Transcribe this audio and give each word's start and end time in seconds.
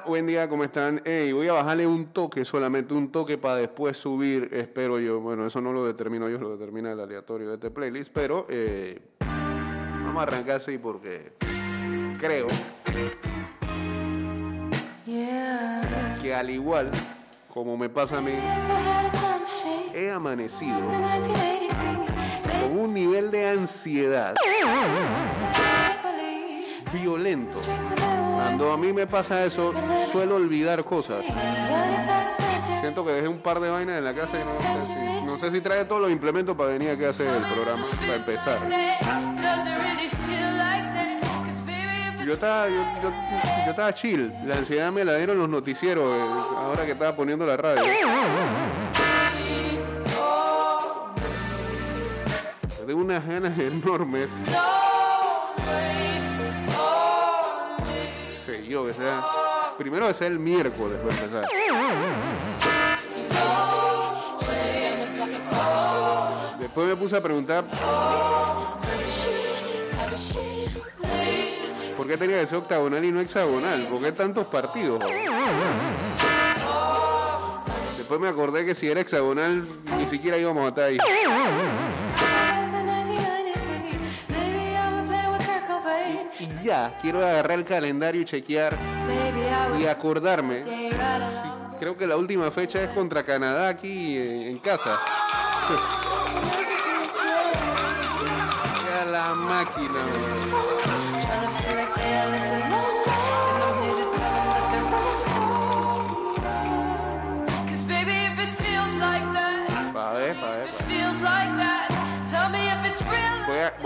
Hola, 0.00 0.08
buen 0.08 0.26
día, 0.26 0.48
¿cómo 0.48 0.64
están? 0.64 1.02
Ey, 1.04 1.32
voy 1.32 1.48
a 1.48 1.52
bajarle 1.52 1.86
un 1.86 2.06
toque, 2.06 2.44
solamente 2.44 2.94
un 2.94 3.12
toque 3.12 3.36
para 3.36 3.56
después 3.56 3.98
subir, 3.98 4.48
espero 4.52 4.98
yo. 4.98 5.20
Bueno, 5.20 5.46
eso 5.46 5.60
no 5.60 5.72
lo 5.72 5.84
determino 5.84 6.28
yo, 6.28 6.38
lo 6.38 6.56
determina 6.56 6.92
el 6.92 7.00
aleatorio 7.00 7.48
de 7.48 7.54
este 7.56 7.70
playlist, 7.70 8.10
pero 8.12 8.46
eh, 8.48 8.98
vamos 9.20 10.16
a 10.16 10.22
arrancar 10.22 10.56
así 10.56 10.78
porque 10.78 11.32
creo 12.18 12.48
que 16.22 16.34
al 16.34 16.50
igual 16.50 16.90
como 17.52 17.76
me 17.76 17.90
pasa 17.90 18.18
a 18.18 18.20
mí, 18.22 18.32
he 19.92 20.10
amanecido 20.10 20.80
con 22.60 22.78
un 22.78 22.94
nivel 22.94 23.30
de 23.30 23.48
ansiedad 23.50 24.34
violento. 26.92 27.58
Cuando 28.34 28.72
a 28.72 28.76
mí 28.76 28.92
me 28.92 29.06
pasa 29.06 29.44
eso, 29.44 29.72
suelo 30.10 30.36
olvidar 30.36 30.84
cosas. 30.84 31.24
Siento 32.80 33.04
que 33.04 33.12
dejé 33.12 33.28
un 33.28 33.38
par 33.38 33.60
de 33.60 33.68
vainas 33.70 33.98
en 33.98 34.04
la 34.04 34.14
casa 34.14 34.32
y 34.40 34.44
no 34.44 34.52
sé 34.52 34.82
si, 34.82 34.92
no 35.30 35.38
sé 35.38 35.50
si 35.50 35.60
trae 35.60 35.84
todos 35.84 36.00
los 36.00 36.10
implementos 36.10 36.56
para 36.56 36.70
venir 36.70 36.90
aquí 36.90 37.04
a 37.04 37.10
hacer 37.10 37.26
el 37.28 37.42
programa, 37.42 37.82
para 38.00 38.14
empezar. 38.14 38.58
Yo 42.24 42.34
estaba, 42.34 42.68
yo, 42.68 42.74
yo- 43.02 43.10
yo 43.64 43.70
estaba 43.70 43.92
chill. 43.94 44.32
La 44.44 44.56
ansiedad 44.56 44.92
me 44.92 45.04
la 45.04 45.16
dieron 45.16 45.38
los 45.38 45.48
noticieros 45.48 46.04
eh, 46.16 46.42
ahora 46.58 46.84
que 46.86 46.92
estaba 46.92 47.14
poniendo 47.16 47.44
la 47.44 47.56
radio. 47.56 47.82
Tengo 52.86 53.02
unas 53.02 53.24
ganas 53.26 53.58
enormes. 53.58 54.28
Primero 59.76 60.06
que 60.06 60.14
sea 60.14 60.28
el 60.28 60.38
miércoles 60.38 60.98
para 60.98 61.14
empezar. 61.14 61.46
Después 66.58 66.86
me 66.86 66.96
puse 66.96 67.16
a 67.16 67.22
preguntar 67.22 67.64
por 71.96 72.06
qué 72.06 72.16
tenía 72.16 72.40
que 72.40 72.46
ser 72.46 72.58
octagonal 72.58 73.04
y 73.04 73.10
no 73.10 73.20
hexagonal. 73.20 73.86
¿Por 73.88 74.00
qué 74.02 74.12
tantos 74.12 74.46
partidos? 74.46 75.02
Después 77.96 78.20
me 78.20 78.28
acordé 78.28 78.64
que 78.64 78.74
si 78.74 78.88
era 78.88 79.00
hexagonal 79.00 79.66
ni 79.96 80.06
siquiera 80.06 80.38
íbamos 80.38 80.64
a 80.64 80.68
estar 80.68 80.84
ahí. 80.84 80.98
Y 86.40 86.64
ya, 86.64 86.96
quiero 87.00 87.18
agarrar 87.18 87.58
el 87.58 87.64
calendario 87.66 88.22
y 88.22 88.24
chequear 88.24 88.78
y 89.78 89.86
acordarme. 89.86 90.64
Sí, 90.64 90.90
creo 91.78 91.96
que 91.96 92.06
la 92.06 92.16
última 92.16 92.50
fecha 92.50 92.82
es 92.82 92.88
contra 92.90 93.22
Canadá 93.22 93.68
aquí 93.68 94.16
eh, 94.16 94.50
en 94.50 94.58
casa. 94.58 94.98
La 99.10 99.34
máquina. 99.34 100.04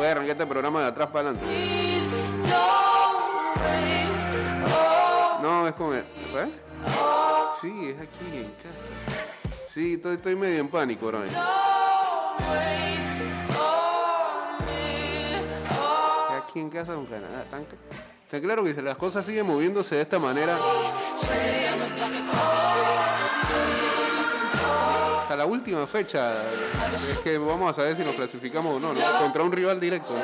A 0.05 0.11
arrancar 0.11 0.33
este 0.33 0.47
programa 0.47 0.83
de 0.83 0.89
atrás 0.89 1.09
para 1.09 1.31
adelante. 1.31 1.47
No, 5.41 5.67
es 5.67 5.75
como... 5.75 5.95
¿eh? 5.95 6.05
Sí, 7.59 7.89
es 7.89 8.01
aquí 8.01 8.37
en 8.37 8.51
casa. 8.53 8.79
Sí, 9.67 9.95
estoy, 9.95 10.17
estoy 10.17 10.37
medio 10.37 10.61
en 10.61 10.69
pánico, 10.69 11.07
bro. 11.07 11.21
Aquí 16.37 16.61
en 16.61 16.69
casa 16.69 16.95
con 16.95 17.07
Canadá. 17.07 17.47
Tan, 17.51 17.67
está 18.25 18.41
claro 18.43 18.63
que 18.63 18.75
las 18.83 18.99
cosas 18.99 19.25
siguen 19.25 19.47
moviéndose 19.47 19.95
de 19.95 20.03
esta 20.03 20.19
manera... 20.19 20.59
Hasta 25.35 25.47
la 25.47 25.51
última 25.51 25.85
fecha 25.89 26.37
es 27.11 27.19
que 27.19 27.37
vamos 27.39 27.69
a 27.69 27.73
saber 27.73 27.97
si 27.97 28.05
nos 28.05 28.15
clasificamos 28.15 28.77
o 28.77 28.79
no, 28.79 28.95
¿no? 28.95 29.19
Contra 29.19 29.43
un 29.43 29.51
rival 29.51 29.81
directo, 29.81 30.15
¿no? 30.15 30.21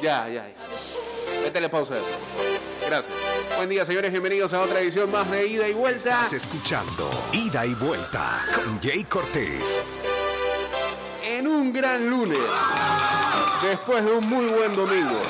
Ya, 0.00 0.28
ya, 0.28 0.28
ya. 0.28 0.54
Métele 1.42 1.68
pausa 1.68 1.94
a 1.94 1.96
eso. 1.96 2.06
Gracias. 2.86 3.12
Buen 3.56 3.70
día, 3.70 3.84
señores. 3.84 4.12
Bienvenidos 4.12 4.52
a 4.52 4.60
otra 4.60 4.78
edición 4.78 5.10
más 5.10 5.28
de 5.32 5.48
Ida 5.48 5.66
y 5.66 5.72
Vuelta. 5.72 6.22
Estás 6.22 6.34
escuchando 6.34 7.10
Ida 7.32 7.66
y 7.66 7.74
Vuelta 7.74 8.44
con 8.54 8.80
Jay 8.80 9.02
Cortés. 9.02 9.82
En 11.24 11.48
un 11.48 11.72
gran 11.72 12.08
lunes. 12.08 12.38
Después 13.64 14.04
de 14.04 14.12
un 14.12 14.28
muy 14.28 14.46
buen 14.46 14.76
domingo. 14.76 15.20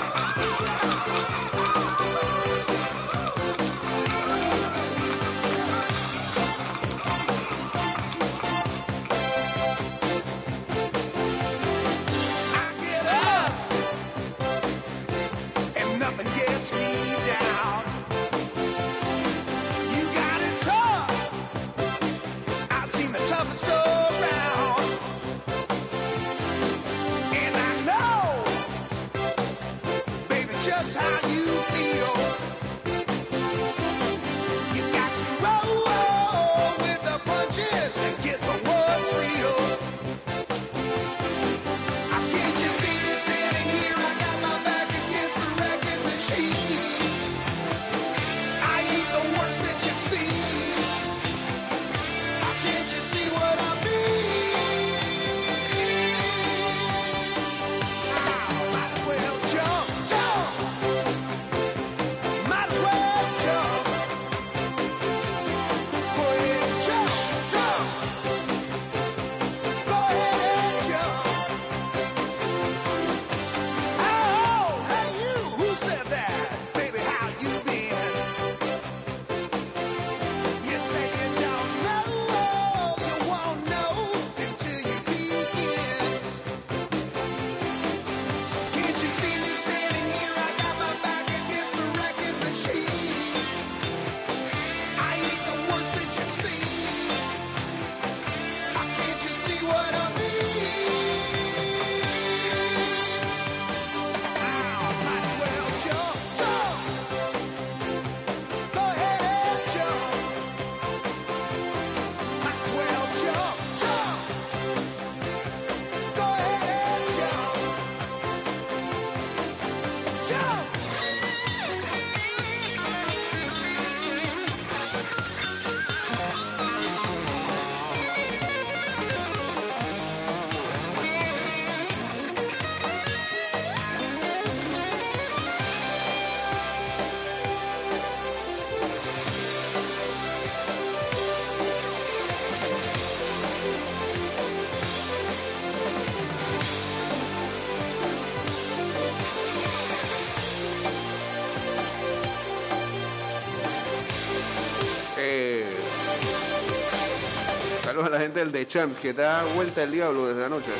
A 158.00 158.08
la 158.08 158.18
gente 158.18 158.38
del 158.38 158.50
The 158.50 158.66
Champs 158.66 158.98
que 158.98 159.10
está 159.10 159.44
vuelta 159.54 159.82
el 159.82 159.92
diablo 159.92 160.26
desde 160.26 160.46
anoche. 160.46 160.70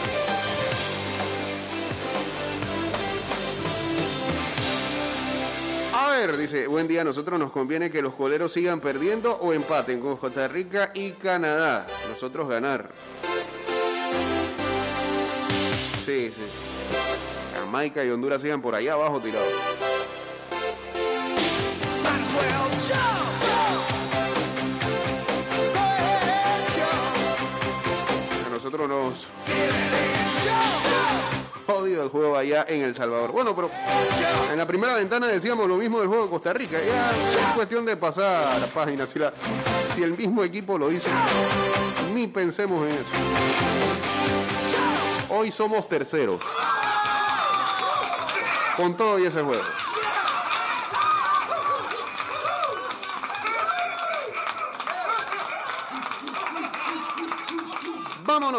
A 5.95 6.09
ver, 6.09 6.37
dice, 6.39 6.67
buen 6.67 6.89
día, 6.89 7.03
a 7.03 7.05
nosotros 7.05 7.39
nos 7.39 7.53
conviene 7.53 7.91
que 7.91 8.01
los 8.01 8.15
coleros 8.15 8.53
sigan 8.53 8.81
perdiendo 8.81 9.37
o 9.37 9.53
empaten 9.53 10.01
con 10.01 10.17
Costa 10.17 10.49
Rica 10.49 10.93
y 10.95 11.11
Canadá. 11.13 11.87
Nosotros 12.09 12.49
ganar. 12.49 12.89
Sí, 16.07 16.31
sí. 16.31 16.43
Jamaica 17.55 18.03
y 18.03 18.09
Honduras 18.09 18.41
sigan 18.41 18.63
por 18.63 18.75
allá 18.75 18.95
abajo 18.95 19.21
tirados. 19.21 19.80
Nosotros 28.89 29.27
jodido 31.67 32.03
el 32.03 32.09
juego 32.09 32.37
allá 32.37 32.65
en 32.69 32.83
El 32.83 32.95
Salvador. 32.95 33.31
Bueno, 33.33 33.55
pero 33.55 33.71
en 34.51 34.59
la 34.59 34.67
primera 34.67 34.95
ventana 34.95 35.29
decíamos 35.29 35.69
lo 35.69 35.77
mismo 35.77 36.01
del 36.01 36.09
juego 36.09 36.25
de 36.25 36.31
Costa 36.31 36.53
Rica. 36.53 36.77
Ya 36.85 37.11
es 37.49 37.55
cuestión 37.55 37.85
de 37.87 37.97
pasar 37.97 38.25
a 38.57 38.59
la 38.59 38.67
página. 38.67 39.07
Si, 39.07 39.19
la- 39.21 39.33
si 39.95 40.03
el 40.03 40.17
mismo 40.17 40.43
equipo 40.43 40.77
lo 40.77 40.89
dice, 40.89 41.09
ni 42.13 42.27
pensemos 42.27 42.85
en 42.89 42.93
eso. 42.95 43.05
Hoy 45.33 45.53
somos 45.53 45.89
terceros. 45.89 46.41
Con 48.77 48.97
todo 48.97 49.19
y 49.21 49.27
ese 49.27 49.43
juego. 49.43 49.63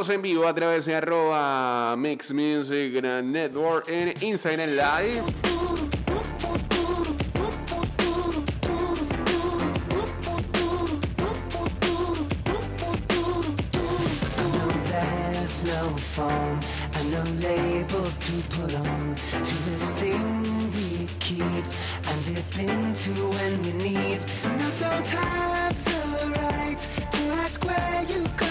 Vámonos 0.01 0.15
en 0.15 0.21
vivo 0.24 0.48
a 0.48 0.56
través 0.56 0.86
de 0.86 0.95
arroba 0.95 1.95
Mix 1.95 2.33
Music 2.33 3.03
Network 3.03 3.88
en 3.88 4.12
Instagram 4.21 4.69
Live. 4.71 5.21
To 18.12 18.33
put 18.50 18.75
on 18.75 19.15
to 19.31 19.56
this 19.69 19.92
thing 19.94 20.71
we 20.71 21.07
keep 21.19 21.42
and 21.42 22.25
dip 22.25 22.59
into 22.59 23.12
when 23.30 23.63
we 23.63 23.71
need. 23.74 24.25
Don't 24.80 25.07
have 25.07 25.86
the 25.86 26.39
right 26.42 26.77
to 27.12 27.21
ask 27.42 27.63
where 27.65 28.06
you 28.09 28.27
go 28.38 28.50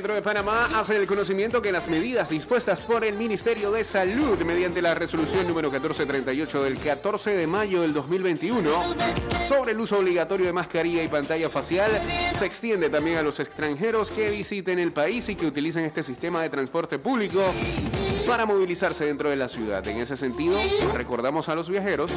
Metro 0.00 0.14
de 0.14 0.22
Panamá 0.22 0.64
hace 0.76 0.96
el 0.96 1.06
conocimiento 1.06 1.60
que 1.60 1.70
las 1.70 1.90
medidas 1.90 2.30
dispuestas 2.30 2.80
por 2.80 3.04
el 3.04 3.18
Ministerio 3.18 3.70
de 3.70 3.84
Salud 3.84 4.40
mediante 4.44 4.80
la 4.80 4.94
resolución 4.94 5.46
número 5.46 5.70
1438 5.70 6.62
del 6.62 6.78
14 6.78 7.36
de 7.36 7.46
mayo 7.46 7.82
del 7.82 7.92
2021 7.92 8.70
sobre 9.46 9.72
el 9.72 9.80
uso 9.80 9.98
obligatorio 9.98 10.46
de 10.46 10.54
mascarilla 10.54 11.02
y 11.02 11.08
pantalla 11.08 11.50
facial 11.50 11.90
se 12.38 12.46
extiende 12.46 12.88
también 12.88 13.18
a 13.18 13.22
los 13.22 13.40
extranjeros 13.40 14.10
que 14.10 14.30
visiten 14.30 14.78
el 14.78 14.90
país 14.94 15.28
y 15.28 15.36
que 15.36 15.44
utilicen 15.44 15.84
este 15.84 16.02
sistema 16.02 16.40
de 16.40 16.48
transporte 16.48 16.98
público 16.98 17.42
para 18.26 18.46
movilizarse 18.46 19.04
dentro 19.04 19.30
de 19.30 19.36
la 19.36 19.48
ciudad. 19.48 19.86
En 19.88 19.98
ese 19.98 20.16
sentido, 20.16 20.56
recordamos 20.94 21.48
a 21.48 21.54
los 21.54 21.68
viajeros 21.68 22.10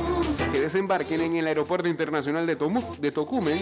que 0.52 0.60
desembarquen 0.60 1.22
en 1.22 1.36
el 1.36 1.48
Aeropuerto 1.48 1.88
Internacional 1.88 2.46
de, 2.46 2.58
Tomu- 2.58 2.98
de 2.98 3.12
Tocumen 3.12 3.60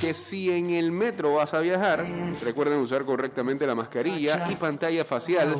que 0.00 0.14
si 0.14 0.50
en 0.50 0.70
el 0.70 0.92
metro 0.92 1.34
vas 1.34 1.54
a 1.54 1.60
viajar, 1.60 2.04
recuerden 2.44 2.78
usar 2.78 3.04
correctamente 3.04 3.66
la 3.66 3.74
mascarilla 3.74 4.48
y 4.50 4.54
pantalla 4.56 5.04
facial, 5.04 5.54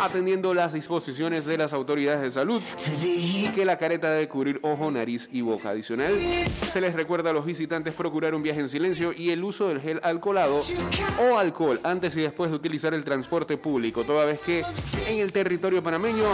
atendiendo 0.00 0.54
las 0.54 0.72
disposiciones 0.72 1.46
de 1.46 1.58
las 1.58 1.72
autoridades 1.72 2.22
de 2.22 2.30
salud 2.30 2.62
y 3.02 3.48
que 3.54 3.64
la 3.64 3.78
careta 3.78 4.10
debe 4.10 4.28
cubrir 4.28 4.58
ojo, 4.62 4.90
nariz 4.90 5.28
y 5.32 5.40
boca. 5.42 5.70
Adicional, 5.70 6.16
se 6.50 6.80
les 6.80 6.94
recuerda 6.94 7.30
a 7.30 7.32
los 7.32 7.44
visitantes 7.44 7.94
procurar 7.94 8.34
un 8.34 8.42
viaje 8.42 8.60
en 8.60 8.68
silencio 8.68 9.12
y 9.12 9.30
el 9.30 9.42
uso 9.44 9.68
del 9.68 9.80
gel 9.80 10.00
alcoholado 10.02 10.60
o 11.20 11.38
alcohol 11.38 11.80
antes 11.82 12.16
y 12.16 12.20
después 12.20 12.50
de 12.50 12.56
utilizar 12.56 12.94
el 12.94 13.04
transporte 13.04 13.56
público, 13.56 14.02
toda 14.04 14.24
vez 14.24 14.40
que 14.40 14.64
en 15.08 15.18
el 15.18 15.32
territorio 15.32 15.51
panameño 15.58 16.24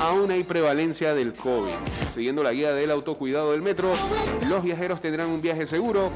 aún 0.00 0.30
hay 0.30 0.44
prevalencia 0.44 1.14
del 1.14 1.32
COVID. 1.32 1.72
Siguiendo 2.14 2.42
la 2.42 2.52
guía 2.52 2.72
del 2.72 2.90
autocuidado 2.90 3.52
del 3.52 3.62
metro, 3.62 3.92
los 4.48 4.62
viajeros 4.62 5.00
tendrán 5.00 5.28
un 5.28 5.40
viaje 5.40 5.66
seguro 5.66 6.10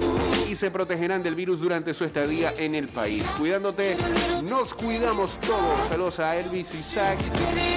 y 0.51 0.57
se 0.57 0.71
protegerán 0.71 1.23
del 1.23 1.35
virus 1.35 1.61
durante 1.61 1.95
su 1.95 2.05
estadía 2.05 2.53
en 2.57 2.75
el 2.75 2.89
país. 2.89 3.25
Cuidándote, 3.39 3.97
nos 4.43 4.75
cuidamos 4.75 5.39
todos. 5.41 5.89
Saludos 5.89 6.19
a 6.21 6.37
Elvis 6.37 6.75
Isaac, 6.75 7.19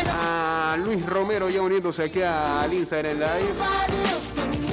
a 0.09 0.77
Luis 0.83 1.05
Romero 1.05 1.49
ya 1.49 1.61
uniéndose 1.61 2.03
aquí 2.03 2.21
al 2.21 2.73
Instagram 2.73 3.19
Live. 3.19 4.64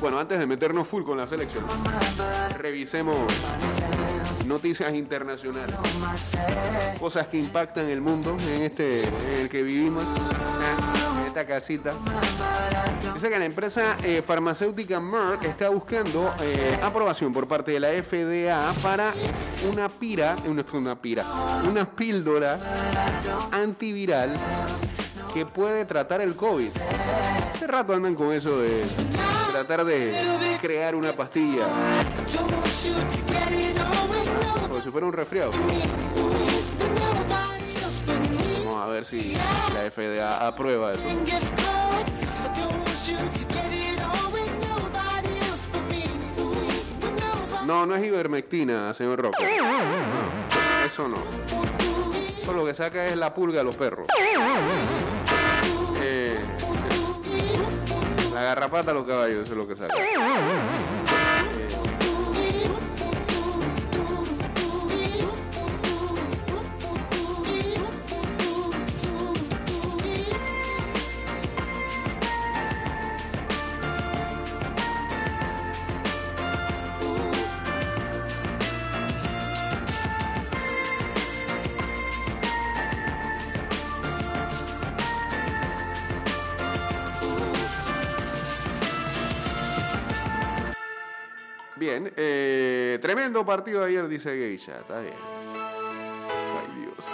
Bueno, 0.00 0.18
antes 0.18 0.38
de 0.38 0.46
meternos 0.46 0.88
full 0.88 1.02
con 1.02 1.18
la 1.18 1.26
selección, 1.26 1.64
revisemos 2.56 3.18
noticias 4.46 4.94
internacionales, 4.94 5.76
cosas 6.98 7.26
que 7.26 7.38
impactan 7.38 7.86
el 7.86 8.00
mundo 8.00 8.34
en 8.54 8.62
este 8.62 9.02
en 9.02 9.40
el 9.42 9.48
que 9.50 9.62
vivimos, 9.62 10.02
¿eh? 10.02 11.18
en 11.20 11.26
esta 11.26 11.46
casita. 11.46 11.92
Dice 13.12 13.28
que 13.28 13.38
la 13.38 13.44
empresa 13.44 13.96
eh, 14.02 14.22
farmacéutica 14.26 15.00
Merck 15.00 15.44
está 15.44 15.68
buscando 15.68 16.32
eh, 16.42 16.78
aprobación 16.82 17.32
por 17.32 17.46
parte 17.46 17.72
de 17.72 17.80
la 17.80 17.88
FDA 18.02 18.72
para 18.82 19.12
una 19.70 19.90
pira, 19.90 20.34
una 20.46 20.96
pira, 20.98 21.24
una 21.68 21.84
píldora 21.84 22.58
antiviral 23.52 24.30
que 25.32 25.46
puede 25.46 25.84
tratar 25.84 26.20
el 26.20 26.34
COVID. 26.34 26.70
Hace 27.54 27.66
rato 27.66 27.94
andan 27.94 28.14
con 28.14 28.32
eso 28.32 28.58
de 28.58 28.84
tratar 29.52 29.84
de 29.84 30.12
crear 30.60 30.94
una 30.94 31.12
pastilla 31.12 31.66
como 34.68 34.80
si 34.82 34.90
fuera 34.90 35.06
un 35.06 35.12
resfriado. 35.12 35.50
Vamos 38.64 38.82
a 38.82 38.86
ver 38.86 39.04
si 39.04 39.34
la 39.74 39.90
FDA 39.90 40.46
aprueba 40.46 40.92
eso. 40.92 41.02
No, 47.66 47.86
no 47.86 47.94
es 47.94 48.04
ivermectina, 48.04 48.92
señor 48.94 49.20
Roque. 49.22 49.44
Eso 50.84 51.08
no. 51.08 51.18
Eso 52.42 52.52
lo 52.52 52.64
que 52.64 52.74
saca 52.74 53.06
es 53.06 53.16
la 53.16 53.32
pulga 53.34 53.60
a 53.60 53.64
los 53.64 53.76
perros. 53.76 54.06
Garrapata 58.54 58.90
a 58.90 58.94
los 58.94 59.06
caballos, 59.06 59.44
eso 59.44 59.52
es 59.52 59.58
lo 59.58 59.66
que 59.66 59.76
saca. 59.76 59.94
Eh, 92.16 92.98
tremendo 93.02 93.44
partido 93.44 93.84
ayer, 93.84 94.06
dice 94.08 94.30
Geisha. 94.30 94.78
Está 94.78 95.00
bien. 95.00 95.14
Ay, 95.54 96.82
Dios. 96.82 97.06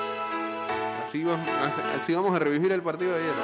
Así 1.02 1.24
vamos, 1.24 1.48
así 1.96 2.14
vamos 2.14 2.34
a 2.34 2.38
revivir 2.38 2.72
el 2.72 2.82
partido 2.82 3.12
de 3.12 3.22
ayer. 3.22 3.34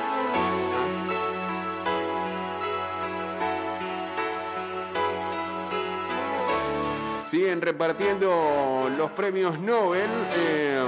Siguen 7.26 7.62
repartiendo 7.62 8.90
los 8.98 9.10
premios 9.12 9.58
Nobel. 9.58 10.10
eh, 10.36 10.86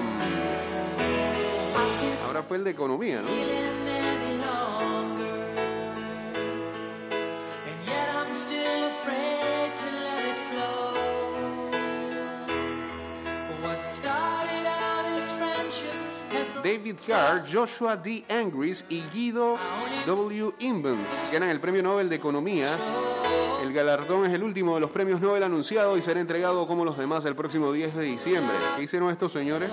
ahora 2.26 2.42
fue 2.42 2.58
el 2.58 2.64
de 2.64 2.70
economía, 2.70 3.22
¿no? 3.22 3.73
David 16.64 16.96
Carr, 17.06 17.44
Joshua 17.46 17.94
D. 17.94 18.24
Angris 18.26 18.86
y 18.88 19.02
Guido 19.12 19.58
W. 20.06 20.54
Invens 20.60 21.30
ganan 21.30 21.50
el 21.50 21.60
Premio 21.60 21.82
Nobel 21.82 22.08
de 22.08 22.16
Economía. 22.16 22.70
El 23.62 23.70
galardón 23.74 24.24
es 24.24 24.32
el 24.32 24.42
último 24.42 24.74
de 24.74 24.80
los 24.80 24.90
premios 24.90 25.20
Nobel 25.20 25.42
anunciado 25.42 25.94
y 25.98 26.00
será 26.00 26.20
entregado 26.20 26.66
como 26.66 26.86
los 26.86 26.96
demás 26.96 27.26
el 27.26 27.36
próximo 27.36 27.70
10 27.70 27.96
de 27.96 28.04
diciembre. 28.04 28.56
¿Qué 28.76 28.82
hicieron 28.82 29.10
estos 29.10 29.30
señores? 29.30 29.68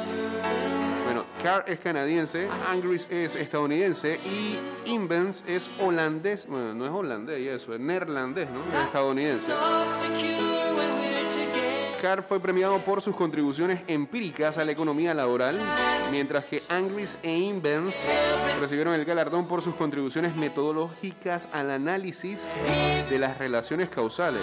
Bueno, 1.05 1.23
Carr 1.41 1.63
es 1.65 1.79
canadiense, 1.79 2.49
Angris 2.69 3.07
es 3.09 3.35
estadounidense 3.35 4.19
y 4.25 4.89
Invens 4.89 5.45
es 5.47 5.71
holandés. 5.79 6.45
Bueno, 6.45 6.73
no 6.73 6.85
es 6.85 6.91
holandés 6.91 7.39
y 7.39 7.47
eso, 7.47 7.73
es 7.73 7.79
neerlandés, 7.79 8.49
¿no? 8.49 8.65
Es 8.65 8.73
estadounidense. 8.73 9.53
Carr 12.01 12.23
fue 12.23 12.39
premiado 12.39 12.79
por 12.79 12.99
sus 12.99 13.15
contribuciones 13.15 13.81
empíricas 13.85 14.57
a 14.57 14.65
la 14.65 14.71
economía 14.71 15.13
laboral, 15.13 15.59
mientras 16.09 16.45
que 16.45 16.63
Angris 16.67 17.19
e 17.21 17.37
Invens 17.37 17.95
recibieron 18.59 18.95
el 18.95 19.05
galardón 19.05 19.47
por 19.47 19.61
sus 19.61 19.75
contribuciones 19.75 20.35
metodológicas 20.35 21.47
al 21.53 21.69
análisis 21.69 22.53
de 23.07 23.19
las 23.19 23.37
relaciones 23.37 23.89
causales. 23.89 24.41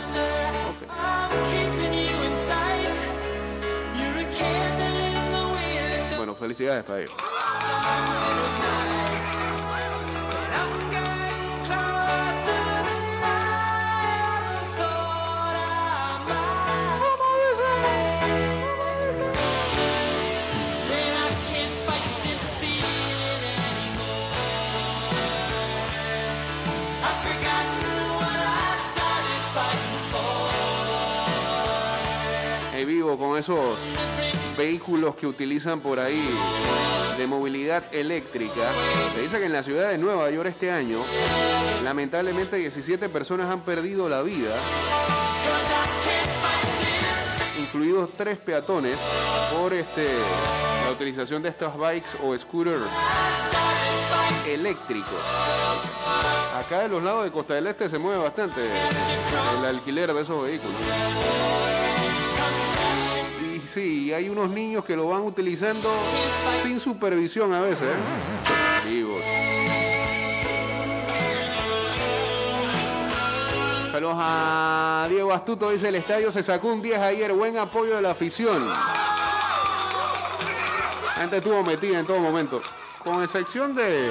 Bueno, 6.17 6.37
felicidades 6.37 6.85
para 6.85 7.01
ellos. 7.01 7.13
Vivo 32.85 33.17
con 33.19 33.39
esos 33.39 33.79
vehículos 34.57 35.17
que 35.17 35.27
utilizan 35.27 35.81
por 35.81 35.99
ahí 35.99 36.29
de 37.17 37.27
movilidad 37.27 37.85
eléctrica. 37.93 38.71
Se 39.15 39.23
dice 39.23 39.39
que 39.39 39.47
en 39.47 39.53
la 39.53 39.63
ciudad 39.63 39.91
de 39.91 39.99
Nueva 39.99 40.31
York 40.31 40.51
este 40.51 40.71
año, 40.71 40.99
lamentablemente 41.83 42.57
17 42.57 43.09
personas 43.09 43.51
han 43.51 43.61
perdido 43.61 44.09
la 44.09 44.23
vida, 44.23 44.55
incluidos 47.61 48.11
tres 48.17 48.39
peatones, 48.39 48.99
por 49.53 49.73
este, 49.73 50.07
la 50.85 50.93
utilización 50.93 51.43
de 51.43 51.49
estas 51.49 51.77
bikes 51.77 52.11
o 52.23 52.37
scooters 52.37 52.83
eléctricos. 54.49 55.19
Acá 56.57 56.81
de 56.81 56.89
los 56.89 57.03
lados 57.03 57.25
de 57.25 57.31
Costa 57.31 57.55
del 57.55 57.67
Este 57.67 57.89
se 57.89 57.99
mueve 57.99 58.23
bastante 58.23 58.61
el 59.59 59.65
alquiler 59.65 60.13
de 60.13 60.23
esos 60.23 60.43
vehículos. 60.43 60.77
Y 63.79 64.07
sí, 64.07 64.13
hay 64.13 64.29
unos 64.29 64.51
niños 64.51 64.85
que 64.85 64.97
lo 64.97 65.09
van 65.09 65.23
utilizando 65.23 65.89
sin 66.65 66.81
supervisión 66.81 67.53
a 67.53 67.61
veces. 67.61 67.83
¿eh? 67.83 69.05
Saludos 73.93 74.17
a 74.19 75.07
Diego 75.09 75.33
Astuto, 75.33 75.71
dice 75.71 75.89
el 75.89 75.95
estadio 75.95 76.33
se 76.33 76.43
sacó 76.43 76.69
un 76.69 76.83
10 76.83 76.99
ayer, 76.99 77.33
buen 77.33 77.57
apoyo 77.57 77.95
de 77.95 78.03
la 78.03 78.11
afición. 78.11 78.69
La 81.07 81.13
gente 81.15 81.37
estuvo 81.37 81.63
metida 81.63 82.01
en 82.01 82.07
todo 82.07 82.19
momento, 82.19 82.61
con 83.05 83.23
excepción 83.23 83.75
de 83.75 84.11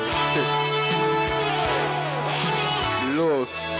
los 3.15 3.76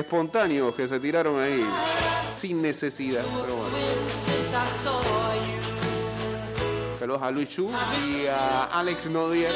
espontáneos 0.00 0.74
que 0.74 0.88
se 0.88 0.98
tiraron 0.98 1.40
ahí 1.40 1.64
sin 2.36 2.60
necesidad. 2.60 3.24
Pero 3.40 3.56
bueno. 3.56 3.76
Saludos 6.98 7.22
a 7.22 7.30
Luis 7.30 7.48
Chu 7.48 7.70
y 8.06 8.26
a 8.26 8.64
Alex 8.64 9.06
Nodier. 9.06 9.52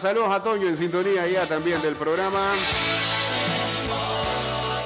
Saludos 0.00 0.28
a 0.30 0.42
Toño 0.42 0.68
en 0.68 0.76
sintonía 0.76 1.26
ya 1.26 1.46
también 1.46 1.80
del 1.80 1.96
programa. 1.96 2.52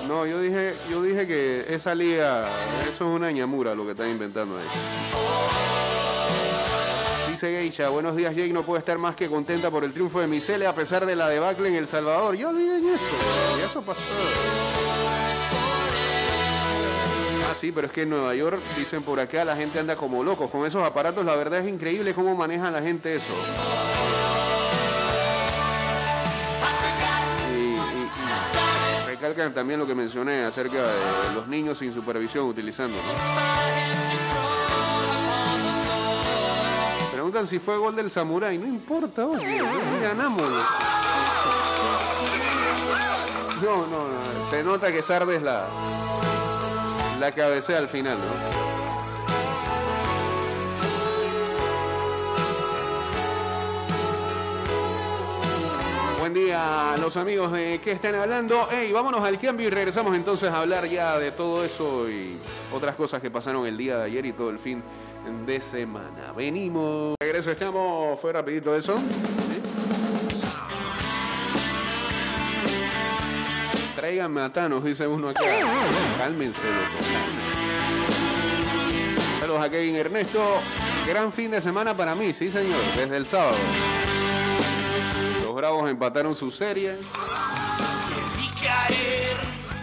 No, 0.06 0.24
yo 0.24 0.40
dije, 0.40 0.76
yo 0.88 1.02
dije 1.02 1.26
que 1.26 1.66
esa 1.68 1.94
liga, 1.94 2.46
eso 2.82 2.90
es 2.90 3.16
una 3.16 3.30
ñamura 3.32 3.74
lo 3.74 3.84
que 3.84 3.90
están 3.90 4.08
inventando 4.08 4.56
ahí. 4.56 4.64
Dice 7.30 7.50
Geisha, 7.50 7.88
buenos 7.88 8.14
días 8.14 8.34
Jake, 8.34 8.52
no 8.52 8.62
puedo 8.62 8.78
estar 8.78 8.98
más 8.98 9.16
que 9.16 9.28
contenta 9.28 9.70
por 9.70 9.82
el 9.82 9.92
triunfo 9.92 10.20
de 10.20 10.28
Misele 10.28 10.66
a 10.66 10.74
pesar 10.74 11.04
de 11.04 11.16
la 11.16 11.28
debacle 11.28 11.68
en 11.68 11.74
El 11.74 11.88
Salvador. 11.88 12.36
Ya 12.36 12.48
olviden 12.48 12.88
esto, 12.88 13.16
y 13.58 13.62
eso 13.62 13.82
pasó. 13.82 14.00
Ah, 17.50 17.54
sí, 17.56 17.72
pero 17.72 17.88
es 17.88 17.92
que 17.92 18.02
en 18.02 18.10
Nueva 18.10 18.34
York, 18.34 18.60
dicen 18.76 19.02
por 19.02 19.18
acá, 19.18 19.44
la 19.44 19.56
gente 19.56 19.80
anda 19.80 19.96
como 19.96 20.22
locos 20.22 20.50
con 20.50 20.64
esos 20.64 20.86
aparatos. 20.86 21.24
La 21.24 21.34
verdad 21.34 21.60
es 21.60 21.68
increíble 21.68 22.14
cómo 22.14 22.36
maneja 22.36 22.70
la 22.70 22.80
gente 22.80 23.16
eso. 23.16 23.32
También 29.54 29.78
lo 29.78 29.86
que 29.86 29.94
mencioné 29.94 30.44
acerca 30.44 30.78
de 30.82 31.34
los 31.34 31.46
niños 31.46 31.78
sin 31.78 31.92
supervisión 31.92 32.46
utilizando. 32.46 32.96
Preguntan 37.12 37.46
si 37.46 37.58
fue 37.58 37.76
gol 37.76 37.94
del 37.94 38.10
Samurai. 38.10 38.56
No 38.56 38.66
importa, 38.66 39.26
ganamos. 40.02 40.42
No, 43.62 43.76
no, 43.86 44.08
no. 44.08 44.50
Se 44.50 44.62
nota 44.64 44.90
que 44.90 45.02
Sardes 45.02 45.42
la, 45.42 45.66
la 47.20 47.32
cabecea 47.32 47.78
al 47.78 47.88
final, 47.88 48.16
¿no? 48.16 48.69
Buen 56.20 56.34
día, 56.34 56.96
los 57.00 57.16
amigos 57.16 57.50
de 57.50 57.80
¿Qué 57.82 57.92
están 57.92 58.14
hablando? 58.14 58.68
Hey, 58.70 58.92
vámonos 58.92 59.24
al 59.24 59.38
cambio 59.38 59.68
y 59.68 59.70
regresamos 59.70 60.14
entonces 60.14 60.50
a 60.50 60.60
hablar 60.60 60.86
ya 60.86 61.18
de 61.18 61.32
todo 61.32 61.64
eso 61.64 62.10
y 62.10 62.36
otras 62.74 62.94
cosas 62.94 63.22
que 63.22 63.30
pasaron 63.30 63.66
el 63.66 63.78
día 63.78 63.96
de 63.96 64.04
ayer 64.04 64.26
y 64.26 64.34
todo 64.34 64.50
el 64.50 64.58
fin 64.58 64.82
de 65.46 65.62
semana. 65.62 66.34
Venimos. 66.36 67.14
Regreso, 67.18 67.50
estamos. 67.50 68.20
Fue 68.20 68.34
rapidito 68.34 68.76
eso. 68.76 68.98
¿Sí? 68.98 69.62
Tráiganme 73.96 74.42
a 74.42 74.52
Thanos, 74.52 74.84
dice 74.84 75.06
uno 75.06 75.30
acá. 75.30 75.40
Cálmense, 76.18 76.60
loco. 76.60 77.02
Saludos 79.40 79.64
a 79.64 79.70
Kevin 79.70 79.96
Ernesto. 79.96 80.44
Gran 81.08 81.32
fin 81.32 81.50
de 81.50 81.62
semana 81.62 81.94
para 81.94 82.14
mí, 82.14 82.34
sí 82.34 82.50
señor, 82.50 82.82
desde 82.94 83.16
el 83.16 83.26
sábado. 83.26 83.56
Bravos 85.60 85.90
empataron 85.90 86.34
su 86.34 86.50
serie. 86.50 86.96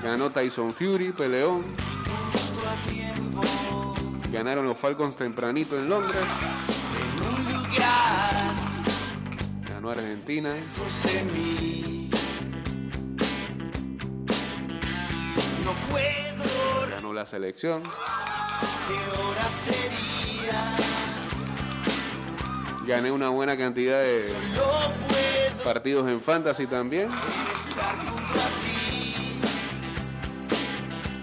Ganó 0.02 0.32
Tyson 0.32 0.74
Fury, 0.74 1.12
peleón. 1.12 1.64
Ganaron 4.32 4.66
los 4.66 4.76
Falcons 4.76 5.16
tempranito 5.16 5.78
en 5.78 5.88
Londres. 5.88 6.20
Ganó 9.70 9.92
Argentina. 9.92 10.52
Ganó 16.90 17.14
la 17.14 17.28
selección. 17.28 17.84
Gané 22.88 23.12
una 23.12 23.30
buena 23.30 23.56
cantidad 23.58 24.00
de, 24.00 24.24
Partidos 25.64 26.08
en 26.10 26.22
Fantasy 26.22 26.68
también. 26.68 27.10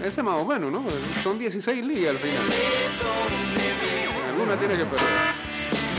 Ese 0.03 0.21
más 0.21 0.39
o 0.39 0.45
menos, 0.45 0.71
¿no? 0.71 0.85
Son 1.23 1.39
16 1.39 1.83
ligas 1.83 2.11
al 2.11 2.17
final. 2.17 2.43
Alguna 4.29 4.59
tiene 4.59 4.77
que 4.77 4.85
perder. 4.85 5.09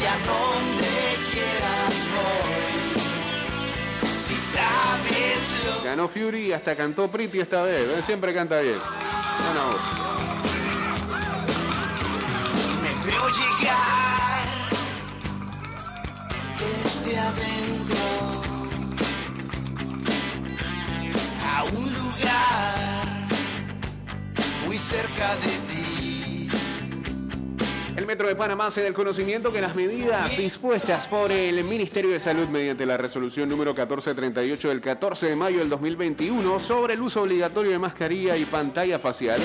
Y 0.01 0.07
a 0.07 0.17
donde 0.27 0.87
quieras 1.33 2.07
voy. 2.15 4.07
Si 4.17 4.37
sabes 4.37 5.55
lo 5.65 5.83
Ganó 5.83 6.09
Fury 6.09 6.47
y 6.47 6.53
hasta 6.53 6.77
cantó 6.77 7.11
Pretty 7.11 7.41
esta 7.41 7.63
vez. 7.63 7.89
¿eh? 7.89 8.03
Siempre 8.05 8.33
canta 8.33 8.61
bien. 8.61 8.79
Buena 9.45 9.65
voz. 9.67 9.81
me 12.83 13.11
veo 13.11 13.29
llegar 13.29 14.47
desde 16.85 17.19
adentro 17.19 17.66
a 21.45 21.65
un 21.65 21.93
lugar 21.93 23.29
muy 24.67 24.79
cerca 24.79 25.37
de. 25.37 25.66
El 27.97 28.05
Metro 28.05 28.29
de 28.29 28.37
Panamá 28.37 28.67
hace 28.67 28.83
del 28.83 28.93
conocimiento 28.93 29.51
que 29.51 29.63
las 29.63 29.75
medidas 29.75 30.37
dispuestas 30.37 31.09
por 31.09 31.33
el 31.33 31.65
Ministerio 31.65 32.11
de 32.11 32.21
Salud 32.21 32.47
mediante 32.49 32.85
la 32.85 32.99
resolución 32.99 33.49
número 33.49 33.71
1438 33.73 34.69
del 34.69 34.83
14 34.83 35.27
de 35.29 35.35
mayo 35.35 35.61
del 35.61 35.71
2021 35.71 36.61
sobre 36.61 36.93
el 36.93 37.01
uso 37.01 37.23
obligatorio 37.23 37.73
de 37.73 37.79
mascarilla 37.79 38.37
y 38.37 38.45
pantalla 38.45 38.99
facial 38.99 39.41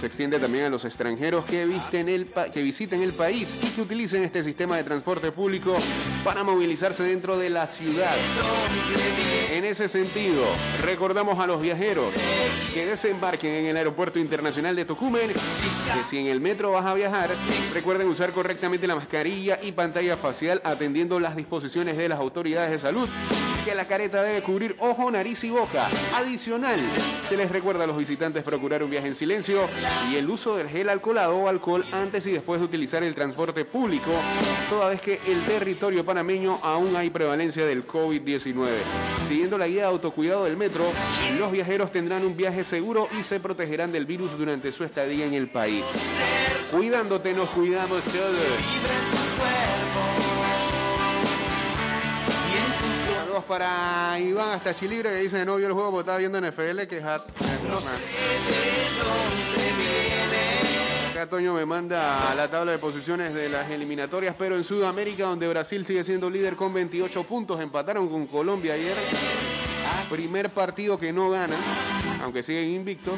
se 0.00 0.06
extiende 0.06 0.40
también 0.40 0.64
a 0.64 0.70
los 0.70 0.84
extranjeros 0.84 1.44
que, 1.44 1.62
el 1.62 1.68
visiten 1.68 3.02
el 3.02 3.12
país 3.12 3.56
y 3.62 3.66
que 3.66 3.82
utilicen 3.82 4.24
este 4.24 4.42
sistema 4.42 4.76
de 4.76 4.84
transporte 4.84 5.30
público 5.30 5.76
para 6.24 6.42
movilizarse 6.42 7.04
dentro 7.04 7.38
de 7.38 7.50
la 7.50 7.66
ciudad. 7.66 8.16
En 9.52 9.64
ese 9.64 9.86
sentido, 9.86 10.44
recordamos 10.82 11.38
a 11.38 11.46
los 11.46 11.60
viajeros 11.60 12.12
que 12.74 12.86
desembarquen 12.86 13.52
en 13.52 13.66
el 13.66 13.76
Aeropuerto 13.76 14.18
Internacional 14.18 14.74
de 14.74 14.86
Tocumen 14.86 15.28
que 15.28 16.04
si 16.08 16.18
en 16.18 16.26
el 16.26 16.40
metro 16.40 16.72
vas 16.72 16.86
a 16.86 16.94
viajar, 16.94 17.30
recuerden 17.82 18.06
usar 18.06 18.30
correctamente 18.30 18.86
la 18.86 18.94
mascarilla 18.94 19.58
y 19.60 19.72
pantalla 19.72 20.16
facial 20.16 20.60
atendiendo 20.62 21.18
las 21.18 21.34
disposiciones 21.34 21.96
de 21.96 22.08
las 22.08 22.20
autoridades 22.20 22.70
de 22.70 22.78
salud, 22.78 23.08
que 23.64 23.74
la 23.74 23.86
careta 23.86 24.22
debe 24.22 24.40
cubrir 24.40 24.76
ojo, 24.78 25.10
nariz 25.10 25.42
y 25.42 25.50
boca. 25.50 25.88
Adicional, 26.14 26.80
se 26.80 27.36
les 27.36 27.50
recuerda 27.50 27.82
a 27.82 27.88
los 27.88 27.98
visitantes 27.98 28.44
procurar 28.44 28.84
un 28.84 28.90
viaje 28.90 29.08
en 29.08 29.16
silencio 29.16 29.62
y 30.08 30.14
el 30.14 30.30
uso 30.30 30.56
del 30.56 30.68
gel 30.68 30.90
alcoholado 30.90 31.36
o 31.36 31.48
alcohol 31.48 31.84
antes 31.90 32.24
y 32.26 32.30
después 32.30 32.60
de 32.60 32.66
utilizar 32.66 33.02
el 33.02 33.16
transporte 33.16 33.64
público, 33.64 34.12
toda 34.70 34.90
vez 34.90 35.00
que 35.00 35.18
el 35.26 35.42
territorio 35.42 36.04
panameño 36.04 36.60
aún 36.62 36.94
hay 36.94 37.10
prevalencia 37.10 37.66
del 37.66 37.84
COVID-19. 37.84 38.68
Siguiendo 39.26 39.58
la 39.58 39.66
guía 39.66 39.82
de 39.82 39.88
autocuidado 39.88 40.44
del 40.44 40.56
metro, 40.56 40.84
los 41.38 41.50
viajeros 41.50 41.90
tendrán 41.90 42.24
un 42.24 42.36
viaje 42.36 42.62
seguro 42.62 43.08
y 43.18 43.24
se 43.24 43.40
protegerán 43.40 43.90
del 43.90 44.06
virus 44.06 44.38
durante 44.38 44.70
su 44.70 44.84
estadía 44.84 45.26
en 45.26 45.34
el 45.34 45.48
país. 45.48 45.84
Cuidándote, 46.70 47.32
nos 47.32 47.50
cuidamos 47.50 47.71
todos. 47.72 48.36
Saludos 53.16 53.44
para 53.48 54.20
Iván 54.20 54.50
hasta 54.50 54.74
Chilibre 54.74 55.08
que 55.08 55.16
dice 55.16 55.38
que 55.38 55.44
no 55.44 55.56
vio 55.56 55.68
el 55.68 55.72
juego 55.72 55.90
porque 55.90 56.02
estaba 56.02 56.18
viendo 56.18 56.40
NFL 56.40 56.82
que 56.88 56.98
es 56.98 57.04
hat. 57.04 57.22
Acá 61.12 61.26
Toño 61.28 61.54
me 61.54 61.64
manda 61.64 62.34
la 62.34 62.50
tabla 62.50 62.72
de 62.72 62.78
posiciones 62.78 63.32
de 63.32 63.48
las 63.48 63.70
eliminatorias, 63.70 64.34
pero 64.38 64.56
en 64.56 64.64
Sudamérica, 64.64 65.24
donde 65.24 65.48
Brasil 65.48 65.84
sigue 65.86 66.04
siendo 66.04 66.28
líder 66.28 66.56
con 66.56 66.74
28 66.74 67.22
puntos, 67.24 67.60
empataron 67.60 68.08
con 68.08 68.26
Colombia 68.26 68.74
ayer. 68.74 68.96
Primer 70.10 70.50
partido 70.50 70.98
que 70.98 71.12
no 71.12 71.30
gana, 71.30 71.56
aunque 72.22 72.42
siguen 72.42 72.68
invictos. 72.70 73.14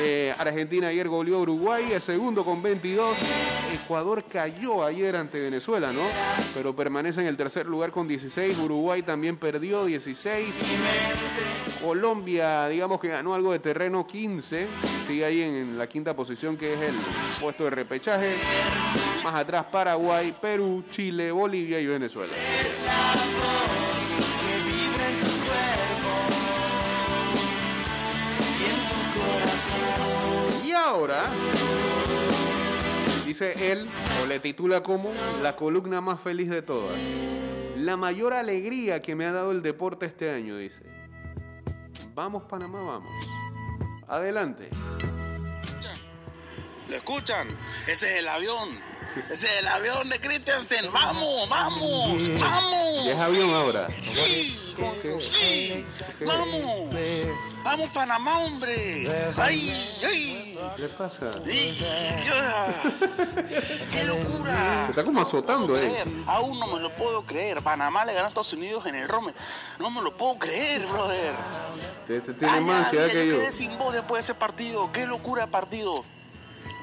Eh, 0.00 0.32
Argentina 0.38 0.88
ayer 0.88 1.08
goleó 1.08 1.40
Uruguay, 1.40 1.92
el 1.92 2.00
segundo 2.00 2.44
con 2.44 2.62
22. 2.62 3.16
Ecuador 3.74 4.24
cayó 4.30 4.84
ayer 4.84 5.16
ante 5.16 5.40
Venezuela, 5.40 5.92
¿no? 5.92 6.02
Pero 6.54 6.74
permanece 6.74 7.20
en 7.20 7.26
el 7.26 7.36
tercer 7.36 7.66
lugar 7.66 7.90
con 7.90 8.06
16. 8.06 8.58
Uruguay 8.58 9.02
también 9.02 9.36
perdió 9.36 9.84
16. 9.84 10.54
Colombia, 11.82 12.68
digamos 12.68 13.00
que 13.00 13.08
ganó 13.08 13.34
algo 13.34 13.52
de 13.52 13.58
terreno 13.58 14.06
15. 14.06 14.66
Sigue 15.06 15.24
ahí 15.24 15.42
en 15.42 15.78
la 15.78 15.86
quinta 15.86 16.14
posición, 16.14 16.56
que 16.56 16.74
es 16.74 16.80
el 16.80 16.94
puesto 17.40 17.64
de 17.64 17.70
repechaje. 17.70 18.34
Más 19.24 19.34
atrás 19.34 19.64
Paraguay, 19.70 20.34
Perú, 20.40 20.84
Chile, 20.90 21.30
Bolivia 21.32 21.80
y 21.80 21.86
Venezuela. 21.86 22.32
Y 30.64 30.72
ahora, 30.72 31.24
dice 33.26 33.72
él, 33.72 33.86
o 34.22 34.26
le 34.26 34.38
titula 34.38 34.82
como 34.82 35.10
la 35.42 35.56
columna 35.56 36.00
más 36.00 36.20
feliz 36.20 36.48
de 36.48 36.62
todas. 36.62 36.96
La 37.76 37.96
mayor 37.96 38.34
alegría 38.34 39.02
que 39.02 39.14
me 39.14 39.24
ha 39.24 39.32
dado 39.32 39.52
el 39.52 39.62
deporte 39.62 40.06
este 40.06 40.30
año, 40.30 40.56
dice. 40.58 40.80
Vamos, 42.14 42.44
Panamá, 42.48 42.82
vamos. 42.82 43.26
Adelante. 44.08 44.68
¿Lo 46.88 46.96
escuchan? 46.96 47.48
Ese 47.86 48.14
es 48.14 48.20
el 48.20 48.28
avión. 48.28 48.68
Ese 49.30 49.46
es 49.46 49.58
el 49.60 49.68
avión 49.68 50.08
de 50.08 50.20
Christensen. 50.20 50.92
¡Vamos, 50.92 51.48
vamos, 51.48 52.28
vamos! 52.40 53.02
¿Qué 53.02 53.12
es 53.12 53.20
avión 53.20 53.50
ahora? 53.50 53.88
Sí, 54.00 54.74
sí. 55.20 55.86
Vamos. 56.26 56.94
Vamos, 57.68 57.90
Panamá, 57.90 58.38
hombre. 58.38 59.06
¡Ay, 59.36 59.70
ay! 60.06 60.58
¿Qué 60.74 60.82
le 60.82 60.88
pasa? 60.88 61.34
¡Qué 63.90 64.04
locura! 64.04 64.84
Se 64.84 64.90
está 64.92 65.04
como 65.04 65.20
azotando, 65.20 65.66
puedo 65.66 65.82
eh. 65.82 66.02
Aún 66.26 66.58
no 66.58 66.66
me 66.66 66.80
lo 66.80 66.94
puedo 66.94 67.26
creer. 67.26 67.60
Panamá 67.60 68.06
le 68.06 68.14
ganó 68.14 68.24
a 68.24 68.28
Estados 68.28 68.54
Unidos 68.54 68.86
en 68.86 68.94
el 68.94 69.06
Rome. 69.06 69.34
No 69.78 69.90
me 69.90 70.00
lo 70.00 70.16
puedo 70.16 70.38
creer, 70.38 70.86
brother. 70.86 71.34
Este 72.08 72.32
tiene 72.32 72.54
Ay, 72.54 72.64
más 72.64 72.84
ansiedad 72.86 73.08
que 73.08 73.28
yo. 73.28 73.38
quedé 73.38 73.52
sin 73.52 73.76
voz 73.76 73.92
después 73.92 74.24
de 74.26 74.32
ese 74.32 74.34
partido. 74.34 74.90
Qué 74.90 75.06
locura 75.06 75.44
de 75.44 75.52
partido. 75.52 76.04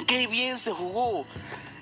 Qué 0.06 0.28
bien 0.28 0.60
se 0.60 0.72
jugó. 0.72 1.26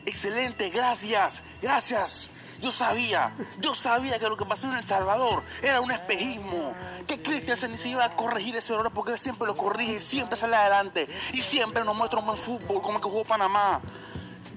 Excelente, 0.05 0.69
gracias, 0.69 1.43
gracias. 1.61 2.29
Yo 2.63 2.71
sabía, 2.71 3.35
yo 3.59 3.75
sabía 3.75 4.17
que 4.17 4.29
lo 4.29 4.37
que 4.37 4.45
pasó 4.45 4.67
en 4.67 4.77
El 4.77 4.85
Salvador 4.85 5.43
era 5.61 5.81
un 5.81 5.91
espejismo. 5.91 6.73
Que 7.05 7.21
Cristian 7.21 7.57
se 7.57 7.89
iba 7.89 8.05
a 8.05 8.15
corregir 8.15 8.55
ese 8.55 8.73
error 8.73 8.89
porque 8.93 9.11
él 9.11 9.19
siempre 9.19 9.45
lo 9.45 9.55
corrige 9.55 9.95
y 9.95 9.99
siempre 9.99 10.37
sale 10.37 10.55
adelante. 10.55 11.09
Y 11.33 11.41
siempre 11.41 11.83
nos 11.83 11.93
muestra 11.93 12.19
un 12.19 12.25
buen 12.25 12.37
fútbol 12.37 12.81
como 12.81 12.95
el 12.95 13.03
que 13.03 13.09
jugó 13.09 13.25
Panamá. 13.25 13.81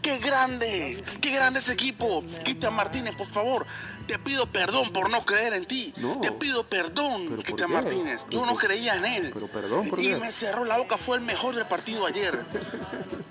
¡Qué 0.01 0.19
grande! 0.19 1.03
¡Qué 1.21 1.33
grande 1.33 1.59
ese 1.59 1.73
equipo! 1.73 2.23
Cristian 2.45 2.75
Martínez, 2.75 3.17
por 3.17 3.27
favor, 3.27 3.67
te 4.07 4.21
pido 4.21 4.47
perdón 4.47 4.93
por 4.93 5.11
no 5.11 5.25
creer 5.25 5.55
en 5.55 5.67
ti. 5.67 5.93
No. 5.97 6.21
Te 6.21 6.31
pido 6.31 6.63
perdón, 6.63 7.23
¿Pero 7.25 7.37
por 7.37 7.45
Cristian? 7.45 7.73
Martínez. 7.73 8.25
Yo 8.31 8.47
no 8.47 8.55
creía 8.55 8.95
en 8.95 9.05
él. 9.05 9.31
pero 9.35 9.49
perdón, 9.49 9.91
¿por 9.91 9.99
y 9.99 10.15
me 10.15 10.31
cerró 10.31 10.65
la 10.65 10.79
boca, 10.79 10.97
fue 10.97 11.17
el 11.17 11.25
mejor 11.25 11.57
del 11.57 11.67
partido 11.67 12.07
ayer. 12.07 12.47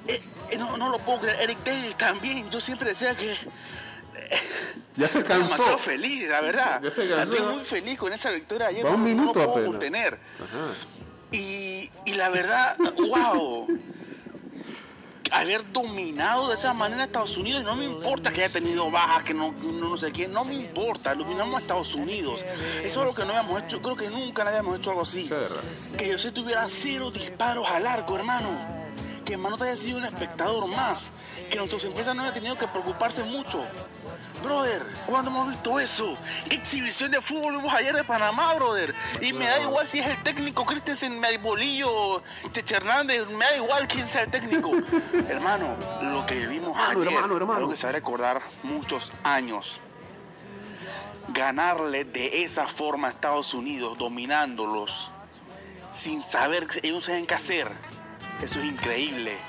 Eh, 0.08 0.22
eh, 0.52 0.58
no, 0.60 0.78
no 0.78 0.90
lo 0.90 1.00
puedo 1.00 1.22
creer. 1.22 1.42
Eric 1.42 1.64
Davis 1.64 1.96
también. 1.96 2.48
Yo 2.52 2.62
siempre 2.62 2.90
decía 2.90 3.16
que. 3.16 3.36
Ya 4.98 5.08
se 5.08 5.20
Estoy 5.20 5.36
demasiado 5.36 5.72
cansó. 5.72 5.78
feliz, 5.78 6.28
la 6.30 6.42
verdad. 6.42 6.82
Ya 6.82 6.92
se 6.92 7.10
cansó. 7.10 7.34
Estoy 7.34 7.56
muy 7.56 7.66
feliz 7.66 7.98
con 7.98 8.14
esa 8.14 8.32
victoria 8.32 8.68
ayer. 8.68 8.86
Va 8.86 8.92
un 8.92 8.96
no- 8.96 9.02
no 9.02 9.06
minuto 9.16 9.34
puedo 9.34 9.52
apenas. 9.52 9.70
contener. 9.70 10.20
Ajá. 10.36 10.74
Y, 11.32 11.90
y 12.06 12.14
la 12.14 12.30
verdad, 12.30 12.78
wow. 12.98 13.68
Haber 15.32 15.70
dominado 15.74 16.48
de 16.48 16.54
esa 16.54 16.74
manera 16.74 17.02
a 17.02 17.06
Estados 17.08 17.36
Unidos, 17.38 17.64
no 17.64 17.76
me 17.76 17.84
importa 17.84 18.32
que 18.32 18.44
haya 18.44 18.54
tenido 18.54 18.90
bajas, 18.90 19.24
que 19.24 19.34
no, 19.34 19.52
no, 19.64 19.90
no 19.90 19.98
sé 19.98 20.14
qué, 20.14 20.28
no 20.30 20.46
me 20.46 20.54
importa, 20.54 21.14
dominamos 21.16 21.58
a 21.58 21.60
Estados 21.62 21.94
Unidos. 21.96 22.46
Eso 22.84 23.02
es 23.02 23.06
lo 23.08 23.14
que 23.14 23.26
no 23.26 23.32
habíamos 23.34 23.64
hecho, 23.64 23.82
creo 23.82 23.98
que 23.98 24.10
nunca 24.10 24.44
le 24.44 24.52
habíamos 24.52 24.78
hecho 24.78 24.92
algo 24.92 25.02
así. 25.02 25.30
Que 25.98 26.16
yo 26.16 26.32
tuviera 26.34 26.64
cero 26.70 27.12
disparos 27.12 27.68
al 27.70 27.86
arco, 27.88 28.16
hermano. 28.16 28.50
Que 29.26 29.34
hermano 29.34 29.58
te 29.58 29.64
haya 29.66 29.76
sido 29.76 29.98
un 29.98 30.06
espectador 30.06 30.68
más. 30.70 31.10
Que 31.50 31.58
nuestras 31.58 31.84
empresas 31.84 32.16
no 32.16 32.22
hayan 32.22 32.34
tenido 32.36 32.56
que 32.58 32.68
preocuparse 32.68 33.24
mucho. 33.24 33.62
Brother, 34.44 34.84
¿cuándo 35.06 35.32
hemos 35.32 35.50
visto 35.50 35.80
eso? 35.80 36.18
¿Qué 36.50 36.56
exhibición 36.56 37.12
de 37.12 37.22
fútbol 37.22 37.58
vimos 37.58 37.74
ayer 37.74 37.96
de 37.96 38.04
Panamá, 38.04 38.54
brother? 38.54 38.94
Y 39.22 39.34
me 39.34 39.46
da 39.46 39.62
igual 39.62 39.88
si 39.88 40.00
es 40.00 40.08
el 40.08 40.22
técnico 40.24 40.66
Christensen, 40.66 41.20
Bolillo, 41.42 42.22
Cheche 42.52 42.76
Hernández, 42.76 43.28
me 43.28 43.46
da 43.46 43.56
igual 43.58 43.88
quién 43.88 44.08
sea 44.08 44.22
el 44.22 44.32
técnico. 44.32 44.72
hermano, 45.30 45.76
lo 46.02 46.26
que 46.26 46.48
vimos 46.48 46.70
Hermano, 46.70 47.00
ayer, 47.00 47.14
hermano, 47.14 47.38
hermano. 47.38 47.58
algo 47.58 47.70
que 47.72 47.78
se 47.78 47.84
va 47.84 47.90
a 47.90 47.94
recordar 47.94 48.42
muchos 48.64 49.12
años. 49.24 49.80
Ganarle 51.30 52.06
de 52.06 52.44
esa 52.44 52.68
forma 52.68 53.08
a 53.08 53.12
Estados 53.12 53.54
Unidos, 53.54 53.98
dominándolos, 53.98 55.10
sin 55.92 56.22
saber 56.22 56.68
ellos 56.84 57.06
saben 57.06 57.26
qué 57.26 57.34
hacer. 57.34 57.72
Eso 58.42 58.60
es 58.60 58.66
increíble. 58.66 59.40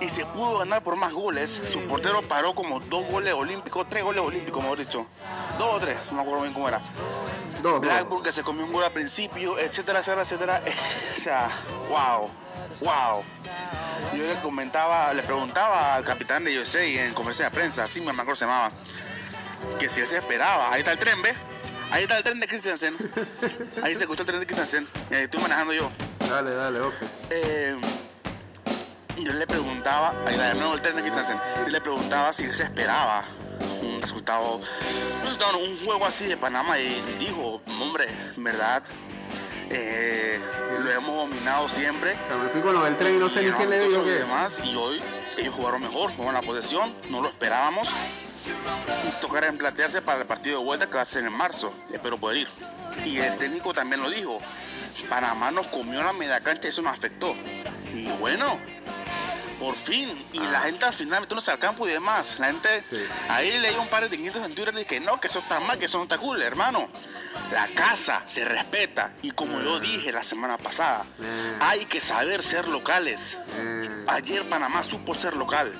Y 0.00 0.08
se 0.08 0.24
pudo 0.24 0.58
ganar 0.58 0.82
por 0.82 0.96
más 0.96 1.12
goles. 1.12 1.60
Su 1.66 1.80
portero 1.82 2.22
paró 2.22 2.54
como 2.54 2.80
dos 2.80 3.06
goles 3.06 3.34
olímpicos, 3.34 3.86
tres 3.88 4.02
goles 4.02 4.22
olímpicos, 4.22 4.62
mejor 4.62 4.78
dicho. 4.78 5.06
dos 5.58 5.74
o 5.74 5.78
tres, 5.78 5.96
no 6.10 6.16
me 6.16 6.22
acuerdo 6.22 6.42
bien 6.42 6.54
cómo 6.54 6.68
era. 6.68 6.80
Dos. 7.62 7.80
Blackburn 7.80 8.22
que 8.22 8.32
se 8.32 8.42
comió 8.42 8.64
un 8.64 8.72
gol 8.72 8.84
al 8.84 8.92
principio, 8.92 9.58
etcétera, 9.58 10.00
etcétera, 10.00 10.22
etcétera. 10.22 10.62
O 11.16 11.20
sea, 11.20 11.50
wow, 11.90 12.30
wow. 12.80 13.22
Yo 14.16 14.26
le 14.26 14.34
comentaba, 14.40 15.12
le 15.12 15.22
preguntaba 15.22 15.94
al 15.94 16.04
capitán 16.04 16.44
de 16.44 16.58
USA 16.58 16.82
en 16.82 17.12
conferencia 17.12 17.44
de 17.46 17.50
prensa, 17.50 17.84
así 17.84 18.00
me 18.00 18.10
acuerdo 18.10 18.34
se 18.34 18.46
llamaba, 18.46 18.72
que 19.78 19.88
si 19.88 20.00
él 20.00 20.06
se 20.06 20.16
esperaba. 20.16 20.72
Ahí 20.72 20.78
está 20.78 20.92
el 20.92 20.98
tren, 20.98 21.20
¿ves? 21.20 21.36
Ahí 21.90 22.02
está 22.02 22.16
el 22.16 22.24
tren 22.24 22.40
de 22.40 22.46
Christensen. 22.46 22.96
Ahí 23.82 23.94
se 23.94 24.02
escuchó 24.02 24.22
el 24.22 24.26
tren 24.26 24.40
de 24.40 24.46
Christensen. 24.46 24.88
Y 25.10 25.14
ahí 25.14 25.24
estoy 25.24 25.42
manejando 25.42 25.74
yo. 25.74 25.90
Dale, 26.28 26.54
dale, 26.54 26.80
ok. 26.80 26.94
Eh, 27.30 27.76
yo 29.24 29.32
le 29.32 29.46
preguntaba, 29.46 30.14
ahí 30.26 30.36
de 30.36 30.54
nuevo 30.54 30.74
el 30.74 30.80
Christensen. 30.80 31.40
Yo 31.58 31.68
le 31.68 31.80
preguntaba 31.80 32.32
si 32.32 32.44
él 32.44 32.52
se 32.52 32.64
esperaba 32.64 33.24
un 33.82 34.00
resultado, 34.00 34.56
un 34.56 35.22
resultado, 35.22 35.58
un 35.58 35.84
juego 35.84 36.06
así 36.06 36.26
de 36.26 36.36
Panamá. 36.36 36.78
Y 36.78 37.02
dijo, 37.18 37.60
hombre, 37.80 38.06
verdad, 38.36 38.82
eh, 39.70 40.40
lo 40.80 40.90
hemos 40.90 41.16
dominado 41.16 41.68
siempre. 41.68 42.16
Me 42.54 42.60
con 42.60 42.74
lo 42.74 42.84
del 42.84 42.96
tren 42.96 43.16
y 43.16 43.18
no 43.18 43.28
sé 43.28 43.42
ni 43.42 43.52
qué 43.56 43.66
le 43.66 43.88
digo 43.88 44.02
y 44.02 44.04
que. 44.04 44.10
demás, 44.10 44.60
y 44.64 44.74
hoy 44.74 45.00
ellos 45.38 45.54
jugaron 45.54 45.80
mejor, 45.80 46.10
jugaron 46.12 46.34
la 46.34 46.42
posesión, 46.42 46.94
no 47.08 47.20
lo 47.20 47.28
esperábamos. 47.28 47.88
Y 49.06 49.20
tocará 49.20 49.48
emplantearse 49.48 50.00
para 50.00 50.22
el 50.22 50.26
partido 50.26 50.58
de 50.58 50.64
vuelta 50.64 50.86
que 50.86 50.94
va 50.94 51.02
a 51.02 51.04
ser 51.04 51.24
en 51.24 51.32
marzo. 51.32 51.72
Espero 51.92 52.18
poder 52.18 52.38
ir. 52.38 52.48
Y 53.04 53.18
el 53.18 53.36
técnico 53.38 53.72
también 53.72 54.02
lo 54.02 54.10
dijo. 54.10 54.40
Panamá 55.08 55.50
nos 55.50 55.66
comió 55.68 56.02
la 56.02 56.12
media 56.12 56.40
cancha 56.40 56.66
y 56.66 56.70
eso 56.70 56.82
nos 56.82 56.94
afectó. 56.94 57.34
Y 57.92 58.08
bueno, 58.18 58.58
por 59.60 59.76
fin. 59.76 60.10
Y 60.32 60.40
la 60.40 60.62
gente 60.62 60.86
al 60.86 60.94
final 60.94 61.20
metiéndose 61.20 61.50
al 61.50 61.58
campo 61.58 61.86
y 61.86 61.92
demás. 61.92 62.36
La 62.38 62.46
gente, 62.46 62.82
Sí. 62.90 62.96
ahí 63.28 63.58
leí 63.58 63.76
un 63.76 63.86
par 63.88 64.02
de 64.02 64.08
tinguitos 64.08 64.42
en 64.44 64.54
Twitter 64.54 64.74
y 64.74 64.78
dije, 64.78 64.98
no, 64.98 65.20
que 65.20 65.28
eso 65.28 65.38
está 65.38 65.60
mal, 65.60 65.78
que 65.78 65.84
eso 65.84 65.98
no 65.98 66.04
está 66.04 66.16
cool, 66.18 66.42
hermano. 66.42 66.88
La 67.52 67.68
casa 67.68 68.22
se 68.24 68.44
respeta. 68.44 69.12
Y 69.22 69.30
como 69.32 69.60
yo 69.60 69.78
dije 69.78 70.10
la 70.10 70.24
semana 70.24 70.56
pasada, 70.56 71.04
hay 71.60 71.84
que 71.84 72.00
saber 72.00 72.42
ser 72.42 72.66
locales. 72.66 73.36
Ayer 74.08 74.48
Panamá 74.48 74.82
supo 74.82 75.14
ser 75.14 75.36
local. 75.36 75.70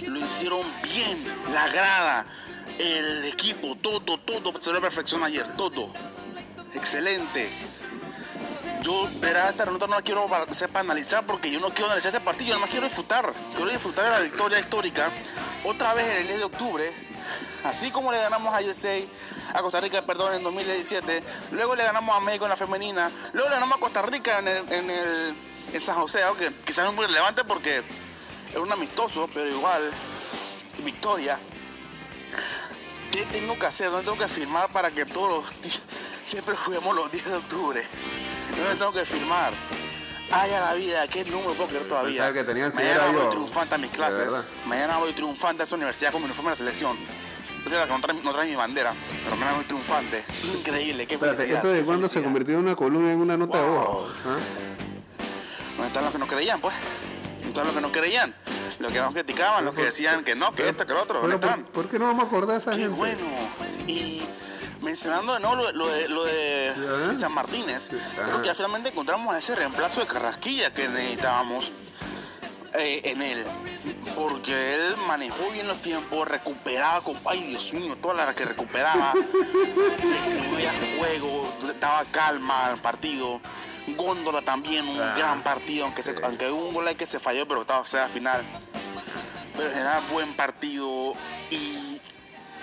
Lo 0.00 0.18
hicieron 0.18 0.66
bien. 0.82 1.16
La 1.52 1.68
grada, 1.68 2.26
el 2.78 3.24
equipo, 3.24 3.76
todo, 3.76 4.18
todo 4.18 4.60
se 4.60 4.70
a 4.70 4.80
perfección 4.80 5.22
ayer. 5.22 5.46
Todo. 5.56 5.92
Excelente. 6.74 7.48
Yo, 8.86 9.08
verá, 9.18 9.48
esta 9.48 9.64
nota 9.66 9.88
no 9.88 9.96
la 9.96 10.02
quiero 10.02 10.28
para, 10.28 10.46
para 10.46 10.80
analizar 10.80 11.26
porque 11.26 11.50
yo 11.50 11.58
no 11.58 11.70
quiero 11.70 11.86
analizar 11.86 12.14
este 12.14 12.24
partido, 12.24 12.50
yo 12.50 12.54
nada 12.54 12.60
más 12.60 12.70
quiero 12.70 12.86
disfrutar. 12.86 13.32
Quiero 13.56 13.68
disfrutar 13.68 14.04
de 14.04 14.10
la 14.12 14.20
victoria 14.20 14.60
histórica. 14.60 15.10
Otra 15.64 15.92
vez 15.92 16.06
en 16.06 16.16
el 16.18 16.26
mes 16.26 16.38
de 16.38 16.44
octubre, 16.44 16.92
así 17.64 17.90
como 17.90 18.12
le 18.12 18.18
ganamos 18.18 18.54
a 18.54 18.60
USA, 18.60 18.96
a 19.54 19.60
Costa 19.60 19.80
Rica, 19.80 20.02
perdón, 20.02 20.34
en 20.34 20.44
2017, 20.44 21.20
luego 21.50 21.74
le 21.74 21.82
ganamos 21.82 22.16
a 22.16 22.20
México 22.20 22.44
en 22.44 22.50
la 22.50 22.56
femenina, 22.56 23.10
luego 23.32 23.48
le 23.48 23.56
ganamos 23.56 23.76
a 23.76 23.80
Costa 23.80 24.02
Rica 24.02 24.38
en, 24.38 24.46
el, 24.46 25.34
en, 25.72 25.80
San 25.80 25.96
José, 25.96 26.22
aunque 26.22 26.52
quizás 26.64 26.84
no 26.84 26.90
es 26.90 26.96
muy 26.96 27.06
relevante 27.06 27.42
porque 27.42 27.78
es 28.52 28.56
un 28.56 28.70
amistoso, 28.70 29.28
pero 29.34 29.48
igual, 29.48 29.90
victoria. 30.84 31.40
¿Qué 33.10 33.26
tengo 33.32 33.58
que 33.58 33.66
hacer? 33.66 33.90
¿Dónde 33.90 34.04
tengo 34.04 34.18
que 34.18 34.32
firmar 34.32 34.68
para 34.68 34.92
que 34.92 35.04
todos 35.04 35.44
los 35.44 35.52
siempre 36.22 36.54
juguemos 36.54 36.94
los 36.94 37.10
10 37.10 37.24
de 37.24 37.34
octubre? 37.34 37.88
¿Dónde 38.56 38.74
tengo 38.78 38.92
que 38.92 39.04
firmar? 39.04 39.52
Ay, 40.30 40.50
a 40.52 40.60
la 40.60 40.74
vida, 40.74 41.06
¿qué 41.08 41.24
número 41.24 41.52
creer 41.52 41.86
todavía? 41.88 42.22
Pensaba 42.22 42.32
que 42.32 42.44
tenían 42.44 42.74
Mañana 42.74 43.06
voy 43.06 43.14
yo. 43.14 43.28
triunfante 43.30 43.74
a 43.74 43.78
mis 43.78 43.90
clases. 43.92 44.32
Mañana 44.66 44.98
voy 44.98 45.12
triunfante 45.12 45.62
a 45.62 45.66
esa 45.66 45.76
universidad 45.76 46.10
con 46.12 46.20
mi 46.20 46.26
uniforme 46.26 46.50
de 46.50 46.54
la 46.54 46.56
selección. 46.56 46.96
Yo 47.70 47.86
no 47.86 48.00
trae, 48.00 48.14
no 48.22 48.32
trae 48.32 48.48
mi 48.48 48.56
bandera, 48.56 48.92
pero 49.24 49.36
mañana 49.36 49.56
voy 49.56 49.64
triunfante. 49.66 50.24
Increíble, 50.58 51.06
qué 51.06 51.14
Espérate, 51.14 51.36
felicidad, 51.38 51.58
¿esto 51.64 51.72
de 51.72 51.82
cuándo 51.82 52.08
se 52.08 52.22
convirtió 52.22 52.54
en 52.54 52.60
una 52.60 52.76
columna 52.76 53.12
en 53.12 53.20
una 53.20 53.36
nota 53.36 53.60
de 53.60 53.68
voz? 53.68 54.12
¿Ah? 54.24 54.36
¿Dónde 55.76 55.86
están 55.88 56.04
los 56.04 56.12
que 56.12 56.18
no 56.18 56.26
creían, 56.26 56.60
pues? 56.60 56.74
¿Dónde 57.38 57.48
están 57.48 57.64
los 57.66 57.74
que 57.74 57.80
no 57.80 57.92
creían? 57.92 58.34
Los 58.78 58.92
que 58.92 58.98
nos 58.98 59.12
criticaban, 59.14 59.64
los 59.64 59.74
que 59.74 59.82
decían 59.82 60.22
que 60.24 60.34
no, 60.34 60.52
que 60.52 60.68
esto, 60.68 60.86
que 60.86 60.92
lo 60.92 61.02
otro, 61.02 61.20
¿dónde 61.20 61.36
están? 61.36 61.64
¿por, 61.64 61.72
por 61.84 61.88
qué 61.90 61.98
no 61.98 62.06
vamos 62.06 62.24
a 62.24 62.26
acordar 62.26 62.56
a 62.56 62.58
esa 62.58 62.70
Qué 62.72 62.78
gente? 62.78 62.96
bueno. 62.96 63.20
Y 63.86 64.22
mencionando 64.90 65.34
de 65.34 65.40
nuevo 65.40 65.56
lo, 65.56 65.72
lo 65.72 65.86
de, 65.88 66.08
lo. 66.08 67.06
Cristian 67.08 67.32
Martínez, 67.32 67.90
Ajá. 67.92 68.24
creo 68.26 68.40
que 68.42 68.46
ya 68.46 68.54
finalmente 68.54 68.88
encontramos 68.90 69.36
ese 69.36 69.54
reemplazo 69.56 70.00
de 70.00 70.06
Carrasquilla 70.06 70.72
que 70.72 70.88
necesitábamos 70.88 71.72
eh, 72.78 73.00
en 73.04 73.20
él. 73.22 73.44
Porque 74.14 74.74
él 74.76 74.96
manejó 75.06 75.50
bien 75.52 75.66
los 75.66 75.82
tiempos, 75.82 76.26
recuperaba 76.28 77.00
con. 77.00 77.16
Ay, 77.26 77.42
Dios 77.44 77.72
mío, 77.72 77.96
todas 78.00 78.16
las 78.16 78.34
que 78.34 78.44
recuperaba. 78.44 79.12
distribuía 80.00 80.72
el 80.72 80.98
juego, 80.98 81.52
daba 81.80 82.04
calma 82.10 82.66
al 82.66 82.78
partido. 82.80 83.40
Góndola 83.88 84.42
también, 84.42 84.86
un 84.88 85.00
Ah, 85.00 85.14
gran 85.16 85.42
partido, 85.42 85.84
aunque, 85.84 86.02
se- 86.02 86.12
sí. 86.14 86.20
aunque 86.24 86.50
hubo 86.50 86.68
un 86.68 86.74
gol 86.74 86.88
ahí 86.88 86.96
que 86.96 87.06
se 87.06 87.20
falló, 87.20 87.46
pero 87.46 87.60
estaba 87.62 87.80
o 87.80 87.86
sea, 87.86 88.04
al 88.04 88.10
final. 88.10 88.42
Pero 89.56 89.68
en 89.68 89.74
general, 89.74 90.02
buen 90.12 90.32
partido. 90.34 91.12
Y, 91.50 91.95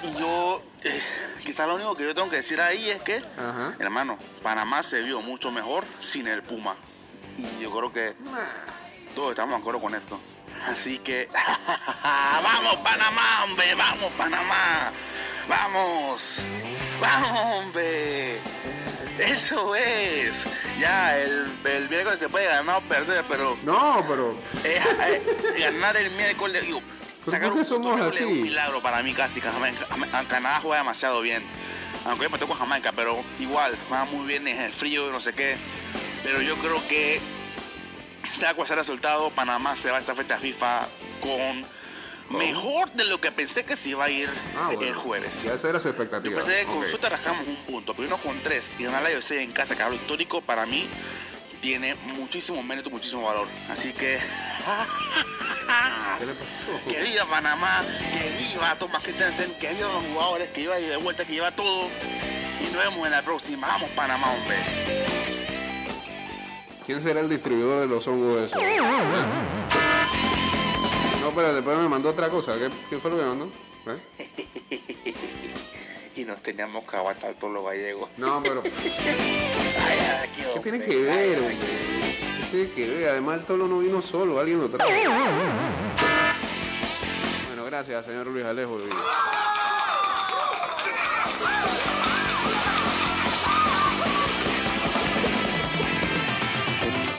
y 0.04 0.20
yo, 0.20 0.62
eh, 0.84 1.02
quizás 1.44 1.68
lo 1.68 1.76
único 1.76 1.96
que 1.96 2.04
yo 2.04 2.14
tengo 2.14 2.30
que 2.30 2.38
decir 2.38 2.60
ahí 2.62 2.90
es 2.90 3.02
que, 3.02 3.18
Ajá. 3.38 3.74
hermano, 3.80 4.18
Panamá 4.42 4.84
se 4.84 5.02
vio 5.02 5.22
mucho 5.22 5.52
mejor 5.52 5.86
sin 6.00 6.28
el 6.28 6.44
Puma. 6.44 6.76
Y 7.38 7.62
yo 7.62 7.72
creo 7.72 7.92
que 7.92 8.16
todos 9.16 9.32
estamos 9.32 9.56
de 9.56 9.62
acuerdo 9.62 9.82
con 9.82 9.96
esto. 9.96 10.20
Así 10.68 11.00
que, 11.00 11.30
vamos 12.44 12.76
Panamá, 12.78 13.44
hombre, 13.44 13.74
vamos 13.76 14.12
Panamá, 14.18 14.92
vamos, 15.48 16.36
vamos, 17.02 17.40
hombre. 17.40 18.38
Eso 19.20 19.76
es. 19.76 20.44
Ya, 20.80 21.18
el, 21.20 21.56
el 21.66 21.90
miércoles 21.90 22.20
se 22.20 22.30
puede 22.30 22.46
ganar 22.46 22.78
o 22.84 22.88
perder, 22.88 23.24
pero 23.30 23.58
No, 23.64 24.04
pero. 24.08 24.36
eh, 24.64 24.82
ganar 25.60 25.96
el 25.98 26.10
miércoles, 26.12 26.64
digo, 26.64 26.82
¿Por 27.26 27.34
sacar 27.34 27.52
qué 27.54 27.60
un 27.60 27.66
somos 27.66 27.82
punto 27.92 27.98
miércoles 27.98 28.22
es 28.22 28.26
así? 28.28 28.34
un 28.34 28.42
milagro 28.44 28.82
para 28.82 29.02
mí 29.04 29.14
casi. 29.14 29.40
Jamaica- 29.42 29.88
Canadá 30.30 30.60
juega 30.62 30.78
demasiado 30.78 31.22
bien. 31.22 31.44
Aunque 32.06 32.24
yo 32.26 32.30
me 32.30 32.38
toco 32.38 32.54
Jamaica, 32.54 32.92
pero 32.94 33.24
igual, 33.40 33.78
juega 33.88 34.06
muy 34.06 34.26
bien 34.28 34.48
en 34.48 34.60
el 34.60 34.74
frío 34.74 35.08
y 35.08 35.12
no 35.12 35.22
sé 35.22 35.34
qué. 35.34 35.56
Pero 36.24 36.42
yo 36.42 36.56
creo 36.58 36.86
que 36.88 37.22
sea 38.30 38.54
cual 38.54 38.68
sea 38.68 38.76
el 38.76 38.80
resultado, 38.80 39.30
Panamá 39.30 39.76
se 39.76 39.90
va 39.90 39.98
a 39.98 40.00
esta 40.00 40.14
fecha 40.16 40.38
FIFA 40.38 40.88
con 41.22 41.66
mejor 42.38 42.92
de 42.94 43.06
lo 43.06 43.22
que 43.22 43.32
pensé 43.32 43.64
que 43.64 43.76
se 43.76 43.90
iba 43.90 44.06
a 44.06 44.10
ir 44.10 44.30
Ah, 44.58 44.70
el 44.72 44.78
bueno. 44.78 45.00
jueves. 45.02 45.32
Ya 45.44 45.54
esa 45.54 45.70
era 45.70 45.80
su 45.80 45.86
Yo 45.86 45.90
expectativa. 45.92 46.42
pensé 46.42 46.60
que 46.62 46.66
con 46.66 46.78
Ok. 46.80 46.88
suerte 46.88 47.10
rascamos 47.10 47.48
un 47.48 47.56
punto, 47.58 47.94
pero 47.94 48.08
uno 48.08 48.18
con 48.18 48.38
tres 48.40 48.74
y 48.80 48.84
ganar 48.84 49.04
la 49.04 49.12
IOC 49.12 49.32
en 49.32 49.52
casa, 49.52 49.76
que 49.76 49.96
histórico, 49.96 50.42
para 50.42 50.66
mí 50.66 50.88
tiene 51.62 51.96
muchísimo 51.96 52.62
mérito, 52.64 52.90
muchísimo 52.90 53.22
valor. 53.24 53.48
Así 53.70 53.94
que. 53.94 54.20
¿Qué 56.20 56.26
le 56.26 56.34
pasó? 56.34 56.88
Que 56.88 57.04
viva 57.04 57.26
Panamá, 57.26 57.84
que 58.12 58.44
viva 58.44 58.76
Thomas 58.76 59.04
Christensen, 59.04 59.54
que 59.60 59.74
viva 59.74 59.88
los 59.92 60.04
jugadores, 60.06 60.50
que 60.50 60.62
viva 60.62 60.80
y 60.80 60.86
de 60.86 60.98
vuelta, 60.98 61.26
que 61.26 61.34
lleva 61.34 61.52
todo. 61.52 61.88
Y 62.62 62.74
nos 62.74 62.84
vemos 62.84 63.06
en 63.06 63.12
la 63.12 63.22
próxima. 63.22 63.68
Vamos 63.68 63.90
Panamá, 63.92 64.32
hombre. 64.32 64.58
¿Quién 66.86 67.02
será 67.02 67.22
el 67.22 67.30
distribuidor 67.30 67.82
de 67.82 67.88
los 67.88 68.06
hongos 68.08 68.48
esos? 68.48 68.62
No, 71.22 71.32
pero 71.34 71.54
después 71.54 71.78
me 71.78 71.88
mandó 71.88 72.10
otra 72.10 72.30
cosa. 72.30 72.56
¿Qué, 72.58 72.70
qué 72.90 72.98
fue 72.98 73.12
lo 73.12 73.18
que 73.18 73.24
me 73.24 73.30
mandó? 73.30 73.50
¿Eh? 73.88 75.14
Y 76.16 76.26
nos 76.26 76.44
teníamos 76.44 76.84
que 76.86 76.96
aguantar 76.96 77.34
todos 77.34 77.54
los 77.54 77.66
gallegos. 77.66 78.08
No, 78.18 78.44
pero. 78.44 78.62
¿Qué 78.62 78.72
Ay, 79.80 80.30
tiene 80.62 80.80
que 80.80 80.96
ver, 80.96 81.40
Ay, 81.50 82.03
hombre? 82.54 82.70
¿Qué 82.76 82.88
ver? 82.88 83.10
Además, 83.10 83.40
el 83.40 83.46
tolo 83.46 83.68
no 83.68 83.80
vino 83.80 84.02
solo, 84.02 84.40
alguien 84.40 84.60
lo 84.60 84.70
trajo. 84.70 84.90
Bueno, 87.48 87.66
gracias, 87.66 88.06
señor 88.06 88.28
Luis 88.28 88.46
Alejo. 88.46 88.78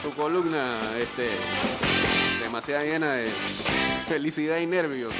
Su 0.01 0.11
columna, 0.11 0.79
este, 0.99 1.29
demasiado 2.41 2.85
llena 2.85 3.13
de 3.13 3.29
felicidad 4.07 4.59
y 4.59 4.67
nervios. 4.67 5.13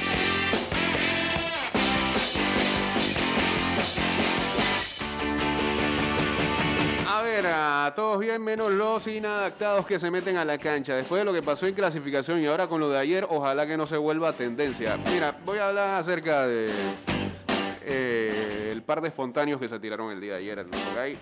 A 7.46 7.48
ver, 7.48 7.54
a 7.56 7.94
todos 7.94 8.18
bien 8.18 8.42
menos 8.42 8.72
los 8.72 9.06
inadaptados 9.06 9.86
que 9.86 10.00
se 10.00 10.10
meten 10.10 10.36
a 10.36 10.44
la 10.44 10.58
cancha. 10.58 10.96
Después 10.96 11.20
de 11.20 11.24
lo 11.24 11.32
que 11.32 11.42
pasó 11.42 11.66
en 11.68 11.74
clasificación 11.74 12.40
y 12.40 12.46
ahora 12.46 12.66
con 12.66 12.80
lo 12.80 12.90
de 12.90 12.98
ayer, 12.98 13.24
ojalá 13.30 13.68
que 13.68 13.76
no 13.76 13.86
se 13.86 13.96
vuelva 13.96 14.32
tendencia. 14.32 14.96
Mira, 15.12 15.36
voy 15.44 15.58
a 15.58 15.68
hablar 15.68 16.00
acerca 16.00 16.44
de 16.46 16.68
eh, 17.82 18.70
el 18.72 18.82
par 18.82 19.00
de 19.00 19.08
espontáneos 19.08 19.60
que 19.60 19.68
se 19.68 19.78
tiraron 19.78 20.10
el 20.10 20.20
día 20.20 20.32
de 20.32 20.38
ayer. 20.38 20.66
¿no? 20.66 21.00
Hay, 21.00 21.16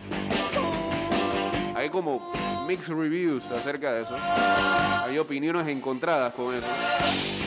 hay 1.75 1.91
como 1.91 2.33
mixed 2.67 2.95
reviews 2.95 3.45
acerca 3.47 3.93
de 3.93 4.05
eso. 4.05 4.17
Hay 5.05 5.19
opiniones 5.19 5.69
encontradas 5.69 6.33
con 6.33 6.55
eso. 6.55 6.67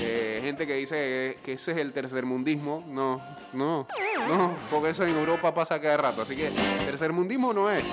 Eh, 0.02 0.40
gente 0.44 0.68
que 0.68 0.76
dice 0.76 1.40
que 1.44 1.54
ese 1.54 1.72
es 1.72 1.78
el 1.80 1.94
tercermundismo. 1.94 2.84
No, 2.88 3.22
no, 3.54 3.88
no, 4.28 4.56
porque 4.70 4.92
eso 4.92 5.04
en 5.04 5.18
Europa 5.18 5.52
pasa 5.52 5.82
cada 5.82 5.98
rato. 5.98 6.22
Así 6.22 6.36
que 6.36 6.52
tercermundismo 6.86 7.54
no 7.54 7.72
es. 7.72 7.84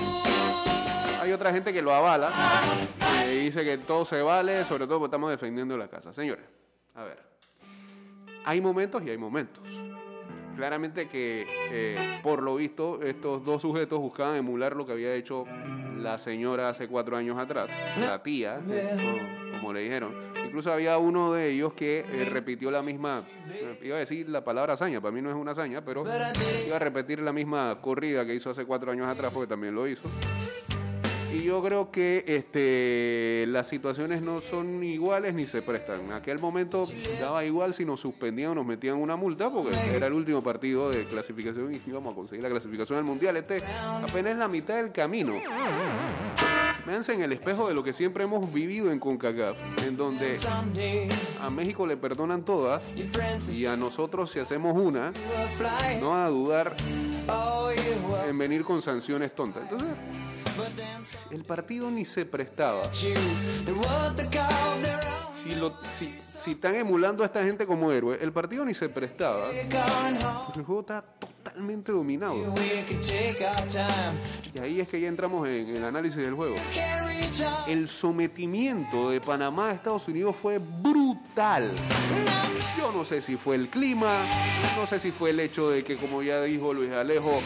Hay 1.24 1.32
otra 1.32 1.50
gente 1.50 1.72
que 1.72 1.80
lo 1.80 1.94
avala, 1.94 2.30
que 3.24 3.30
dice 3.30 3.64
que 3.64 3.78
todo 3.78 4.04
se 4.04 4.20
vale, 4.20 4.62
sobre 4.66 4.86
todo 4.86 4.98
porque 4.98 5.06
estamos 5.06 5.30
defendiendo 5.30 5.74
la 5.78 5.88
casa. 5.88 6.12
Señores, 6.12 6.44
a 6.94 7.04
ver, 7.04 7.18
hay 8.44 8.60
momentos 8.60 9.02
y 9.02 9.08
hay 9.08 9.16
momentos. 9.16 9.64
Claramente 10.54 11.08
que, 11.08 11.46
eh, 11.48 12.20
por 12.22 12.42
lo 12.42 12.56
visto, 12.56 13.00
estos 13.02 13.42
dos 13.42 13.62
sujetos 13.62 14.00
buscaban 14.00 14.36
emular 14.36 14.76
lo 14.76 14.84
que 14.84 14.92
había 14.92 15.14
hecho 15.14 15.46
la 15.96 16.18
señora 16.18 16.68
hace 16.68 16.88
cuatro 16.88 17.16
años 17.16 17.38
atrás, 17.38 17.70
la 17.98 18.22
tía, 18.22 18.60
como 19.60 19.72
le 19.72 19.80
dijeron. 19.80 20.14
Incluso 20.44 20.74
había 20.74 20.98
uno 20.98 21.32
de 21.32 21.52
ellos 21.52 21.72
que 21.72 22.00
eh, 22.00 22.28
repitió 22.30 22.70
la 22.70 22.82
misma, 22.82 23.24
eh, 23.48 23.80
iba 23.82 23.96
a 23.96 24.00
decir 24.00 24.28
la 24.28 24.44
palabra 24.44 24.74
hazaña, 24.74 25.00
para 25.00 25.10
mí 25.10 25.22
no 25.22 25.30
es 25.30 25.36
una 25.36 25.52
hazaña, 25.52 25.82
pero 25.82 26.04
iba 26.66 26.76
a 26.76 26.78
repetir 26.78 27.20
la 27.20 27.32
misma 27.32 27.80
corrida 27.80 28.26
que 28.26 28.34
hizo 28.34 28.50
hace 28.50 28.66
cuatro 28.66 28.92
años 28.92 29.06
atrás, 29.06 29.32
porque 29.32 29.48
también 29.48 29.74
lo 29.74 29.88
hizo. 29.88 30.06
Yo 31.44 31.62
creo 31.62 31.90
que 31.90 32.24
este, 32.26 33.44
las 33.48 33.68
situaciones 33.68 34.22
no 34.22 34.40
son 34.40 34.82
iguales 34.82 35.34
ni 35.34 35.46
se 35.46 35.60
prestan. 35.60 36.00
En 36.06 36.12
aquel 36.12 36.38
momento 36.38 36.88
daba 37.20 37.44
igual 37.44 37.74
si 37.74 37.84
nos 37.84 38.00
suspendían 38.00 38.52
o 38.52 38.54
nos 38.54 38.64
metían 38.66 38.96
una 38.96 39.14
multa, 39.16 39.50
porque 39.50 39.76
era 39.94 40.06
el 40.06 40.14
último 40.14 40.40
partido 40.40 40.88
de 40.88 41.04
clasificación 41.04 41.74
y 41.74 41.82
íbamos 41.86 42.12
a 42.12 42.16
conseguir 42.16 42.42
la 42.42 42.48
clasificación 42.48 42.98
al 42.98 43.04
mundial. 43.04 43.36
Este 43.36 43.62
apenas 44.02 44.38
la 44.38 44.48
mitad 44.48 44.76
del 44.76 44.90
camino. 44.90 45.34
Véanse 46.86 47.12
en 47.12 47.20
el 47.20 47.32
espejo 47.32 47.68
de 47.68 47.74
lo 47.74 47.82
que 47.82 47.92
siempre 47.92 48.24
hemos 48.24 48.50
vivido 48.50 48.90
en 48.90 48.98
CONCACAF, 48.98 49.58
en 49.86 49.98
donde 49.98 50.38
a 51.42 51.50
México 51.50 51.86
le 51.86 51.98
perdonan 51.98 52.42
todas 52.42 52.82
y 53.52 53.66
a 53.66 53.76
nosotros 53.76 54.30
si 54.30 54.38
hacemos 54.38 54.74
una, 54.80 55.12
no 56.00 56.08
van 56.08 56.24
a 56.24 56.28
dudar 56.30 56.74
en 58.26 58.38
venir 58.38 58.64
con 58.64 58.80
sanciones 58.80 59.34
tontas. 59.34 59.62
Entonces, 59.64 59.88
el 61.30 61.44
partido 61.44 61.90
ni 61.90 62.04
se 62.04 62.24
prestaba. 62.24 62.92
Si, 62.92 63.12
están 66.50 66.74
emulando 66.74 67.22
a 67.22 67.26
esta 67.26 67.42
gente 67.42 67.66
como 67.66 67.90
héroe, 67.90 68.18
el 68.20 68.32
partido 68.32 68.64
ni 68.64 68.74
se 68.74 68.88
prestaba. 68.88 69.50
Dominado. 71.92 72.36
Y 74.54 74.58
ahí 74.58 74.80
es 74.80 74.88
que 74.88 75.00
ya 75.00 75.08
entramos 75.08 75.48
en 75.48 75.76
el 75.76 75.84
análisis 75.84 76.22
del 76.22 76.34
juego. 76.34 76.56
El 77.66 77.88
sometimiento 77.88 79.10
de 79.10 79.20
Panamá 79.20 79.70
a 79.70 79.72
Estados 79.72 80.06
Unidos 80.08 80.36
fue 80.40 80.58
brutal. 80.58 81.70
Yo 82.78 82.92
no 82.92 83.04
sé 83.04 83.22
si 83.22 83.36
fue 83.36 83.56
el 83.56 83.68
clima, 83.68 84.24
no 84.76 84.86
sé 84.86 84.98
si 84.98 85.10
fue 85.10 85.30
el 85.30 85.40
hecho 85.40 85.70
de 85.70 85.84
que, 85.84 85.96
como 85.96 86.22
ya 86.22 86.42
dijo 86.42 86.72
Luis 86.72 86.90
Alejo, 86.90 87.40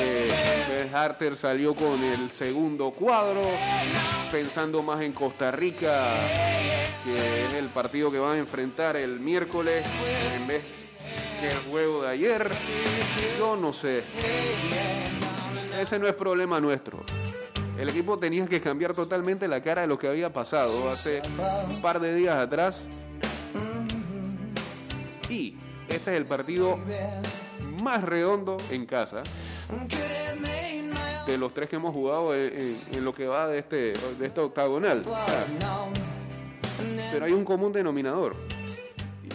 eh, 0.00 0.90
Harter 0.92 1.36
salió 1.36 1.74
con 1.74 2.02
el 2.02 2.30
segundo 2.30 2.90
cuadro, 2.90 3.42
pensando 4.30 4.82
más 4.82 5.00
en 5.00 5.12
Costa 5.12 5.50
Rica, 5.50 6.04
que 7.04 7.46
es 7.46 7.54
el 7.54 7.68
partido 7.68 8.10
que 8.10 8.18
van 8.18 8.34
a 8.34 8.38
enfrentar 8.38 8.96
el 8.96 9.20
miércoles, 9.20 9.86
en 10.36 10.46
vez 10.46 10.87
que 11.40 11.48
el 11.48 11.58
juego 11.70 12.02
de 12.02 12.08
ayer. 12.08 12.50
Yo 13.38 13.56
no 13.56 13.72
sé. 13.72 14.02
Ese 15.80 15.98
no 15.98 16.08
es 16.08 16.14
problema 16.14 16.60
nuestro. 16.60 17.04
El 17.78 17.88
equipo 17.88 18.18
tenía 18.18 18.46
que 18.46 18.60
cambiar 18.60 18.92
totalmente 18.92 19.46
la 19.46 19.62
cara 19.62 19.82
de 19.82 19.86
lo 19.86 19.98
que 19.98 20.08
había 20.08 20.32
pasado 20.32 20.90
hace 20.90 21.22
un 21.68 21.80
par 21.80 22.00
de 22.00 22.14
días 22.14 22.36
atrás. 22.36 22.86
Y 25.28 25.56
este 25.88 26.10
es 26.10 26.16
el 26.16 26.26
partido 26.26 26.78
más 27.82 28.02
redondo 28.02 28.56
en 28.70 28.86
casa 28.86 29.22
de 31.26 31.38
los 31.38 31.52
tres 31.52 31.68
que 31.68 31.76
hemos 31.76 31.94
jugado 31.94 32.34
en, 32.34 33.04
lo 33.04 33.14
que 33.14 33.26
va 33.26 33.46
de 33.46 33.58
este, 33.58 33.92
de 33.92 34.26
este 34.26 34.40
octagonal. 34.40 35.02
Pero 37.12 37.24
hay 37.24 37.32
un 37.32 37.44
común 37.44 37.72
denominador 37.72 38.34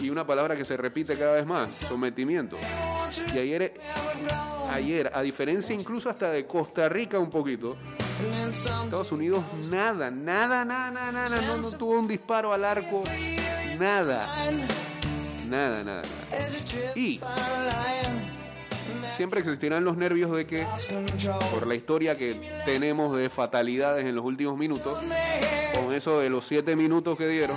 y 0.04 0.10
una 0.10 0.26
palabra 0.26 0.56
que 0.56 0.64
se 0.64 0.76
repite 0.76 1.16
cada 1.16 1.34
vez 1.34 1.46
más, 1.46 1.72
sometimiento. 1.72 2.56
Y 3.34 3.38
ayer, 3.38 3.74
ayer, 4.70 5.10
a 5.14 5.22
diferencia 5.22 5.74
incluso 5.74 6.10
hasta 6.10 6.30
de 6.30 6.46
Costa 6.46 6.88
Rica 6.88 7.18
un 7.18 7.30
poquito, 7.30 7.76
Estados 8.48 9.12
Unidos 9.12 9.42
nada, 9.70 10.10
nada, 10.10 10.64
nada, 10.64 10.90
nada, 10.90 11.28
nada, 11.28 11.40
no, 11.42 11.56
no 11.56 11.70
tuvo 11.72 11.98
un 11.98 12.06
disparo 12.06 12.52
al 12.52 12.64
arco, 12.64 13.02
nada, 13.78 14.26
nada, 15.48 15.82
nada, 15.82 15.82
nada. 15.82 16.02
Y 16.94 17.20
siempre 19.16 19.40
existirán 19.40 19.84
los 19.84 19.96
nervios 19.96 20.30
de 20.36 20.46
que, 20.46 20.66
por 21.50 21.66
la 21.66 21.74
historia 21.74 22.18
que 22.18 22.36
tenemos 22.64 23.16
de 23.16 23.30
fatalidades 23.30 24.04
en 24.04 24.14
los 24.14 24.24
últimos 24.24 24.58
minutos, 24.58 24.98
con 25.74 25.94
eso 25.94 26.20
de 26.20 26.30
los 26.30 26.46
siete 26.46 26.76
minutos 26.76 27.16
que 27.16 27.26
dieron, 27.26 27.56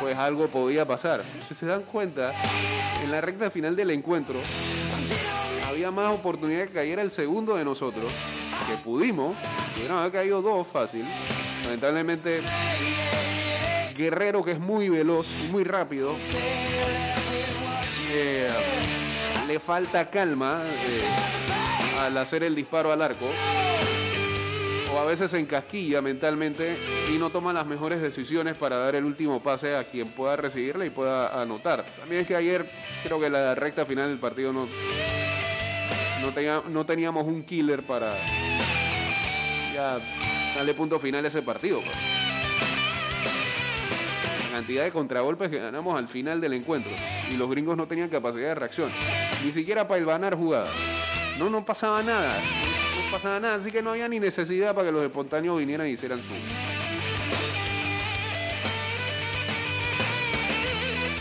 pues 0.00 0.16
algo 0.16 0.48
podía 0.48 0.86
pasar. 0.86 1.22
Si 1.48 1.54
se 1.54 1.66
dan 1.66 1.82
cuenta, 1.82 2.32
en 3.02 3.10
la 3.10 3.20
recta 3.20 3.50
final 3.50 3.76
del 3.76 3.90
encuentro, 3.90 4.36
había 5.68 5.90
más 5.90 6.14
oportunidad 6.14 6.66
que 6.66 6.72
cayera 6.72 7.02
el 7.02 7.10
segundo 7.10 7.54
de 7.54 7.64
nosotros, 7.64 8.12
que 8.66 8.74
pudimos, 8.76 9.36
pudieron 9.74 9.98
haber 9.98 10.12
caído 10.12 10.42
dos 10.42 10.66
fácil. 10.66 11.04
Lamentablemente, 11.64 12.40
Guerrero, 13.96 14.44
que 14.44 14.52
es 14.52 14.60
muy 14.60 14.88
veloz 14.88 15.26
y 15.44 15.52
muy 15.52 15.64
rápido, 15.64 16.14
eh, 18.12 18.48
le 19.46 19.58
falta 19.58 20.08
calma 20.10 20.62
eh, 20.64 22.00
al 22.00 22.16
hacer 22.16 22.42
el 22.42 22.54
disparo 22.54 22.92
al 22.92 23.02
arco. 23.02 23.26
O 24.92 24.98
a 24.98 25.04
veces 25.04 25.30
se 25.30 25.38
encasquilla 25.38 26.00
mentalmente 26.00 26.76
y 27.12 27.18
no 27.18 27.30
toma 27.30 27.52
las 27.52 27.66
mejores 27.66 28.00
decisiones 28.00 28.56
para 28.56 28.78
dar 28.78 28.94
el 28.94 29.04
último 29.04 29.42
pase 29.42 29.76
a 29.76 29.84
quien 29.84 30.08
pueda 30.08 30.36
recibirla 30.36 30.86
y 30.86 30.90
pueda 30.90 31.40
anotar. 31.40 31.84
También 31.98 32.22
es 32.22 32.26
que 32.26 32.34
ayer 32.36 32.64
creo 33.02 33.20
que 33.20 33.28
la 33.28 33.54
recta 33.54 33.84
final 33.84 34.08
del 34.08 34.18
partido 34.18 34.52
no, 34.52 34.66
no, 36.22 36.28
tenía- 36.32 36.62
no 36.68 36.86
teníamos 36.86 37.26
un 37.26 37.42
killer 37.44 37.82
para 37.82 38.14
ya 39.74 39.98
darle 40.56 40.72
punto 40.74 40.98
final 40.98 41.24
a 41.24 41.28
ese 41.28 41.42
partido. 41.42 41.80
pues. 41.80 41.94
La 44.50 44.56
cantidad 44.56 44.84
de 44.84 44.90
contragolpes 44.90 45.50
que 45.50 45.58
ganamos 45.58 45.98
al 45.98 46.08
final 46.08 46.40
del 46.40 46.54
encuentro 46.54 46.90
y 47.30 47.36
los 47.36 47.48
gringos 47.50 47.76
no 47.76 47.86
tenían 47.86 48.08
capacidad 48.08 48.48
de 48.48 48.54
reacción, 48.54 48.90
ni 49.44 49.52
siquiera 49.52 49.86
para 49.86 50.00
hilvanar 50.00 50.34
jugadas. 50.34 50.70
No, 51.38 51.50
no 51.50 51.64
pasaba 51.64 52.02
nada, 52.02 52.34
pasaba 53.10 53.40
nada, 53.40 53.56
así 53.56 53.70
que 53.70 53.82
no 53.82 53.90
había 53.90 54.08
ni 54.08 54.20
necesidad 54.20 54.74
para 54.74 54.86
que 54.86 54.92
los 54.92 55.02
espontáneos 55.02 55.58
vinieran 55.58 55.86
y 55.88 55.92
hicieran 55.92 56.20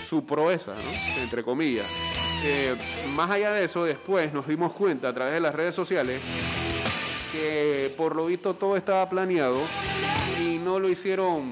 su, 0.08 0.26
proeza, 0.26 0.73
¿no? 0.73 1.21
entre 1.21 1.43
comillas. 1.43 1.86
Eh, 2.43 2.76
más 3.15 3.30
allá 3.30 3.52
de 3.52 3.65
eso, 3.65 3.84
después 3.84 4.34
nos 4.34 4.47
dimos 4.47 4.73
cuenta 4.73 5.10
a 5.10 5.13
través 5.13 5.34
de 5.34 5.39
las 5.39 5.54
redes 5.54 5.76
sociales 5.76 6.21
que 7.32 7.93
por 7.97 8.15
lo 8.15 8.28
visto 8.28 8.54
todo 8.54 8.78
estaba 8.78 9.08
planeado 9.10 9.60
y 10.41 10.58
no 10.58 10.80
lo 10.80 10.89
hicieron 10.89 11.52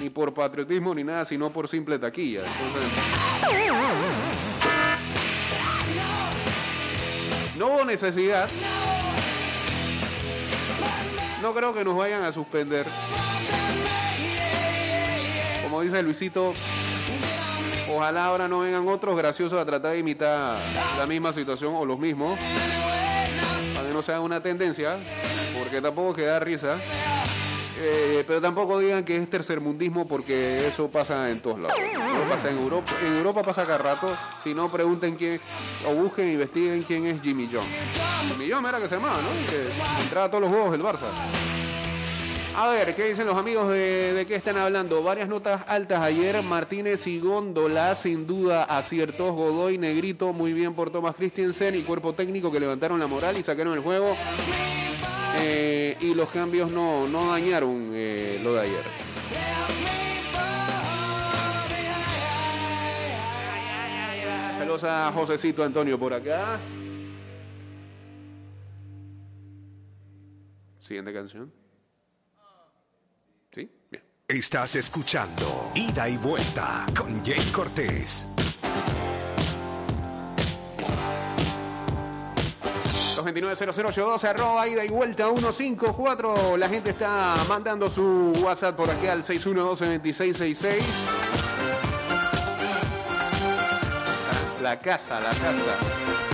ni 0.00 0.10
por 0.10 0.32
patriotismo 0.32 0.94
ni 0.94 1.04
nada, 1.04 1.24
sino 1.24 1.50
por 1.50 1.68
simple 1.68 1.98
taquilla. 1.98 2.42
No 7.58 7.68
hubo 7.68 7.84
necesidad. 7.84 8.48
No 11.42 11.52
creo 11.52 11.74
que 11.74 11.84
nos 11.84 11.96
vayan 11.96 12.22
a 12.22 12.32
suspender. 12.32 12.86
Como 15.62 15.82
dice 15.82 16.02
Luisito, 16.02 16.52
ojalá 17.94 18.26
ahora 18.26 18.48
no 18.48 18.60
vengan 18.60 18.88
otros 18.88 19.16
graciosos 19.16 19.58
a 19.58 19.66
tratar 19.66 19.92
de 19.92 19.98
imitar 19.98 20.56
la 20.98 21.06
misma 21.06 21.32
situación 21.32 21.74
o 21.74 21.84
los 21.84 21.98
mismos. 21.98 22.38
Para 23.74 23.86
que 23.86 23.92
no 23.92 24.02
sea 24.02 24.20
una 24.20 24.40
tendencia, 24.40 24.96
porque 25.58 25.80
tampoco 25.82 26.14
queda 26.14 26.40
risa. 26.40 26.78
Eh, 27.78 28.24
pero 28.26 28.40
tampoco 28.40 28.78
digan 28.78 29.04
que 29.04 29.16
es 29.16 29.28
tercermundismo 29.28 30.08
porque 30.08 30.66
eso 30.66 30.88
pasa 30.88 31.30
en 31.30 31.40
todos 31.40 31.60
lados. 31.60 31.78
Pasa 32.28 32.50
en 32.50 32.58
Europa. 32.58 32.92
En 33.04 33.16
Europa 33.16 33.42
pasa 33.42 33.64
cada 33.64 33.78
rato. 33.78 34.08
Si 34.42 34.54
no, 34.54 34.70
pregunten 34.70 35.16
quién, 35.16 35.40
o 35.86 35.94
busquen 35.94 36.32
investiguen 36.32 36.82
quién 36.82 37.06
es 37.06 37.20
Jimmy 37.20 37.48
John. 37.52 37.66
Jimmy 38.28 38.50
John 38.50 38.64
era 38.64 38.78
que 38.78 38.88
se 38.88 38.96
llamaba, 38.96 39.16
¿no? 39.16 39.28
Y 39.28 40.02
entraba 40.02 40.26
a 40.26 40.30
todos 40.30 40.42
los 40.42 40.50
juegos 40.50 40.72
del 40.72 40.82
Barça. 40.82 41.06
A 42.58 42.68
ver, 42.68 42.94
¿qué 42.94 43.04
dicen 43.04 43.26
los 43.26 43.36
amigos 43.36 43.68
de, 43.68 44.24
qué 44.26 44.34
están 44.34 44.56
hablando? 44.56 45.02
Varias 45.02 45.28
notas 45.28 45.60
altas 45.68 46.00
ayer. 46.00 46.42
Martínez 46.42 47.06
y 47.06 47.20
Góndola, 47.20 47.94
sin 47.94 48.26
duda, 48.26 48.64
aciertos. 48.64 49.34
Godoy, 49.34 49.76
Negrito, 49.76 50.32
muy 50.32 50.54
bien 50.54 50.72
por 50.72 50.88
Thomas 50.90 51.16
Christensen 51.16 51.74
y 51.74 51.82
cuerpo 51.82 52.14
técnico 52.14 52.50
que 52.50 52.58
levantaron 52.58 52.98
la 52.98 53.06
moral 53.06 53.36
y 53.36 53.42
sacaron 53.42 53.74
el 53.74 53.80
juego. 53.80 54.16
Eh, 55.38 55.96
y 56.00 56.14
los 56.14 56.30
cambios 56.30 56.70
no, 56.70 57.06
no 57.08 57.30
dañaron 57.30 57.90
eh, 57.92 58.40
lo 58.42 58.54
de 58.54 58.60
ayer. 58.60 58.82
Saludos 64.58 64.84
a 64.84 65.12
Josecito 65.12 65.62
Antonio 65.62 65.98
por 65.98 66.12
acá. 66.12 66.58
Siguiente 70.80 71.12
canción. 71.12 71.52
¿Sí? 73.52 73.70
Bien. 73.90 74.02
Estás 74.28 74.76
escuchando 74.76 75.70
Ida 75.74 76.08
y 76.08 76.16
Vuelta 76.16 76.86
con 76.96 77.24
Jay 77.24 77.40
Cortés. 77.52 78.26
229-0082, 83.34 84.24
arroba 84.24 84.68
ida 84.68 84.84
y 84.84 84.88
vuelta 84.88 85.28
154. 85.28 86.56
La 86.56 86.68
gente 86.68 86.90
está 86.90 87.34
mandando 87.48 87.90
su 87.90 88.32
WhatsApp 88.42 88.76
por 88.76 88.90
aquí 88.90 89.06
al 89.06 89.22
612-2666. 89.24 90.82
Ah, 94.28 94.62
La 94.62 94.78
casa, 94.78 95.20
la 95.20 95.30
casa. 95.30 96.25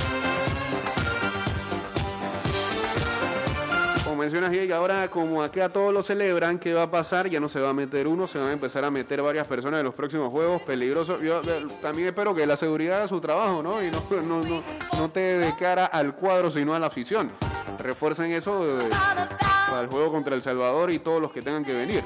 Mencionas, 4.22 4.52
Jake, 4.52 4.72
ahora 4.72 5.08
como 5.08 5.42
acá 5.42 5.68
todos 5.68 5.92
lo 5.92 6.00
celebran, 6.00 6.60
¿qué 6.60 6.72
va 6.72 6.84
a 6.84 6.90
pasar? 6.90 7.28
Ya 7.28 7.40
no 7.40 7.48
se 7.48 7.58
va 7.58 7.70
a 7.70 7.72
meter 7.72 8.06
uno, 8.06 8.28
se 8.28 8.38
van 8.38 8.50
a 8.50 8.52
empezar 8.52 8.84
a 8.84 8.90
meter 8.90 9.20
varias 9.20 9.48
personas 9.48 9.80
en 9.80 9.84
los 9.84 9.94
próximos 9.94 10.30
juegos 10.30 10.62
peligrosos. 10.62 11.20
Yo 11.20 11.40
eh, 11.40 11.66
también 11.80 12.06
espero 12.06 12.32
que 12.32 12.46
la 12.46 12.56
seguridad 12.56 12.98
haga 12.98 13.08
su 13.08 13.20
trabajo, 13.20 13.64
¿no? 13.64 13.82
Y 13.82 13.90
no, 13.90 14.00
no, 14.22 14.44
no, 14.44 14.62
no 14.96 15.10
te 15.10 15.38
de 15.38 15.56
cara 15.56 15.86
al 15.86 16.14
cuadro, 16.14 16.52
sino 16.52 16.72
a 16.72 16.78
la 16.78 16.86
afición. 16.86 17.32
Refuercen 17.80 18.30
eso 18.30 18.78
eh, 18.78 18.88
para 19.68 19.80
el 19.80 19.88
juego 19.88 20.12
contra 20.12 20.36
El 20.36 20.42
Salvador 20.42 20.92
y 20.92 21.00
todos 21.00 21.20
los 21.20 21.32
que 21.32 21.42
tengan 21.42 21.64
que 21.64 21.74
venir. 21.74 22.04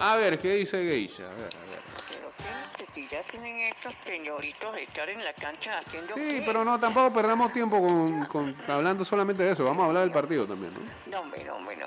A 0.12 0.16
ver, 0.16 0.38
¿qué 0.38 0.54
dice 0.54 0.78
Geisha? 0.86 1.24
A 1.24 1.34
ver, 1.34 1.54
a 1.56 1.70
ver. 1.70 1.80
Pero 2.08 2.30
qué 2.38 2.84
necesidad 2.84 3.22
tienen 3.30 3.60
estos 3.60 3.92
señoritos 4.04 4.74
de 4.74 4.82
estar 4.84 5.08
en 5.08 5.22
la 5.24 5.32
cancha 5.34 5.78
haciendo 5.78 6.14
Sí, 6.14 6.20
qué? 6.20 6.42
pero 6.46 6.64
no, 6.64 6.78
tampoco 6.80 7.12
perdamos 7.12 7.52
tiempo 7.52 7.80
con, 7.80 8.24
con- 8.26 8.56
hablando 8.68 9.04
solamente 9.04 9.42
de 9.42 9.52
eso. 9.52 9.64
Vamos 9.64 9.82
a 9.84 9.86
hablar 9.88 10.02
del 10.04 10.12
partido 10.12 10.46
también, 10.46 10.72
¿no? 10.74 10.80
No, 11.10 11.20
hombre, 11.20 11.44
no, 11.44 11.56
hombre, 11.56 11.76
no. 11.76 11.86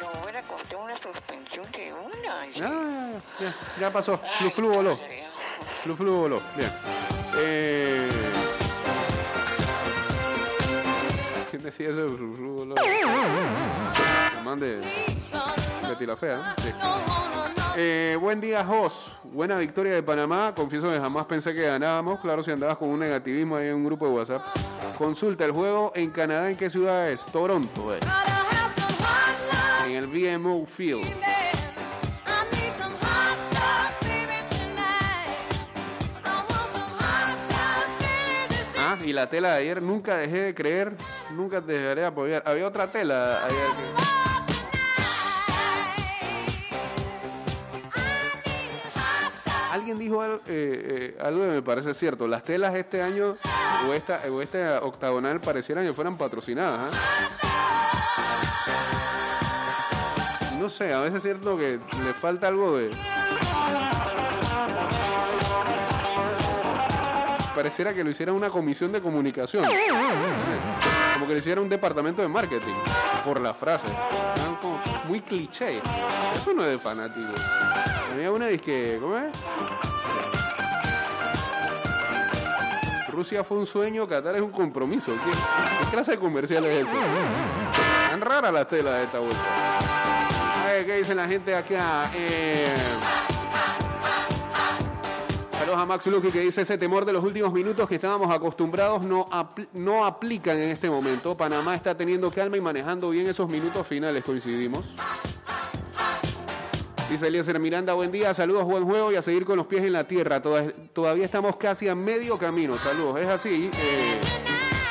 No 0.00 0.22
hubiera 0.22 0.42
costado 0.42 0.82
una 0.82 0.96
suspensión 0.96 1.70
de 1.72 1.92
una. 1.92 2.46
Ya, 2.46 2.60
ya, 2.60 3.22
ya, 3.40 3.56
ya 3.80 3.92
pasó. 3.92 4.18
Flu, 4.38 4.50
flu 4.50 4.68
voló. 4.72 4.98
Flu, 5.82 5.96
flu 5.96 6.12
voló. 6.16 6.42
Bien. 6.56 6.70
Eh... 7.36 8.08
¿Quién 11.50 11.62
decía 11.62 11.90
eso? 11.90 12.08
Flu, 12.08 12.34
flu 12.34 12.52
voló. 12.56 12.74
Man 14.48 14.58
de 14.58 14.80
Betty 15.86 16.06
la 16.06 16.16
Fea. 16.16 16.54
Eh, 17.76 18.16
buen 18.18 18.40
día, 18.40 18.64
Jos. 18.64 19.12
Buena 19.24 19.58
victoria 19.58 19.92
de 19.92 20.02
Panamá. 20.02 20.54
Confieso 20.54 20.90
que 20.90 20.98
jamás 20.98 21.26
pensé 21.26 21.54
que 21.54 21.64
ganábamos. 21.64 22.18
Claro, 22.20 22.42
si 22.42 22.50
andabas 22.50 22.78
con 22.78 22.88
un 22.88 22.98
negativismo 22.98 23.56
ahí 23.56 23.68
en 23.68 23.74
un 23.74 23.84
grupo 23.84 24.06
de 24.06 24.12
WhatsApp. 24.12 24.42
Consulta 24.96 25.44
el 25.44 25.52
juego 25.52 25.92
en 25.94 26.08
Canadá. 26.10 26.48
¿En 26.50 26.56
qué 26.56 26.70
ciudad 26.70 27.10
es? 27.10 27.26
Toronto. 27.26 27.94
eh. 27.94 28.00
En 29.84 29.96
el 29.96 30.06
BMO 30.06 30.64
Field. 30.64 31.06
Ah, 38.78 38.96
y 39.04 39.12
la 39.12 39.28
tela 39.28 39.52
de 39.52 39.58
ayer 39.58 39.82
nunca 39.82 40.16
dejé 40.16 40.38
de 40.38 40.54
creer, 40.54 40.94
nunca 41.34 41.60
te 41.60 41.72
dejaré 41.72 42.00
de 42.00 42.06
apoyar. 42.06 42.42
Había 42.46 42.66
otra 42.66 42.86
tela 42.90 43.44
ayer 43.44 44.27
Alguien 49.88 50.06
dijo 50.06 50.20
algo, 50.20 50.42
eh, 50.48 51.14
eh, 51.16 51.18
algo 51.18 51.40
que 51.40 51.46
me 51.46 51.62
parece 51.62 51.94
cierto. 51.94 52.28
Las 52.28 52.42
telas 52.42 52.74
este 52.74 53.00
año 53.00 53.36
o 53.88 53.94
esta, 53.94 54.20
o 54.30 54.42
esta 54.42 54.82
octagonal 54.82 55.40
parecieran 55.40 55.86
que 55.86 55.94
fueran 55.94 56.18
patrocinadas. 56.18 56.94
¿ah? 56.94 56.98
No 60.60 60.68
sé, 60.68 60.92
a 60.92 61.00
veces 61.00 61.16
es 61.16 61.22
cierto 61.22 61.56
que 61.56 61.80
le 62.04 62.12
falta 62.12 62.48
algo 62.48 62.76
de... 62.76 62.90
Pareciera 67.58 67.92
que 67.92 68.04
lo 68.04 68.10
hiciera 68.10 68.32
una 68.32 68.50
comisión 68.50 68.92
de 68.92 69.00
comunicación. 69.00 69.64
Como 71.14 71.26
que 71.26 71.32
lo 71.32 71.38
hiciera 71.40 71.60
un 71.60 71.68
departamento 71.68 72.22
de 72.22 72.28
marketing. 72.28 72.72
Por 73.24 73.40
la 73.40 73.52
frase. 73.52 73.88
Están 73.88 74.54
como 74.62 74.80
Muy 75.08 75.20
cliché. 75.20 75.78
Eso 76.36 76.54
no 76.54 76.64
es 76.64 76.70
de 76.70 76.78
fanático. 76.78 77.26
Había 78.12 78.30
una 78.30 78.46
disque. 78.46 78.98
¿Cómo 79.00 79.18
es? 79.18 79.36
Rusia 83.08 83.42
fue 83.42 83.58
un 83.58 83.66
sueño, 83.66 84.06
Qatar 84.06 84.36
es 84.36 84.42
un 84.42 84.52
compromiso. 84.52 85.10
¿Qué, 85.24 85.86
clase 85.90 86.12
de 86.12 86.18
comercial 86.18 86.64
es 86.64 86.86
eso? 86.86 86.92
Tan 88.08 88.20
rara 88.20 88.52
la 88.52 88.68
tela 88.68 88.92
de 88.98 89.04
esta 89.04 89.18
vuelta. 89.18 89.42
A 90.62 90.66
ver, 90.68 90.86
¿qué 90.86 90.94
dice 90.98 91.12
la 91.12 91.26
gente 91.26 91.56
acá? 91.56 92.08
Eh, 92.14 92.72
Saludos 95.68 95.82
a 95.82 95.86
Max 95.86 96.06
Lucky 96.06 96.28
que 96.30 96.40
dice 96.40 96.62
ese 96.62 96.78
temor 96.78 97.04
de 97.04 97.12
los 97.12 97.22
últimos 97.22 97.52
minutos 97.52 97.86
que 97.86 97.96
estábamos 97.96 98.34
acostumbrados 98.34 99.02
no, 99.04 99.26
no 99.74 100.06
aplican 100.06 100.56
en 100.56 100.70
este 100.70 100.88
momento. 100.88 101.36
Panamá 101.36 101.74
está 101.74 101.94
teniendo 101.94 102.30
calma 102.30 102.56
y 102.56 102.60
manejando 102.62 103.10
bien 103.10 103.26
esos 103.26 103.50
minutos 103.50 103.86
finales, 103.86 104.24
coincidimos. 104.24 104.82
Dice 107.10 107.26
Eliezer 107.28 107.60
Miranda, 107.60 107.92
buen 107.92 108.10
día, 108.10 108.32
saludos, 108.32 108.64
buen 108.64 108.82
juego 108.86 109.12
y 109.12 109.16
a 109.16 109.20
seguir 109.22 109.44
con 109.44 109.58
los 109.58 109.66
pies 109.66 109.82
en 109.84 109.92
la 109.92 110.04
tierra. 110.08 110.40
Toda- 110.40 110.72
Todavía 110.94 111.26
estamos 111.26 111.56
casi 111.56 111.86
a 111.86 111.94
medio 111.94 112.38
camino, 112.38 112.74
saludos. 112.78 113.20
Es 113.20 113.28
así, 113.28 113.70
eh, 113.78 114.18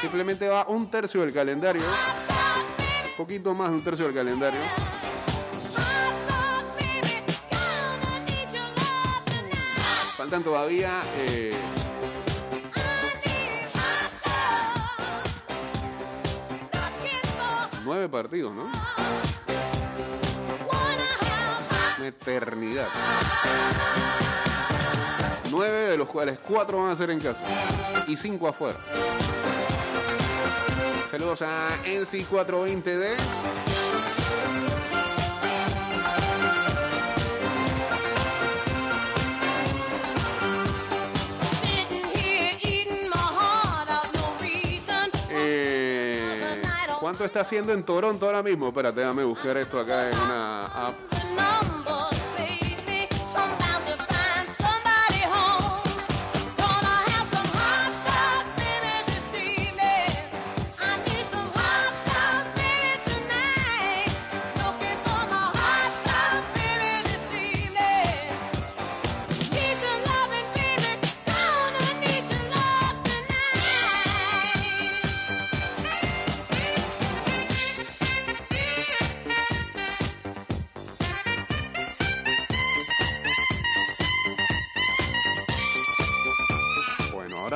simplemente 0.01 0.47
va 0.47 0.67
un 0.67 0.91
tercio 0.91 1.21
del 1.21 1.33
calendario, 1.33 1.81
un 1.81 3.17
poquito 3.17 3.51
más 3.55 3.69
de 3.69 3.75
un 3.77 3.83
tercio 3.83 4.05
del 4.05 4.13
calendario. 4.13 4.61
Faltan 10.17 10.41
todavía 10.41 11.03
eh, 11.15 11.53
nueve 17.85 18.09
partidos, 18.09 18.55
¿no? 18.55 18.63
Una 21.99 22.07
eternidad. 22.07 22.87
Nueve 25.51 25.89
de 25.91 25.97
los 25.97 26.07
cuales 26.07 26.39
cuatro 26.39 26.81
van 26.81 26.93
a 26.93 26.95
ser 26.95 27.11
en 27.11 27.19
casa 27.19 27.43
y 28.07 28.15
cinco 28.15 28.47
afuera. 28.47 28.79
Saludos 31.11 31.43
a 31.43 31.69
NC420D. 31.85 33.76
¿Cuánto 47.07 47.23
está 47.23 47.39
haciendo 47.39 47.71
en 47.71 47.83
Toronto 47.83 48.25
ahora 48.25 48.43
mismo? 48.43 48.67
Espérate, 48.67 48.99
déjame 48.99 49.23
buscar 49.23 49.55
esto 49.55 49.79
acá 49.79 50.09
en 50.09 50.19
una 50.19 50.65
app. 50.65 51.26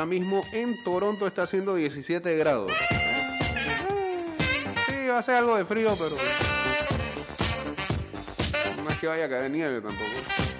Ahora 0.01 0.09
mismo 0.09 0.43
en 0.51 0.83
Toronto 0.83 1.27
está 1.27 1.43
haciendo 1.43 1.75
17 1.75 2.35
grados. 2.35 2.71
frío, 4.87 5.15
hace 5.15 5.31
algo 5.31 5.55
de 5.55 5.63
frío, 5.63 5.93
pero. 5.95 6.15
No 8.83 8.89
es 8.89 8.97
que 8.97 9.05
vaya 9.05 9.25
a 9.25 9.29
caer 9.29 9.51
nieve 9.51 9.79
tampoco. 9.79 10.50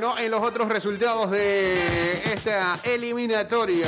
Bueno, 0.00 0.18
en 0.18 0.30
los 0.30 0.42
otros 0.42 0.66
resultados 0.66 1.30
de 1.30 2.12
esta 2.32 2.78
eliminatoria. 2.84 3.86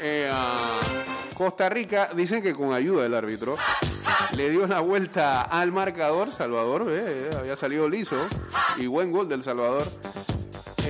Eh, 0.00 0.30
ah, 0.32 0.78
Costa 1.34 1.68
Rica, 1.68 2.10
dicen 2.14 2.44
que 2.44 2.54
con 2.54 2.72
ayuda 2.72 3.02
del 3.02 3.14
árbitro, 3.14 3.56
le 4.36 4.50
dio 4.50 4.68
la 4.68 4.78
vuelta 4.78 5.42
al 5.42 5.72
marcador. 5.72 6.30
Salvador, 6.30 6.86
eh, 6.88 7.30
había 7.36 7.56
salido 7.56 7.88
liso. 7.88 8.14
Y 8.76 8.86
buen 8.86 9.10
gol 9.10 9.28
del 9.28 9.42
Salvador. 9.42 9.88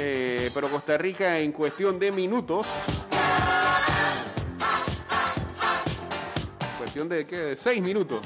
Eh, 0.02 0.50
pero 0.54 0.70
Costa 0.70 0.96
Rica 0.96 1.38
en 1.38 1.52
cuestión 1.52 1.98
de 1.98 2.10
minutos. 2.10 2.66
Cuestión 6.78 7.06
de 7.06 7.26
qué? 7.26 7.36
De 7.36 7.56
seis 7.56 7.82
minutos. 7.82 8.20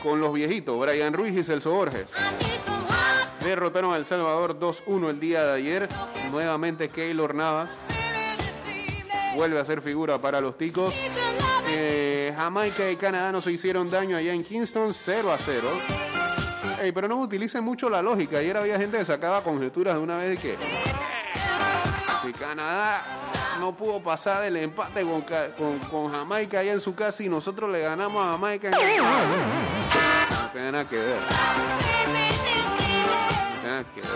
Con 0.00 0.20
los 0.20 0.32
viejitos, 0.32 0.78
Brian 0.78 1.12
Ruiz 1.12 1.34
y 1.36 1.42
Celso 1.42 1.72
Borges. 1.72 2.12
Derrotaron 3.42 3.92
a 3.92 3.96
El 3.96 4.04
Salvador 4.04 4.56
2-1 4.56 5.10
el 5.10 5.18
día 5.18 5.44
de 5.44 5.54
ayer. 5.54 5.88
Nuevamente 6.30 6.88
Keylor 6.88 7.34
Navas 7.34 7.70
vuelve 9.34 9.58
a 9.58 9.64
ser 9.64 9.82
figura 9.82 10.18
para 10.18 10.40
los 10.40 10.56
ticos. 10.56 10.94
Eh, 11.68 12.32
Jamaica 12.36 12.88
y 12.92 12.94
Canadá 12.94 13.32
no 13.32 13.40
se 13.40 13.50
hicieron 13.50 13.90
daño 13.90 14.16
allá 14.16 14.32
en 14.32 14.44
Kingston 14.44 14.94
0 14.94 15.32
a 15.32 15.36
0. 15.38 15.68
Pero 16.92 17.08
no 17.08 17.16
utilicen 17.20 17.62
mucho 17.64 17.88
la 17.88 18.02
lógica. 18.02 18.38
Ayer 18.38 18.56
había 18.56 18.78
gente 18.78 18.98
que 18.98 19.04
sacaba 19.04 19.42
conjeturas 19.42 19.94
de 19.94 20.00
una 20.00 20.16
vez 20.18 20.30
de 20.30 20.36
que 20.48 20.56
si 22.22 22.32
Canadá 22.32 23.02
no 23.60 23.74
pudo 23.76 24.02
pasar 24.02 24.42
del 24.42 24.56
empate 24.56 25.02
con, 25.04 25.22
con- 25.22 25.78
con 25.90 26.08
Jamaica 26.12 26.58
allá 26.60 26.72
en 26.72 26.80
su 26.80 26.94
casa 26.94 27.22
y 27.22 27.28
nosotros 27.28 27.70
le 27.70 27.80
ganamos 27.80 28.26
a 28.26 28.32
Jamaica 28.32 28.68
en 28.68 28.72
No 28.72 28.78
tiene 30.52 30.72
nada 30.72 30.88
que 30.88 30.96
ver. 30.96 31.16
No 31.16 31.30
tiene 33.60 33.70
nada 33.70 33.84
que 33.94 34.00
ver. 34.00 34.08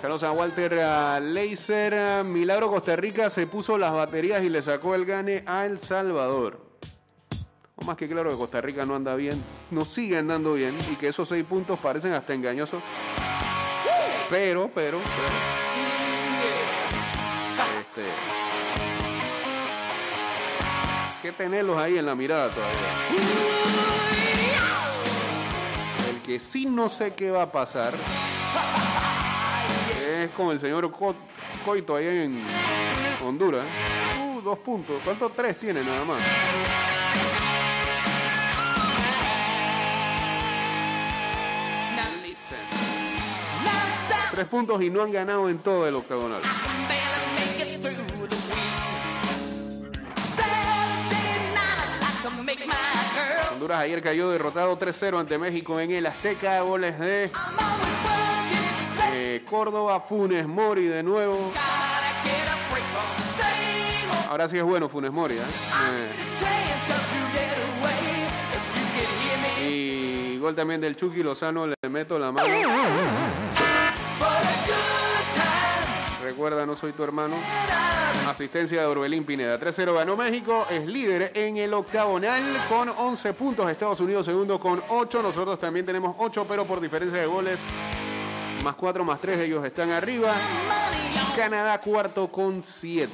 Saludos 0.00 0.22
a 0.22 0.32
Walter 0.32 0.80
a 0.80 1.20
Leiser. 1.20 1.94
a 1.94 2.22
Milagro 2.22 2.70
Costa 2.70 2.96
Rica 2.96 3.28
se 3.28 3.46
puso 3.46 3.76
las 3.76 3.92
baterías 3.92 4.42
y 4.42 4.48
le 4.48 4.62
sacó 4.62 4.94
el 4.94 5.04
gane 5.04 5.42
a 5.46 5.66
El 5.66 5.78
Salvador. 5.78 6.69
Más 7.86 7.96
que 7.96 8.08
claro 8.08 8.30
que 8.30 8.36
Costa 8.36 8.60
Rica 8.60 8.84
no 8.84 8.94
anda 8.94 9.14
bien, 9.16 9.42
no 9.70 9.84
sigue 9.84 10.18
andando 10.18 10.54
bien 10.54 10.76
y 10.92 10.96
que 10.96 11.08
esos 11.08 11.28
seis 11.28 11.44
puntos 11.44 11.78
parecen 11.78 12.12
hasta 12.12 12.34
engañosos. 12.34 12.82
Pero, 14.28 14.70
pero, 14.74 14.98
pero. 14.98 15.60
Este. 17.80 18.02
que 21.22 21.32
tenerlos 21.32 21.76
ahí 21.78 21.98
en 21.98 22.06
la 22.06 22.14
mirada 22.14 22.48
todavía. 22.50 22.78
El 26.10 26.20
que 26.22 26.38
sí 26.38 26.66
no 26.66 26.88
sé 26.88 27.14
qué 27.14 27.30
va 27.30 27.42
a 27.42 27.50
pasar 27.52 27.92
es 30.22 30.30
con 30.32 30.50
el 30.50 30.60
señor 30.60 30.90
Co- 30.92 31.14
Coito 31.64 31.96
ahí 31.96 32.06
en 32.06 32.42
Honduras. 33.26 33.64
Uh, 34.34 34.40
dos 34.42 34.58
puntos. 34.60 35.00
¿Cuántos 35.04 35.32
tres 35.34 35.58
tiene 35.58 35.82
nada 35.82 36.04
más? 36.04 36.22
Tres 44.40 44.48
puntos 44.48 44.80
y 44.80 44.88
no 44.88 45.02
han 45.02 45.12
ganado 45.12 45.50
en 45.50 45.58
todo 45.58 45.86
el 45.86 45.94
octagonal. 45.94 46.40
Honduras 53.52 53.80
ayer 53.80 54.00
cayó 54.00 54.30
derrotado 54.30 54.78
3-0 54.78 55.20
ante 55.20 55.36
México 55.36 55.78
en 55.78 55.90
el 55.90 56.06
Azteca. 56.06 56.58
Goles 56.62 56.98
de 56.98 57.30
eh, 59.12 59.44
Córdoba, 59.44 60.00
Funes 60.00 60.48
Mori 60.48 60.86
de 60.86 61.02
nuevo. 61.02 61.52
Ahora 64.30 64.48
sí 64.48 64.56
es 64.56 64.64
bueno 64.64 64.88
Funes 64.88 65.12
Mori. 65.12 65.34
¿eh? 65.34 65.40
Eh, 69.58 70.34
Y 70.34 70.38
gol 70.38 70.54
también 70.54 70.80
del 70.80 70.96
Chucky 70.96 71.22
Lozano. 71.22 71.66
Le 71.66 71.76
meto 71.90 72.18
la 72.18 72.32
mano. 72.32 72.48
Recuerda, 76.30 76.64
no 76.64 76.76
soy 76.76 76.92
tu 76.92 77.02
hermano. 77.02 77.34
Asistencia 78.28 78.82
de 78.82 78.86
Orbelín 78.86 79.24
Pineda. 79.24 79.58
3-0 79.58 79.92
ganó 79.96 80.16
México. 80.16 80.64
Es 80.70 80.86
líder 80.86 81.32
en 81.34 81.56
el 81.56 81.74
octagonal 81.74 82.40
con 82.68 82.88
11 82.88 83.34
puntos. 83.34 83.68
Estados 83.68 83.98
Unidos 83.98 84.26
segundo 84.26 84.60
con 84.60 84.80
8. 84.90 85.24
Nosotros 85.24 85.58
también 85.58 85.84
tenemos 85.84 86.14
8, 86.18 86.46
pero 86.48 86.66
por 86.66 86.80
diferencia 86.80 87.18
de 87.18 87.26
goles. 87.26 87.58
Más 88.62 88.76
4, 88.76 89.04
más 89.04 89.20
3, 89.20 89.40
ellos 89.40 89.64
están 89.64 89.90
arriba. 89.90 90.32
Canadá 91.34 91.80
cuarto 91.80 92.30
con 92.30 92.62
7. 92.62 93.10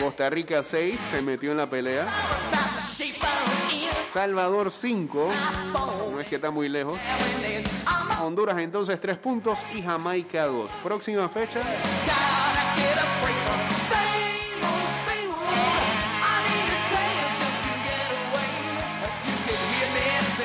Costa 0.00 0.30
Rica 0.30 0.62
6, 0.62 1.00
se 1.10 1.20
metió 1.20 1.50
en 1.50 1.58
la 1.58 1.66
pelea. 1.66 2.06
Salvador 4.14 4.70
5, 4.70 5.28
no 6.12 6.20
es 6.20 6.28
que 6.28 6.36
está 6.36 6.52
muy 6.52 6.68
lejos. 6.68 6.96
Honduras 8.22 8.56
entonces 8.58 9.00
3 9.00 9.18
puntos 9.18 9.58
y 9.74 9.82
Jamaica 9.82 10.46
2. 10.46 10.70
Próxima 10.84 11.28
fecha, 11.28 11.60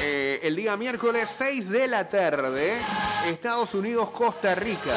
eh, 0.01 0.39
el 0.41 0.55
día 0.55 0.75
miércoles 0.75 1.29
6 1.37 1.69
de 1.69 1.87
la 1.87 2.09
tarde, 2.09 2.79
Estados 3.27 3.75
Unidos, 3.75 4.09
Costa 4.09 4.55
Rica. 4.55 4.95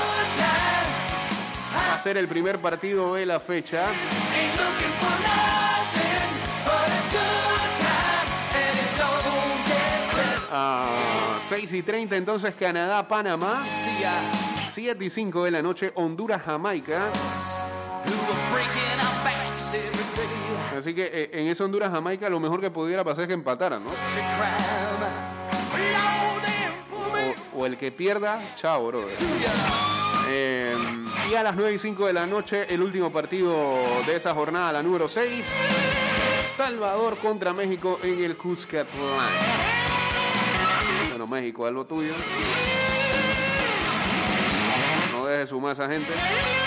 Va 1.77 1.95
a 1.95 2.03
ser 2.03 2.17
el 2.17 2.27
primer 2.27 2.59
partido 2.59 3.17
de 3.17 3.27
la 3.27 3.39
fecha. 3.39 3.85
A 10.55 10.87
6 11.49 11.73
y 11.73 11.83
30 11.83 12.15
entonces 12.15 12.55
Canadá, 12.55 13.09
Panamá. 13.09 13.65
7 14.71 15.03
y 15.03 15.09
5 15.09 15.45
de 15.45 15.51
la 15.51 15.63
noche 15.63 15.93
Honduras, 15.95 16.43
Jamaica. 16.43 17.11
Así 20.77 20.95
que 20.95 21.11
eh, 21.11 21.31
en 21.33 21.47
ese 21.47 21.63
Honduras, 21.63 21.91
Jamaica 21.91 22.29
lo 22.29 22.39
mejor 22.39 22.61
que 22.61 22.71
pudiera 22.71 23.03
pasar 23.03 23.23
es 23.23 23.29
que 23.29 23.35
empataran, 23.35 23.83
¿no? 23.83 23.91
O, 27.55 27.61
o 27.61 27.67
el 27.67 27.79
que 27.79 27.91
pierda, 27.91 28.39
chao, 28.55 28.89
bro. 28.89 29.05
Eh, 30.29 30.77
y 31.31 31.35
a 31.35 31.43
las 31.43 31.57
9 31.57 31.73
y 31.73 31.79
5 31.79 32.07
de 32.09 32.13
la 32.13 32.27
noche, 32.27 32.67
el 32.69 32.83
último 32.83 33.11
partido 33.11 33.55
de 34.07 34.17
esa 34.17 34.35
jornada, 34.35 34.73
la 34.73 34.83
número 34.83 35.09
6. 35.09 35.47
Salvador 36.59 37.17
contra 37.17 37.55
México 37.55 37.99
en 38.03 38.23
el 38.23 38.37
Cuscatlán. 38.37 39.92
México, 41.33 41.67
haz 41.67 41.73
lo 41.73 41.87
tuyo. 41.87 42.13
No 45.13 45.27
dejes 45.27 45.49
sumar 45.49 45.71
a 45.71 45.73
esa 45.73 45.89
gente. 45.89 46.13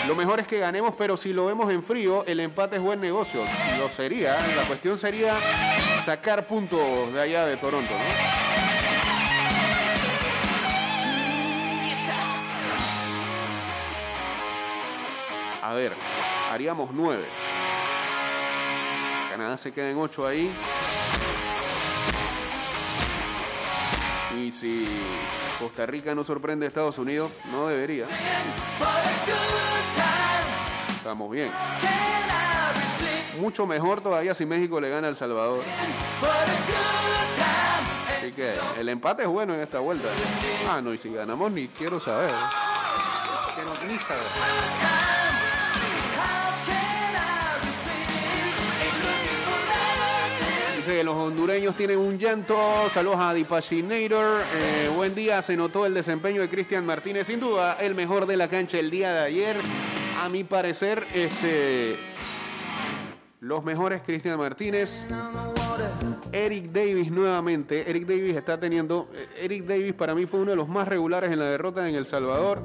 Lo 0.07 0.16
mejor 0.16 0.39
es 0.39 0.47
que 0.47 0.59
ganemos, 0.59 0.93
pero 0.97 1.16
si 1.18 1.34
lo 1.34 1.45
vemos 1.45 1.72
en 1.72 1.84
frío, 1.84 2.26
el 2.26 2.39
empate 2.39 2.78
es 2.78 2.82
buen 2.82 2.99
negocio. 2.99 3.41
Lo 3.80 3.89
sería. 3.89 4.38
La 4.55 4.63
cuestión 4.63 4.97
sería 4.97 5.36
sacar 6.03 6.47
puntos 6.47 7.13
de 7.13 7.22
allá 7.22 7.45
de 7.45 7.57
Toronto. 7.57 7.93
A 15.61 15.74
ver, 15.74 15.93
haríamos 16.51 16.89
nueve. 16.91 17.26
Canadá 19.32 19.57
se 19.57 19.72
queda 19.72 19.89
en 19.89 19.97
ocho 19.97 20.26
ahí. 20.26 20.51
Y 24.46 24.52
si 24.52 24.88
Costa 25.58 25.88
Rica 25.88 26.14
no 26.14 26.24
sorprende 26.24 26.68
a 26.68 26.70
Estados 26.70 27.00
Unidos, 27.00 27.32
no 27.52 27.68
debería. 27.68 28.06
Estamos 30.96 31.32
bien. 31.32 31.50
Mucho 33.39 33.66
mejor 33.66 34.02
todavía 34.02 34.36
si 34.36 34.46
México 34.46 34.80
le 34.80 34.89
gana 34.89 35.08
a 35.08 35.10
El 35.10 35.16
Salvador. 35.16 35.64
Así 38.20 38.32
que 38.34 38.54
el 38.80 38.88
empate 38.89 39.24
es 39.24 39.30
bueno 39.30 39.56
en 39.56 39.62
esta 39.62 39.80
vuelta. 39.80 40.10
Ah, 40.70 40.80
no, 40.80 40.93
y 40.93 41.00
si 41.00 41.10
ganamos 41.10 41.52
ni 41.52 41.68
quiero 41.68 42.00
saber. 42.00 42.30
Ni 43.88 43.98
saber. 43.98 45.14
Los 50.88 51.16
hondureños 51.16 51.76
tienen 51.76 51.98
un 51.98 52.20
llanto. 52.20 52.56
Saludos 52.94 53.18
a 53.20 53.34
Dipashinator. 53.34 54.40
Eh, 54.56 54.90
buen 54.96 55.16
día. 55.16 55.42
Se 55.42 55.58
notó 55.58 55.86
el 55.88 55.96
desempeño 55.96 56.42
de 56.42 56.48
Cristian 56.48 56.86
Martínez. 56.86 57.26
Sin 57.26 57.40
duda, 57.40 57.74
el 57.82 57.96
mejor 57.96 58.28
de 58.28 58.38
la 58.38 58.48
cancha 58.50 58.78
el 58.78 58.92
día 58.92 59.12
de 59.12 59.20
ayer. 59.20 59.58
A 60.22 60.30
mi 60.30 60.44
parecer, 60.44 61.04
este. 61.14 61.96
Los 63.40 63.64
mejores 63.64 64.02
Cristian 64.06 64.38
Martínez. 64.38 65.06
Eric 66.32 66.66
Davis 66.72 67.12
nuevamente. 67.12 67.90
Eric 67.90 68.06
Davis 68.06 68.36
está 68.36 68.60
teniendo. 68.60 69.10
eh, 69.16 69.28
Eric 69.42 69.66
Davis 69.66 69.94
para 69.94 70.14
mí 70.14 70.28
fue 70.28 70.40
uno 70.42 70.52
de 70.52 70.58
los 70.58 70.68
más 70.70 70.88
regulares 70.88 71.32
en 71.32 71.40
la 71.40 71.46
derrota 71.46 71.90
en 71.90 71.96
El 71.96 72.06
Salvador. 72.06 72.62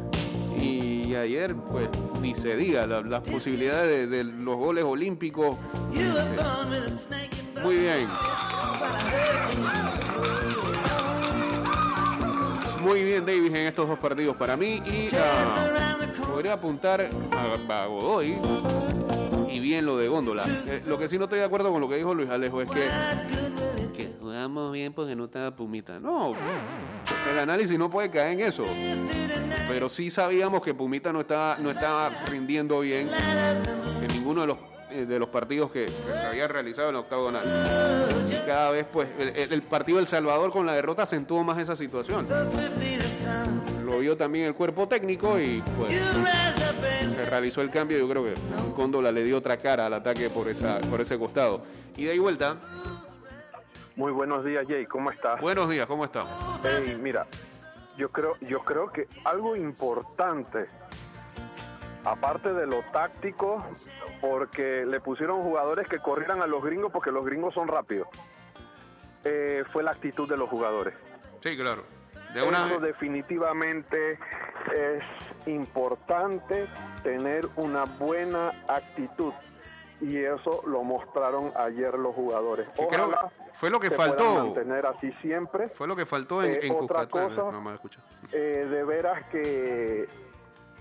Y 0.60 1.14
ayer, 1.14 1.54
pues, 1.70 1.88
ni 2.20 2.34
se 2.34 2.54
diga, 2.54 2.86
la- 2.86 3.00
las 3.00 3.22
posibilidades 3.22 4.10
de, 4.10 4.16
de 4.18 4.24
los 4.24 4.56
goles 4.56 4.84
olímpicos. 4.84 5.56
Muy 7.62 7.76
bien. 7.76 8.08
Muy 12.82 13.04
bien, 13.04 13.26
Davis, 13.26 13.50
en 13.50 13.66
estos 13.66 13.88
dos 13.88 13.98
partidos 13.98 14.36
para 14.36 14.56
mí. 14.56 14.82
Y 14.86 15.08
ah, 15.14 15.96
podría 16.26 16.54
apuntar 16.54 17.10
a, 17.32 17.82
a 17.82 17.86
Godoy. 17.86 18.36
Y 19.50 19.60
bien 19.60 19.84
lo 19.84 19.98
de 19.98 20.08
Góndola. 20.08 20.44
Eh, 20.66 20.82
lo 20.86 20.98
que 20.98 21.08
sí 21.08 21.18
no 21.18 21.24
estoy 21.24 21.40
de 21.40 21.44
acuerdo 21.44 21.70
con 21.70 21.80
lo 21.80 21.88
que 21.88 21.96
dijo 21.96 22.14
Luis 22.14 22.30
Alejo 22.30 22.62
es 22.62 22.70
que, 22.70 22.88
que 23.94 24.08
jugamos 24.18 24.72
bien 24.72 24.92
porque 24.94 25.14
no 25.14 25.24
estaba 25.26 25.54
Pumita. 25.54 26.00
No, 26.00 26.34
el 27.30 27.38
análisis 27.38 27.78
no 27.78 27.90
puede 27.90 28.10
caer 28.10 28.40
en 28.40 28.40
eso. 28.40 28.64
Pero 29.68 29.88
sí 29.88 30.10
sabíamos 30.10 30.62
que 30.62 30.72
Pumita 30.72 31.12
no 31.12 31.20
estaba, 31.20 31.58
no 31.58 31.70
estaba 31.70 32.08
rindiendo 32.28 32.80
bien 32.80 33.08
en 34.00 34.06
ninguno 34.08 34.40
de 34.40 34.46
los, 34.48 34.58
de 34.90 35.18
los 35.18 35.28
partidos 35.28 35.70
que, 35.70 35.86
que 35.86 36.12
se 36.12 36.26
había 36.26 36.48
realizado 36.48 36.88
en 36.88 36.94
la 36.94 37.00
octagonal. 37.00 37.44
Y 38.28 38.46
cada 38.46 38.70
vez, 38.70 38.86
pues, 38.92 39.08
el, 39.18 39.62
partido 39.62 39.98
del 39.98 40.06
Salvador 40.06 40.50
con 40.52 40.66
la 40.66 40.74
derrota 40.74 41.02
acentuó 41.02 41.42
más 41.42 41.58
esa 41.58 41.76
situación. 41.76 42.26
Lo 43.84 43.98
vio 43.98 44.16
también 44.16 44.46
el 44.46 44.54
cuerpo 44.54 44.86
técnico 44.86 45.38
y 45.38 45.62
pues 45.76 45.94
se 45.94 47.24
realizó 47.26 47.60
el 47.60 47.70
cambio. 47.70 47.98
Yo 47.98 48.08
creo 48.08 48.24
que 48.24 48.34
Cóndola 48.74 49.10
le 49.12 49.24
dio 49.24 49.36
otra 49.38 49.56
cara 49.56 49.86
al 49.86 49.94
ataque 49.94 50.30
por, 50.30 50.48
esa, 50.48 50.80
por 50.80 51.00
ese 51.00 51.18
costado. 51.18 51.62
Y 51.96 52.04
de 52.04 52.12
ahí 52.12 52.18
vuelta. 52.18 52.56
Muy 53.96 54.12
buenos 54.12 54.44
días, 54.44 54.64
Jay. 54.66 54.86
¿Cómo 54.86 55.10
estás? 55.10 55.40
Buenos 55.40 55.68
días, 55.68 55.86
¿cómo 55.86 56.04
estamos? 56.04 56.30
Hey, 56.64 56.96
mira, 57.00 57.26
yo 57.96 58.10
creo, 58.10 58.36
yo 58.40 58.60
creo 58.60 58.90
que 58.90 59.06
algo 59.24 59.56
importante, 59.56 60.66
aparte 62.04 62.54
de 62.54 62.66
lo 62.66 62.82
táctico, 62.92 63.62
porque 64.20 64.84
le 64.86 65.00
pusieron 65.00 65.42
jugadores 65.42 65.88
que 65.88 65.98
corrieran 65.98 66.42
a 66.42 66.46
los 66.46 66.62
gringos 66.62 66.92
porque 66.92 67.10
los 67.10 67.24
gringos 67.24 67.54
son 67.54 67.68
rápidos, 67.68 68.08
eh, 69.24 69.64
fue 69.72 69.82
la 69.82 69.92
actitud 69.92 70.28
de 70.28 70.36
los 70.36 70.48
jugadores. 70.48 70.94
Sí, 71.40 71.56
claro. 71.56 71.84
De 72.34 72.42
una 72.42 72.66
Eso 72.68 72.78
definitivamente 72.80 74.12
es 74.72 75.02
importante 75.46 76.68
tener 77.02 77.48
una 77.56 77.84
buena 77.84 78.52
actitud. 78.68 79.32
Y 80.00 80.16
eso 80.18 80.62
lo 80.66 80.82
mostraron 80.82 81.50
ayer 81.56 81.92
los 81.98 82.14
jugadores. 82.14 82.66
Creo 82.88 83.10
fue 83.52 83.68
lo 83.68 83.78
que 83.80 83.90
faltó. 83.90 84.44
mantener 84.46 84.86
así 84.86 85.12
siempre. 85.20 85.68
Fue 85.68 85.86
lo 85.86 85.94
que 85.96 86.06
faltó 86.06 86.42
en, 86.42 86.52
Eh, 86.52 86.58
en 86.62 86.72
otra 86.72 87.06
Cuscatlán. 87.06 87.34
cosa- 87.36 87.60
No 87.60 87.74
escucha. 87.74 88.00
Eh, 88.32 88.66
de 88.70 88.84
veras 88.84 89.24
que 89.30 90.08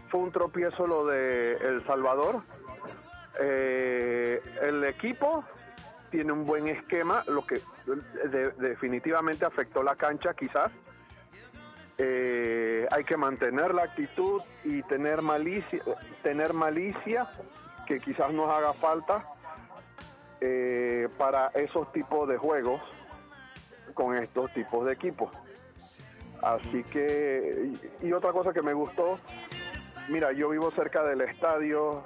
fue 0.09 0.21
un 0.21 0.31
tropiezo 0.31 0.87
lo 0.87 1.05
de 1.07 1.53
El 1.57 1.85
Salvador. 1.85 2.41
Eh, 3.39 4.41
el 4.61 4.83
equipo 4.85 5.43
tiene 6.09 6.31
un 6.31 6.45
buen 6.45 6.67
esquema, 6.67 7.23
lo 7.27 7.45
que 7.45 7.61
de- 8.29 8.51
definitivamente 8.51 9.45
afectó 9.45 9.83
la 9.83 9.95
cancha 9.95 10.33
quizás. 10.33 10.71
Eh, 11.97 12.87
hay 12.91 13.03
que 13.03 13.17
mantener 13.17 13.73
la 13.73 13.83
actitud 13.83 14.41
y 14.63 14.81
tener 14.83 15.21
malicia, 15.21 15.83
tener 16.23 16.53
malicia 16.53 17.27
que 17.85 17.99
quizás 17.99 18.31
nos 18.31 18.49
haga 18.49 18.73
falta 18.73 19.21
eh, 20.39 21.09
para 21.17 21.47
esos 21.49 21.91
tipos 21.91 22.27
de 22.29 22.37
juegos 22.37 22.81
con 23.93 24.15
estos 24.15 24.53
tipos 24.53 24.85
de 24.85 24.93
equipos. 24.93 25.29
Así 26.41 26.83
que, 26.85 27.73
y 28.01 28.13
otra 28.13 28.31
cosa 28.31 28.53
que 28.53 28.61
me 28.61 28.71
gustó, 28.73 29.19
mira, 30.07 30.31
yo 30.31 30.47
vivo 30.49 30.71
cerca 30.71 31.03
del 31.03 31.19
estadio, 31.19 32.05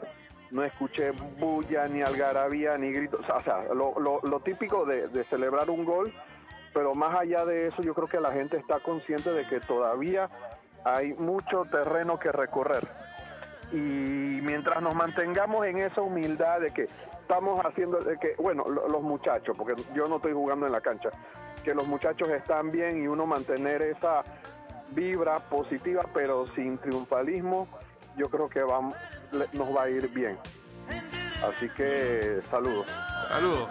no 0.53 0.63
escuché 0.63 1.11
bulla, 1.39 1.87
ni 1.87 2.01
algarabía, 2.01 2.77
ni 2.77 2.91
gritos, 2.93 3.19
o 3.27 3.41
sea, 3.43 3.63
lo, 3.73 3.99
lo- 3.99 4.21
lo 4.21 4.39
típico 4.39 4.85
de, 4.85 5.07
de 5.09 5.23
celebrar 5.25 5.69
un 5.69 5.83
gol, 5.83 6.13
pero 6.73 6.95
más 6.95 7.15
allá 7.19 7.43
de 7.45 7.67
eso, 7.67 7.81
yo 7.81 7.93
creo 7.93 8.07
que 8.07 8.19
la 8.21 8.31
gente 8.31 8.57
está 8.57 8.79
consciente 8.79 9.31
de 9.31 9.45
que 9.47 9.59
todavía 9.59 10.29
hay 10.85 11.13
mucho 11.15 11.65
terreno 11.65 12.19
que 12.19 12.31
recorrer. 12.31 12.87
Y 13.71 14.39
mientras 14.43 14.81
nos 14.81 14.93
mantengamos 14.93 15.65
en 15.65 15.79
esa 15.79 16.01
humildad 16.01 16.59
de 16.61 16.71
que 16.71 16.87
estamos 17.21 17.63
haciendo, 17.65 17.99
de 17.99 18.17
que, 18.19 18.35
bueno, 18.37 18.69
lo- 18.69 18.87
los 18.87 19.01
muchachos, 19.01 19.55
porque 19.57 19.73
yo 19.95 20.07
no 20.07 20.17
estoy 20.17 20.33
jugando 20.33 20.65
en 20.67 20.71
la 20.71 20.81
cancha, 20.81 21.09
que 21.63 21.73
los 21.73 21.87
muchachos 21.87 22.29
están 22.29 22.71
bien 22.71 23.01
y 23.03 23.07
uno 23.07 23.25
mantener 23.25 23.81
esa 23.81 24.23
vibra 24.91 25.39
positiva, 25.49 26.03
pero 26.13 26.45
sin 26.53 26.77
triunfalismo, 26.77 27.67
yo 28.17 28.29
creo 28.29 28.49
que 28.49 28.61
vamos, 28.61 28.95
le- 29.31 29.47
nos 29.53 29.75
va 29.75 29.83
a 29.83 29.89
ir 29.89 30.07
bien. 30.09 30.37
Así 31.43 31.67
que 31.69 32.41
saludos. 32.49 32.85
Saludos. 33.27 33.69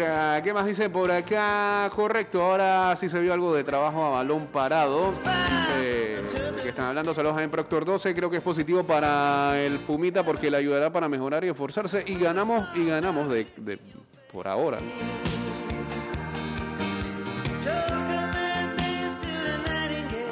Ah, 0.00 0.40
¿qué 0.42 0.52
más 0.52 0.66
dice 0.66 0.88
por 0.88 1.10
acá? 1.10 1.90
Correcto, 1.94 2.42
ahora 2.42 2.94
sí 2.96 3.08
se 3.08 3.20
vio 3.20 3.32
algo 3.32 3.54
de 3.54 3.64
trabajo 3.64 4.04
a 4.04 4.10
balón 4.10 4.46
parado. 4.46 5.10
Están 6.64 6.86
hablando 6.86 7.12
saludos 7.12 7.40
en 7.40 7.50
Proctor 7.50 7.84
12. 7.84 8.14
Creo 8.14 8.30
que 8.30 8.36
es 8.38 8.42
positivo 8.42 8.84
para 8.84 9.60
el 9.60 9.80
Pumita 9.80 10.24
porque 10.24 10.50
le 10.50 10.56
ayudará 10.56 10.90
para 10.92 11.08
mejorar 11.08 11.44
y 11.44 11.48
esforzarse. 11.48 12.04
Y 12.06 12.18
ganamos, 12.18 12.68
y 12.76 12.86
ganamos 12.86 13.28
de, 13.28 13.46
por 14.32 14.48
ahora. 14.48 14.78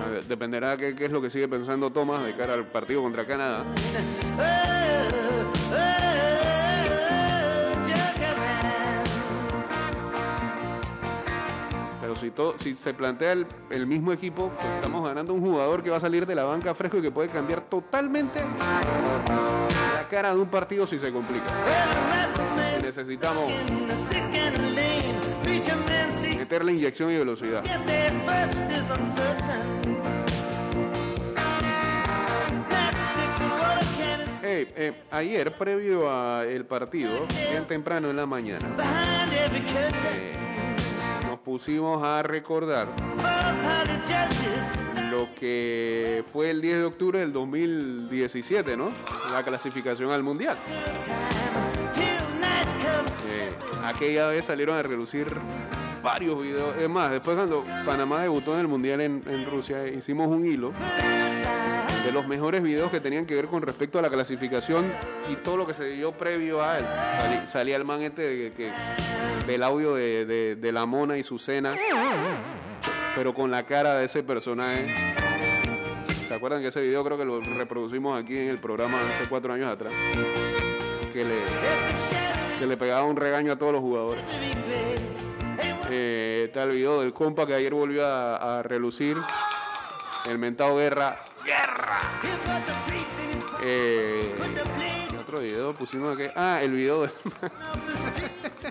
A 0.06 0.28
dependerá 0.28 0.76
qué, 0.76 0.94
es 0.98 1.10
lo 1.10 1.20
que 1.20 1.30
sigue 1.30 1.48
pensando 1.48 1.90
Tomás 1.90 2.24
de 2.24 2.34
cara 2.34 2.54
al 2.54 2.66
partido 2.66 3.02
contra 3.02 3.26
Canadá. 3.26 3.64
Si, 12.20 12.30
todo, 12.30 12.54
si 12.58 12.76
se 12.76 12.92
plantea 12.94 13.32
el, 13.70 13.86
mismo 13.86 14.12
equipo, 14.12 14.50
pues 14.50 14.66
estamos 14.74 15.06
ganando 15.06 15.34
un 15.34 15.40
jugador 15.40 15.82
que 15.82 15.90
va 15.90 15.96
a 15.96 16.00
salir 16.00 16.26
de 16.26 16.34
la 16.34 16.44
banca 16.44 16.74
fresco 16.74 16.98
y 16.98 17.02
que 17.02 17.10
puede 17.10 17.28
cambiar 17.28 17.62
totalmente 17.62 18.40
la 18.40 20.06
cara 20.08 20.34
de 20.34 20.40
un 20.40 20.48
partido 20.48 20.86
si 20.86 20.98
se 20.98 21.10
complica. 21.10 21.46
Necesitamos 22.82 23.50
meterle 26.36 26.72
inyección 26.72 27.10
y 27.10 27.16
velocidad. 27.16 27.62
Hey, 34.42 34.68
eh, 34.74 34.92
ayer, 35.10 35.52
previo 35.52 36.10
al 36.10 36.64
partido, 36.64 37.26
bien 37.50 37.64
temprano 37.66 38.10
en 38.10 38.16
la 38.16 38.26
mañana, 38.26 38.66
eh, 39.30 40.49
pusimos 41.44 42.02
a 42.02 42.22
recordar 42.22 42.88
lo 45.10 45.28
que 45.34 46.22
fue 46.32 46.50
el 46.50 46.60
10 46.60 46.76
de 46.78 46.84
octubre 46.84 47.18
del 47.18 47.32
2017, 47.32 48.76
¿no? 48.76 48.90
La 49.32 49.42
clasificación 49.42 50.10
al 50.10 50.22
Mundial. 50.22 50.56
Eh, 53.32 53.50
aquella 53.84 54.28
vez 54.28 54.44
salieron 54.44 54.76
a 54.76 54.82
relucir 54.82 55.26
varios 56.02 56.40
videos. 56.40 56.76
Es 56.76 56.88
más, 56.88 57.10
después 57.10 57.36
cuando 57.36 57.64
Panamá 57.84 58.22
debutó 58.22 58.54
en 58.54 58.60
el 58.60 58.68
Mundial 58.68 59.00
en, 59.00 59.22
Rusia, 59.50 59.86
hicimos 59.88 60.28
un 60.28 60.44
hilo 60.44 60.72
de 62.04 62.12
los 62.12 62.26
mejores 62.26 62.62
videos 62.62 62.90
que 62.90 63.00
tenían 63.00 63.26
que 63.26 63.34
ver 63.34 63.46
con 63.46 63.62
respecto 63.62 63.98
a 63.98 64.02
la 64.02 64.08
clasificación 64.10 64.86
y 65.30 65.36
todo 65.36 65.56
lo 65.58 65.66
que 65.66 65.74
se 65.74 65.84
dio 65.84 66.12
previo 66.12 66.62
a 66.62 66.78
él. 66.78 66.84
Salí- 67.20 67.46
salía 67.46 67.76
el 67.76 67.84
man 67.84 68.00
este 68.02 68.22
de 68.22 68.52
que, 68.52 68.70
del 69.46 69.62
audio 69.62 69.94
de, 69.94 70.56
de- 70.56 70.72
la 70.72 70.86
mona 70.86 71.18
y 71.18 71.22
su 71.22 71.38
cena, 71.38 71.76
pero 73.14 73.34
con 73.34 73.50
la 73.50 73.64
cara 73.66 73.94
de 73.96 74.06
ese 74.06 74.22
personaje. 74.22 74.86
¿Se 76.28 76.34
acuerdan 76.34 76.62
que 76.62 76.68
ese 76.68 76.80
video 76.80 77.04
creo 77.04 77.18
que 77.18 77.24
lo 77.24 77.40
reproducimos 77.40 78.22
aquí 78.22 78.38
en 78.38 78.48
el 78.50 78.58
programa 78.58 79.00
hace 79.10 79.28
cuatro 79.28 79.52
años 79.52 79.66
atrás? 79.72 79.92
Que 81.12 81.24
le, 81.24 81.40
que 82.60 82.66
le 82.66 82.76
pegaba 82.76 83.04
un 83.04 83.16
regaño 83.16 83.52
a 83.52 83.56
todos 83.56 83.72
los 83.72 83.80
jugadores. 83.80 84.22
Eh, 85.90 86.44
está 86.46 86.62
el 86.62 86.70
video 86.70 87.00
del 87.00 87.12
compa 87.12 87.46
que 87.48 87.54
ayer 87.54 87.74
volvió 87.74 88.06
a, 88.06 88.62
relucir. 88.62 89.16
El 90.28 90.38
mentado 90.38 90.76
Guerra. 90.76 91.18
¡Guerra! 91.44 91.98
Eh, 93.62 94.32
¿qué 95.10 95.16
otro 95.18 95.40
video 95.40 95.74
pusimos 95.74 96.16
aquí? 96.16 96.30
Ah, 96.36 96.60
el 96.62 96.72
video 96.72 97.02
de... 97.02 97.10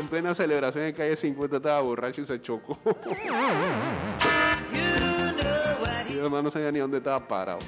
en 0.00 0.08
plena 0.08 0.34
celebración 0.34 0.84
en 0.84 0.94
calle 0.94 1.16
50 1.16 1.56
estaba 1.56 1.80
borracho 1.80 2.22
y 2.22 2.26
se 2.26 2.40
chocó. 2.40 2.78
y 6.08 6.18
además 6.18 6.44
no 6.44 6.50
sabía 6.50 6.72
ni 6.72 6.78
dónde 6.78 6.98
estaba 6.98 7.26
parado. 7.26 7.58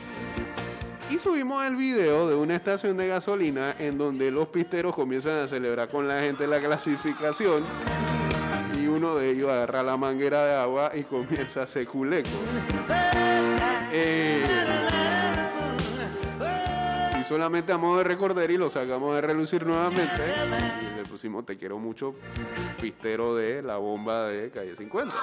Y 1.11 1.19
subimos 1.19 1.65
el 1.67 1.77
video 1.77 2.27
de 2.29 2.35
una 2.35 2.57
estación 2.57 2.97
de 2.97 3.07
gasolina 3.07 3.77
en 3.79 3.99
donde 3.99 4.31
los 4.31 4.49
pisteros 4.49 4.95
comienzan 4.95 5.45
a 5.45 5.49
celebrar 5.49 5.89
con 5.89 6.09
la 6.09 6.21
gente 6.21 6.47
la 6.47 6.59
clasificación. 6.59 7.63
Y 8.83 8.87
uno 8.87 9.17
de 9.17 9.31
ellos 9.31 9.51
agarra 9.51 9.83
la 9.83 9.99
manguera 9.99 10.47
de 10.47 10.55
agua 10.55 10.93
y 10.95 11.03
comienza 11.03 11.61
a 11.61 11.65
hacer 11.65 11.87
culeco. 11.87 12.31
Eh, 13.93 14.43
solamente 17.33 17.73
a 17.73 17.79
modo 17.79 17.97
de 17.97 18.05
recordar 18.05 18.51
y 18.51 18.59
lo 18.59 18.69
sacamos 18.69 19.15
de 19.15 19.23
relucir 19.23 19.65
nuevamente. 19.65 20.23
Y 20.83 20.97
le 20.97 21.03
pusimos 21.05 21.47
Te 21.47 21.57
quiero 21.57 21.79
mucho, 21.79 22.15
pistero 22.79 23.35
de 23.35 23.63
la 23.63 23.79
bomba 23.79 24.27
de 24.27 24.51
calle 24.51 24.77
50. 24.77 25.15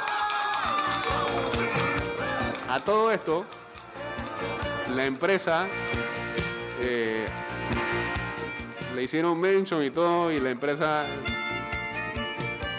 A 2.68 2.80
todo 2.84 3.12
esto, 3.12 3.46
la 4.96 5.06
empresa 5.06 5.68
eh, 6.82 7.28
le 8.96 9.04
hicieron 9.04 9.40
mention 9.40 9.84
y 9.84 9.92
todo, 9.92 10.32
y 10.32 10.40
la 10.40 10.50
empresa 10.50 11.06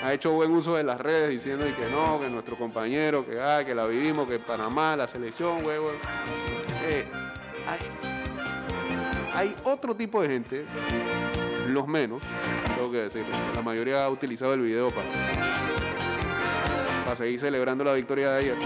ha 0.02 0.12
hecho 0.12 0.32
buen 0.32 0.50
uso 0.50 0.74
de 0.74 0.82
las 0.82 1.00
redes 1.00 1.30
diciendo 1.30 1.68
y 1.68 1.72
que 1.72 1.88
no, 1.88 2.18
que 2.18 2.28
nuestro 2.28 2.58
compañero, 2.58 3.24
que, 3.24 3.40
ah, 3.40 3.64
que 3.64 3.76
la 3.76 3.86
vivimos, 3.86 4.28
que 4.28 4.40
Panamá, 4.40 4.96
la 4.96 5.06
selección, 5.06 5.64
huevo. 5.64 5.92
Eh, 6.82 7.06
hay 9.40 9.54
otro 9.64 9.94
tipo 9.96 10.20
de 10.22 10.28
gente, 10.28 10.64
los 11.68 11.86
menos, 11.88 12.22
tengo 12.76 12.90
que 12.92 12.98
decirlo. 12.98 13.34
La 13.54 13.62
mayoría 13.62 14.04
ha 14.04 14.10
utilizado 14.10 14.54
el 14.54 14.60
video 14.60 14.90
para, 14.90 15.08
para 17.04 17.16
seguir 17.16 17.40
celebrando 17.40 17.82
la 17.84 17.94
victoria 17.94 18.32
de 18.32 18.38
ayer 18.38 18.56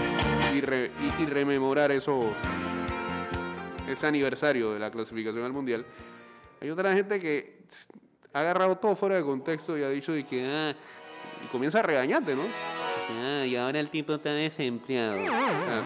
y, 0.53 0.61
re- 0.61 0.91
y- 1.19 1.23
y 1.23 1.25
rememorar 1.25 1.91
eso, 1.91 2.19
ese 3.87 4.07
aniversario 4.07 4.73
de 4.73 4.79
la 4.79 4.91
clasificación 4.91 5.45
al 5.45 5.53
mundial. 5.53 5.85
Hay 6.61 6.69
otra 6.69 6.93
gente 6.93 7.19
que 7.19 7.59
ha 8.33 8.39
agarrado 8.41 8.77
todo 8.77 8.95
fuera 8.95 9.15
de 9.15 9.23
contexto 9.23 9.77
y 9.77 9.83
ha 9.83 9.89
dicho 9.89 10.11
de 10.11 10.25
que 10.25 10.45
ah, 10.45 10.73
y 11.43 11.47
comienza 11.47 11.79
a 11.79 11.83
regañarte, 11.83 12.35
¿no? 12.35 12.43
Ah, 13.21 13.45
y 13.45 13.55
ahora 13.55 13.79
el 13.79 13.89
tipo 13.89 14.15
está 14.15 14.31
desempleado. 14.31 15.17
Ah, 15.31 15.81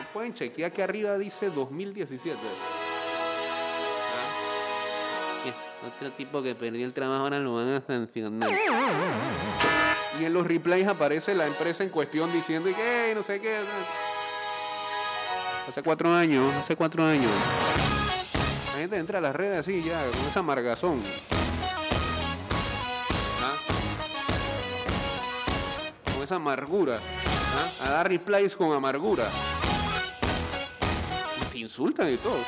no 0.00 0.12
pueden 0.12 0.34
chequear 0.34 0.72
que 0.72 0.82
arriba 0.82 1.16
dice 1.16 1.48
2017. 1.50 2.36
Otro 5.86 6.10
tipo 6.12 6.42
que 6.42 6.54
perdió 6.54 6.84
el 6.84 6.92
trabajo 6.92 7.22
ahora 7.22 7.38
lo 7.38 7.54
van 7.54 7.68
a 7.68 7.80
sancionar. 7.80 8.50
Y 10.20 10.24
en 10.24 10.34
los 10.34 10.46
replays 10.46 10.86
aparece 10.86 11.34
la 11.34 11.46
empresa 11.46 11.82
en 11.82 11.88
cuestión 11.90 12.30
diciendo 12.32 12.68
que 12.74 13.08
"Ey, 13.08 13.14
no 13.14 13.22
sé 13.22 13.40
qué. 13.40 13.58
Hace 15.68 15.82
cuatro 15.82 16.12
años, 16.12 16.52
hace 16.56 16.76
cuatro 16.76 17.04
años. 17.04 17.30
La 18.74 18.78
gente 18.80 18.96
entra 18.98 19.18
a 19.18 19.20
las 19.20 19.34
redes 19.34 19.60
así 19.60 19.82
ya, 19.82 20.02
con 20.10 20.26
esa 20.28 20.40
amargazón. 20.40 21.02
¿Ah? 23.42 23.54
Con 26.12 26.22
esa 26.22 26.36
amargura. 26.36 26.98
¿ah? 26.98 27.86
A 27.86 27.90
dar 27.90 28.08
replies 28.08 28.54
con 28.56 28.72
amargura. 28.72 29.28
Te 31.52 31.58
insultan 31.58 32.12
y 32.12 32.16
todo. 32.16 32.38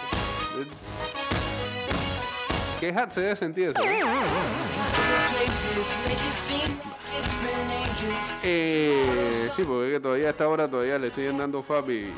¿Qué 2.82 2.88
hat 2.88 3.12
se 3.12 3.20
debe 3.20 3.36
sentir 3.36 3.68
eso? 3.68 3.80
eh? 8.42 9.50
Sí, 9.54 9.62
porque 9.62 10.00
todavía 10.00 10.26
a 10.26 10.30
esta 10.30 10.48
hora 10.48 10.68
todavía 10.68 10.98
le 10.98 11.08
siguen 11.12 11.38
dando 11.38 11.62
fab 11.62 11.88
y 11.88 12.12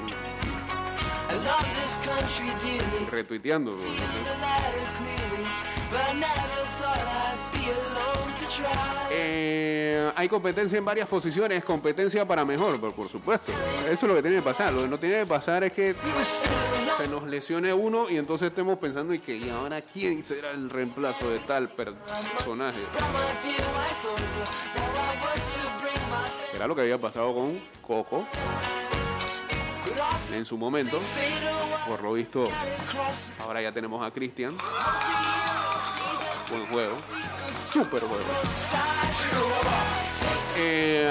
retuiteando. 3.11 3.73
¿no? 3.73 3.83
Eh, 9.11 10.13
hay 10.15 10.29
competencia 10.29 10.79
en 10.79 10.85
varias 10.85 11.09
posiciones, 11.09 11.65
competencia 11.65 12.27
para 12.27 12.45
mejor, 12.45 12.81
por, 12.81 12.93
por 12.93 13.09
supuesto. 13.09 13.53
Eso 13.87 13.93
es 13.93 14.03
lo 14.03 14.15
que 14.15 14.23
tiene 14.23 14.37
que 14.37 14.43
pasar. 14.43 14.73
Lo 14.73 14.83
que 14.83 14.89
no 14.89 14.99
tiene 14.99 15.21
que 15.21 15.27
pasar 15.27 15.65
es 15.65 15.73
que 15.73 15.95
se 16.97 17.09
nos 17.09 17.25
lesione 17.25 17.73
uno 17.73 18.09
y 18.09 18.17
entonces 18.17 18.49
estemos 18.49 18.79
pensando 18.79 19.13
y 19.15 19.19
que 19.19 19.37
y 19.37 19.49
ahora 19.51 19.83
quién 19.83 20.23
será 20.23 20.53
el 20.53 20.71
reemplazo 20.71 21.29
de 21.29 21.41
tal 21.41 21.69
personaje. 21.69 22.79
Era 26.55 26.67
lo 26.67 26.75
que 26.75 26.83
había 26.83 26.99
pasado 26.99 27.35
con 27.35 27.61
Coco 27.83 28.25
en 30.33 30.47
su 30.47 30.57
momento. 30.57 30.99
Por 31.87 32.03
lo 32.03 32.13
visto, 32.13 32.45
ahora 33.41 33.63
ya 33.63 33.73
tenemos 33.73 34.05
a 34.05 34.11
Cristian. 34.11 34.57
Buen 36.51 36.67
juego. 36.67 36.97
Super 37.75 38.03
juego. 38.03 38.25
Eh, 40.57 41.11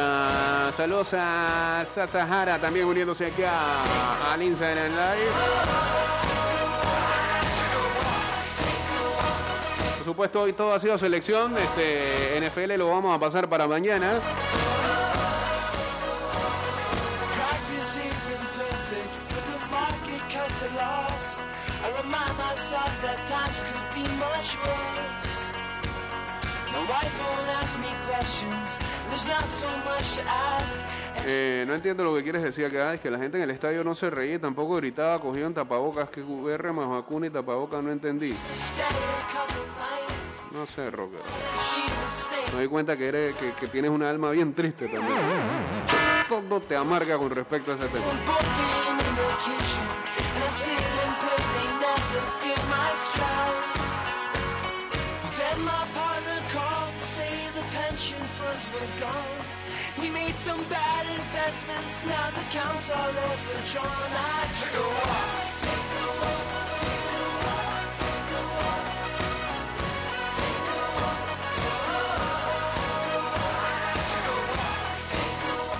saludos 0.77 1.09
a 1.11 1.83
Sasahara 1.85 2.57
también 2.57 2.85
uniéndose 2.85 3.25
acá 3.25 4.31
al 4.31 4.41
Instagram 4.41 4.87
Live. 4.87 5.31
Por 9.97 10.05
supuesto, 10.05 10.41
hoy 10.43 10.53
todo 10.53 10.73
ha 10.73 10.79
sido 10.79 10.97
selección. 10.97 11.53
Este 11.57 12.39
NFL 12.39 12.77
lo 12.77 12.91
vamos 12.91 13.13
a 13.13 13.19
pasar 13.19 13.49
para 13.49 13.67
mañana. 13.67 14.21
Eh, 31.25 31.63
no 31.67 31.73
entiendo 31.73 32.03
lo 32.03 32.13
que 32.15 32.23
quieres 32.23 32.43
decir 32.43 32.65
acá, 32.65 32.93
es 32.93 32.99
que 32.99 33.09
la 33.09 33.17
gente 33.17 33.37
en 33.37 33.43
el 33.43 33.51
estadio 33.51 33.83
no 33.83 33.95
se 33.95 34.09
reía, 34.09 34.39
tampoco 34.39 34.75
gritaba, 34.75 35.19
cogían 35.21 35.53
tapabocas, 35.53 36.09
que 36.09 36.21
QR 36.21 36.73
más 36.73 36.89
vacuna 36.89 37.27
y 37.27 37.29
tapabocas, 37.29 37.81
no 37.81 37.91
entendí. 37.91 38.35
No 40.51 40.65
sé, 40.67 40.91
Rocker. 40.91 41.21
Me 42.51 42.59
doy 42.59 42.67
cuenta 42.67 42.97
que, 42.97 43.07
eres, 43.07 43.35
que, 43.35 43.53
que 43.53 43.67
tienes 43.67 43.89
una 43.89 44.09
alma 44.09 44.31
bien 44.31 44.53
triste 44.53 44.87
también. 44.87 45.17
Todo 46.27 46.59
te 46.59 46.75
amarga 46.75 47.17
con 47.17 47.29
respecto 47.29 47.71
a 47.71 47.75
ese 47.75 47.87
tema. 47.87 48.05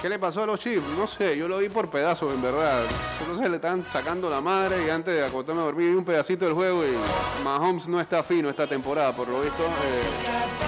¿Qué 0.01 0.09
le 0.09 0.19
pasó 0.19 0.43
a 0.43 0.45
los 0.45 0.59
Chiefs? 0.59 0.85
No 0.97 1.07
sé, 1.07 1.37
yo 1.37 1.47
lo 1.47 1.59
vi 1.59 1.69
por 1.69 1.89
pedazos, 1.89 2.33
en 2.33 2.41
verdad. 2.41 2.83
Solo 3.17 3.41
se 3.41 3.47
le 3.47 3.55
están 3.55 3.85
sacando 3.85 4.29
la 4.29 4.41
madre 4.41 4.85
y 4.85 4.89
antes 4.89 5.15
de 5.15 5.23
acostarme 5.25 5.61
a 5.61 5.65
dormir 5.65 5.91
vi 5.91 5.95
un 5.95 6.03
pedacito 6.03 6.43
del 6.43 6.53
juego 6.53 6.83
y 6.83 6.93
Mahomes 7.41 7.87
no 7.87 8.01
está 8.01 8.21
fino 8.21 8.49
esta 8.49 8.67
temporada, 8.67 9.13
por 9.13 9.29
lo 9.29 9.39
visto. 9.39 9.63
eh, 9.63 10.62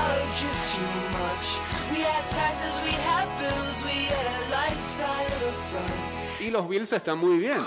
los 6.55 6.69
Bills 6.69 6.93
están 6.93 7.17
muy 7.17 7.37
bien. 7.37 7.57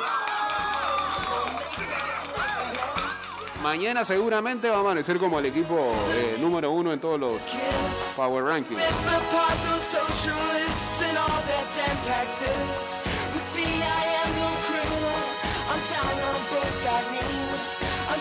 Mañana 3.62 4.02
seguramente 4.02 4.70
va 4.70 4.76
a 4.76 4.80
amanecer 4.80 5.18
como 5.18 5.38
el 5.38 5.44
equipo 5.44 5.76
eh, 6.14 6.38
número 6.40 6.70
uno 6.70 6.90
en 6.90 6.98
todos 6.98 7.20
los 7.20 7.38
Power 8.16 8.44
Rankings. 8.44 8.80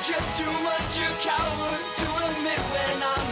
Just 0.05 0.37
too 0.37 0.45
much 0.45 0.99
a 1.01 1.09
coward 1.27 1.79
to 1.97 2.07
admit 2.27 2.59
when 2.71 3.03
I'm 3.03 3.27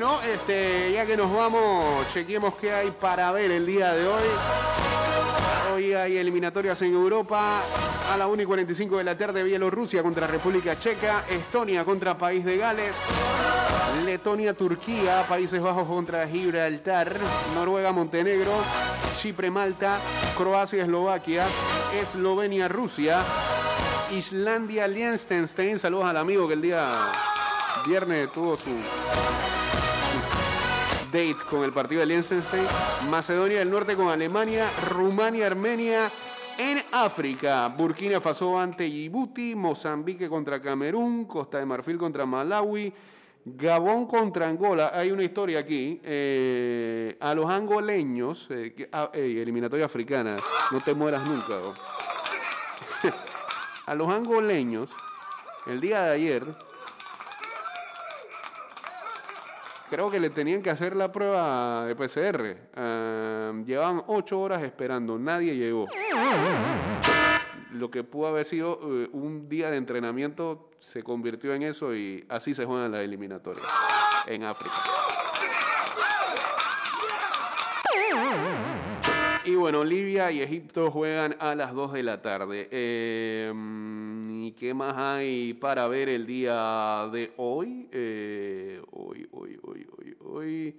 Bueno, 0.00 0.22
este, 0.22 0.92
ya 0.92 1.04
que 1.04 1.16
nos 1.16 1.34
vamos, 1.34 2.06
chequemos 2.14 2.54
qué 2.54 2.72
hay 2.72 2.92
para 2.92 3.32
ver 3.32 3.50
el 3.50 3.66
día 3.66 3.92
de 3.94 4.06
hoy. 4.06 4.22
Hoy 5.74 5.92
hay 5.92 6.18
eliminatorias 6.18 6.80
en 6.82 6.94
Europa. 6.94 7.64
A 8.08 8.16
la 8.16 8.28
1 8.28 8.42
y 8.42 8.44
45 8.46 8.98
de 8.98 9.02
la 9.02 9.18
tarde, 9.18 9.42
Bielorrusia 9.42 10.04
contra 10.04 10.28
República 10.28 10.78
Checa, 10.78 11.24
Estonia 11.28 11.84
contra 11.84 12.16
País 12.16 12.44
de 12.44 12.58
Gales, 12.58 13.06
Letonia, 14.04 14.54
Turquía, 14.54 15.26
Países 15.28 15.60
Bajos 15.60 15.88
contra 15.88 16.28
Gibraltar, 16.28 17.16
Noruega, 17.56 17.90
Montenegro, 17.90 18.52
Chipre, 19.16 19.50
Malta, 19.50 19.98
Croacia, 20.36 20.84
Eslovaquia, 20.84 21.44
Eslovenia, 22.00 22.68
Rusia, 22.68 23.20
Islandia, 24.12 24.86
Liechtenstein. 24.86 25.80
Saludos 25.80 26.04
al 26.04 26.18
amigo 26.18 26.46
que 26.46 26.54
el 26.54 26.62
día 26.62 26.88
viernes 27.84 28.30
tuvo 28.30 28.56
su 28.56 28.70
date 31.12 31.36
con 31.48 31.64
el 31.64 31.72
partido 31.72 32.00
de 32.00 32.06
Liechtenstein, 32.06 32.64
Macedonia 33.10 33.58
del 33.60 33.70
Norte 33.70 33.96
con 33.96 34.08
Alemania, 34.08 34.70
Rumania, 34.88 35.46
Armenia 35.46 36.10
en 36.58 36.82
África, 36.92 37.68
Burkina 37.68 38.20
Faso 38.20 38.58
ante 38.58 38.84
Djibouti, 38.84 39.54
Mozambique 39.54 40.28
contra 40.28 40.60
Camerún, 40.60 41.24
Costa 41.24 41.58
de 41.58 41.66
Marfil 41.66 41.96
contra 41.96 42.26
Malawi, 42.26 42.92
Gabón 43.44 44.06
contra 44.06 44.48
Angola. 44.48 44.90
Hay 44.92 45.10
una 45.10 45.22
historia 45.22 45.60
aquí. 45.60 46.00
eh, 46.02 47.16
a 47.20 47.34
los 47.34 47.48
angoleños, 47.48 48.46
eh, 48.50 48.88
ah, 48.92 49.10
eliminatoria 49.14 49.86
africana, 49.86 50.36
no 50.70 50.80
te 50.80 50.94
mueras 50.94 51.26
nunca. 51.28 51.54
a 53.86 53.94
los 53.94 54.08
angoleños, 54.10 54.88
el 55.66 55.80
día 55.80 56.02
de 56.02 56.10
ayer, 56.12 56.67
creo 59.88 60.10
que 60.10 60.20
le 60.20 60.30
tenían 60.30 60.62
que 60.62 60.70
hacer 60.70 60.94
la 60.94 61.10
prueba 61.10 61.86
de 61.86 61.96
PCR. 61.96 62.56
Ah, 62.74 63.52
llevaban 63.64 64.02
ocho 64.06 64.40
horas 64.40 64.62
esperando, 64.62 65.18
nadie 65.18 65.56
llegó. 65.56 65.86
Lo 67.72 67.90
que 67.90 68.04
pudo 68.04 68.28
haber 68.28 68.44
sido 68.44 68.80
eh, 68.82 69.08
un 69.12 69.48
día 69.48 69.70
de 69.70 69.76
entrenamiento 69.76 70.70
se 70.80 71.02
convirtió 71.02 71.54
en 71.54 71.62
eso 71.62 71.94
y 71.94 72.24
así 72.28 72.54
se 72.54 72.64
juegan 72.64 72.92
las 72.92 73.02
eliminatorias 73.02 73.66
en 74.26 74.44
África. 74.44 74.74
Y 79.44 79.54
bueno, 79.54 79.84
Libia 79.84 80.30
y 80.30 80.42
Egipto 80.42 80.90
juegan 80.90 81.36
a 81.40 81.54
las 81.54 81.72
2 81.72 81.94
de 81.94 82.02
la 82.02 82.20
tarde. 82.20 82.68
Eh, 82.70 83.52
¿Y 84.48 84.52
qué 84.52 84.72
más 84.72 84.96
hay 84.96 85.52
para 85.52 85.86
ver 85.88 86.08
el 86.08 86.26
día 86.26 87.06
de 87.12 87.34
hoy? 87.36 87.86
Eh, 87.92 88.80
hoy, 88.92 89.28
hoy, 89.30 89.60
hoy, 89.62 89.86
hoy, 89.98 90.16
hoy. 90.24 90.78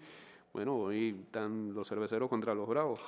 Bueno, 0.52 0.76
hoy 0.76 1.16
están 1.24 1.76
los 1.76 1.88
cerveceros 1.88 2.28
contra 2.32 2.56
los 2.56 2.68
bravos. 2.68 3.00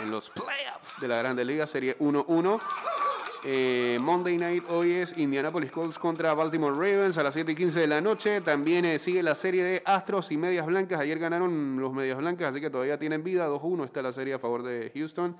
En 0.00 0.12
los 0.12 0.30
playoffs 0.30 1.00
de 1.00 1.08
la 1.08 1.18
Grande 1.18 1.44
Liga, 1.44 1.66
serie 1.66 1.98
1-1. 1.98 2.60
Eh, 3.44 3.98
Monday 4.00 4.36
Night 4.36 4.64
hoy 4.70 4.92
es 4.92 5.18
Indianapolis 5.18 5.72
Colts 5.72 5.98
contra 5.98 6.32
Baltimore 6.34 6.74
Ravens 6.74 7.18
a 7.18 7.24
las 7.24 7.34
7 7.34 7.50
y 7.50 7.54
15 7.56 7.80
de 7.80 7.86
la 7.88 8.00
noche. 8.00 8.40
También 8.40 8.84
eh, 8.84 9.00
sigue 9.00 9.20
la 9.20 9.34
serie 9.34 9.64
de 9.64 9.82
Astros 9.84 10.30
y 10.30 10.36
Medias 10.36 10.64
Blancas. 10.64 11.00
Ayer 11.00 11.18
ganaron 11.18 11.80
los 11.80 11.92
Medias 11.92 12.18
Blancas, 12.18 12.50
así 12.50 12.60
que 12.60 12.70
todavía 12.70 13.00
tienen 13.00 13.24
vida. 13.24 13.48
2-1 13.48 13.84
está 13.84 14.00
la 14.00 14.12
serie 14.12 14.34
a 14.34 14.38
favor 14.38 14.62
de 14.62 14.92
Houston. 14.94 15.36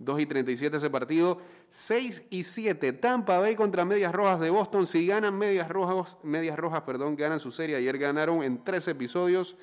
2 0.00 0.20
y 0.20 0.26
37 0.26 0.76
ese 0.76 0.90
partido. 0.90 1.38
6 1.68 2.24
y 2.30 2.42
7 2.42 2.94
Tampa 2.94 3.38
Bay 3.38 3.54
contra 3.54 3.84
Medias 3.84 4.12
Rojas 4.12 4.40
de 4.40 4.50
Boston. 4.50 4.86
Si 4.86 5.06
ganan 5.06 5.38
Medias 5.38 5.68
Rojas, 5.68 6.16
Medias 6.24 6.58
Rojas, 6.58 6.82
perdón, 6.82 7.14
ganan 7.14 7.38
su 7.38 7.52
serie. 7.52 7.76
Ayer 7.76 7.96
ganaron 7.96 8.42
en 8.42 8.64
3 8.64 8.88
episodios. 8.88 9.56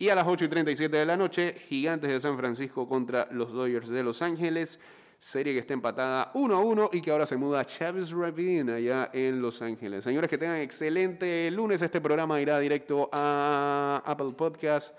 Y 0.00 0.08
a 0.08 0.14
las 0.14 0.26
8 0.26 0.44
y 0.44 0.48
37 0.48 0.96
de 0.96 1.06
la 1.06 1.16
noche, 1.16 1.56
Gigantes 1.68 2.10
de 2.10 2.20
San 2.20 2.36
Francisco 2.36 2.88
contra 2.88 3.28
los 3.30 3.52
Dodgers 3.52 3.90
de 3.90 4.02
Los 4.02 4.22
Ángeles. 4.22 4.78
Serie 5.18 5.52
que 5.52 5.58
está 5.58 5.74
empatada 5.74 6.30
1 6.34 6.56
a 6.56 6.60
1 6.60 6.90
y 6.92 7.00
que 7.00 7.10
ahora 7.10 7.26
se 7.26 7.36
muda 7.36 7.58
a 7.60 7.64
Chavis 7.64 8.12
Ravine 8.12 8.74
allá 8.74 9.10
en 9.12 9.42
Los 9.42 9.60
Ángeles. 9.60 10.04
Señores, 10.04 10.30
que 10.30 10.38
tengan 10.38 10.58
excelente 10.58 11.50
lunes. 11.50 11.82
Este 11.82 12.00
programa 12.00 12.40
irá 12.40 12.60
directo 12.60 13.10
a 13.12 14.00
Apple 14.06 14.34
Podcast, 14.36 14.96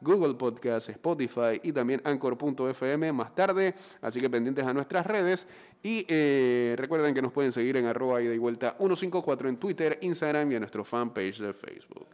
Google 0.00 0.34
Podcast, 0.34 0.88
Spotify 0.90 1.60
y 1.62 1.72
también 1.72 2.00
Anchor.fm 2.04 3.12
más 3.12 3.34
tarde. 3.34 3.74
Así 4.00 4.20
que 4.20 4.30
pendientes 4.30 4.66
a 4.66 4.72
nuestras 4.72 5.06
redes. 5.06 5.46
Y 5.82 6.04
eh, 6.08 6.74
recuerden 6.76 7.14
que 7.14 7.22
nos 7.22 7.32
pueden 7.32 7.52
seguir 7.52 7.76
en 7.76 7.86
arroba 7.86 8.20
y 8.20 8.38
vuelta 8.38 8.76
154 8.78 9.48
en 9.48 9.56
Twitter, 9.56 9.98
Instagram 10.02 10.52
y 10.52 10.56
a 10.56 10.60
nuestro 10.60 10.84
fanpage 10.84 11.38
de 11.38 11.52
Facebook. 11.52 12.06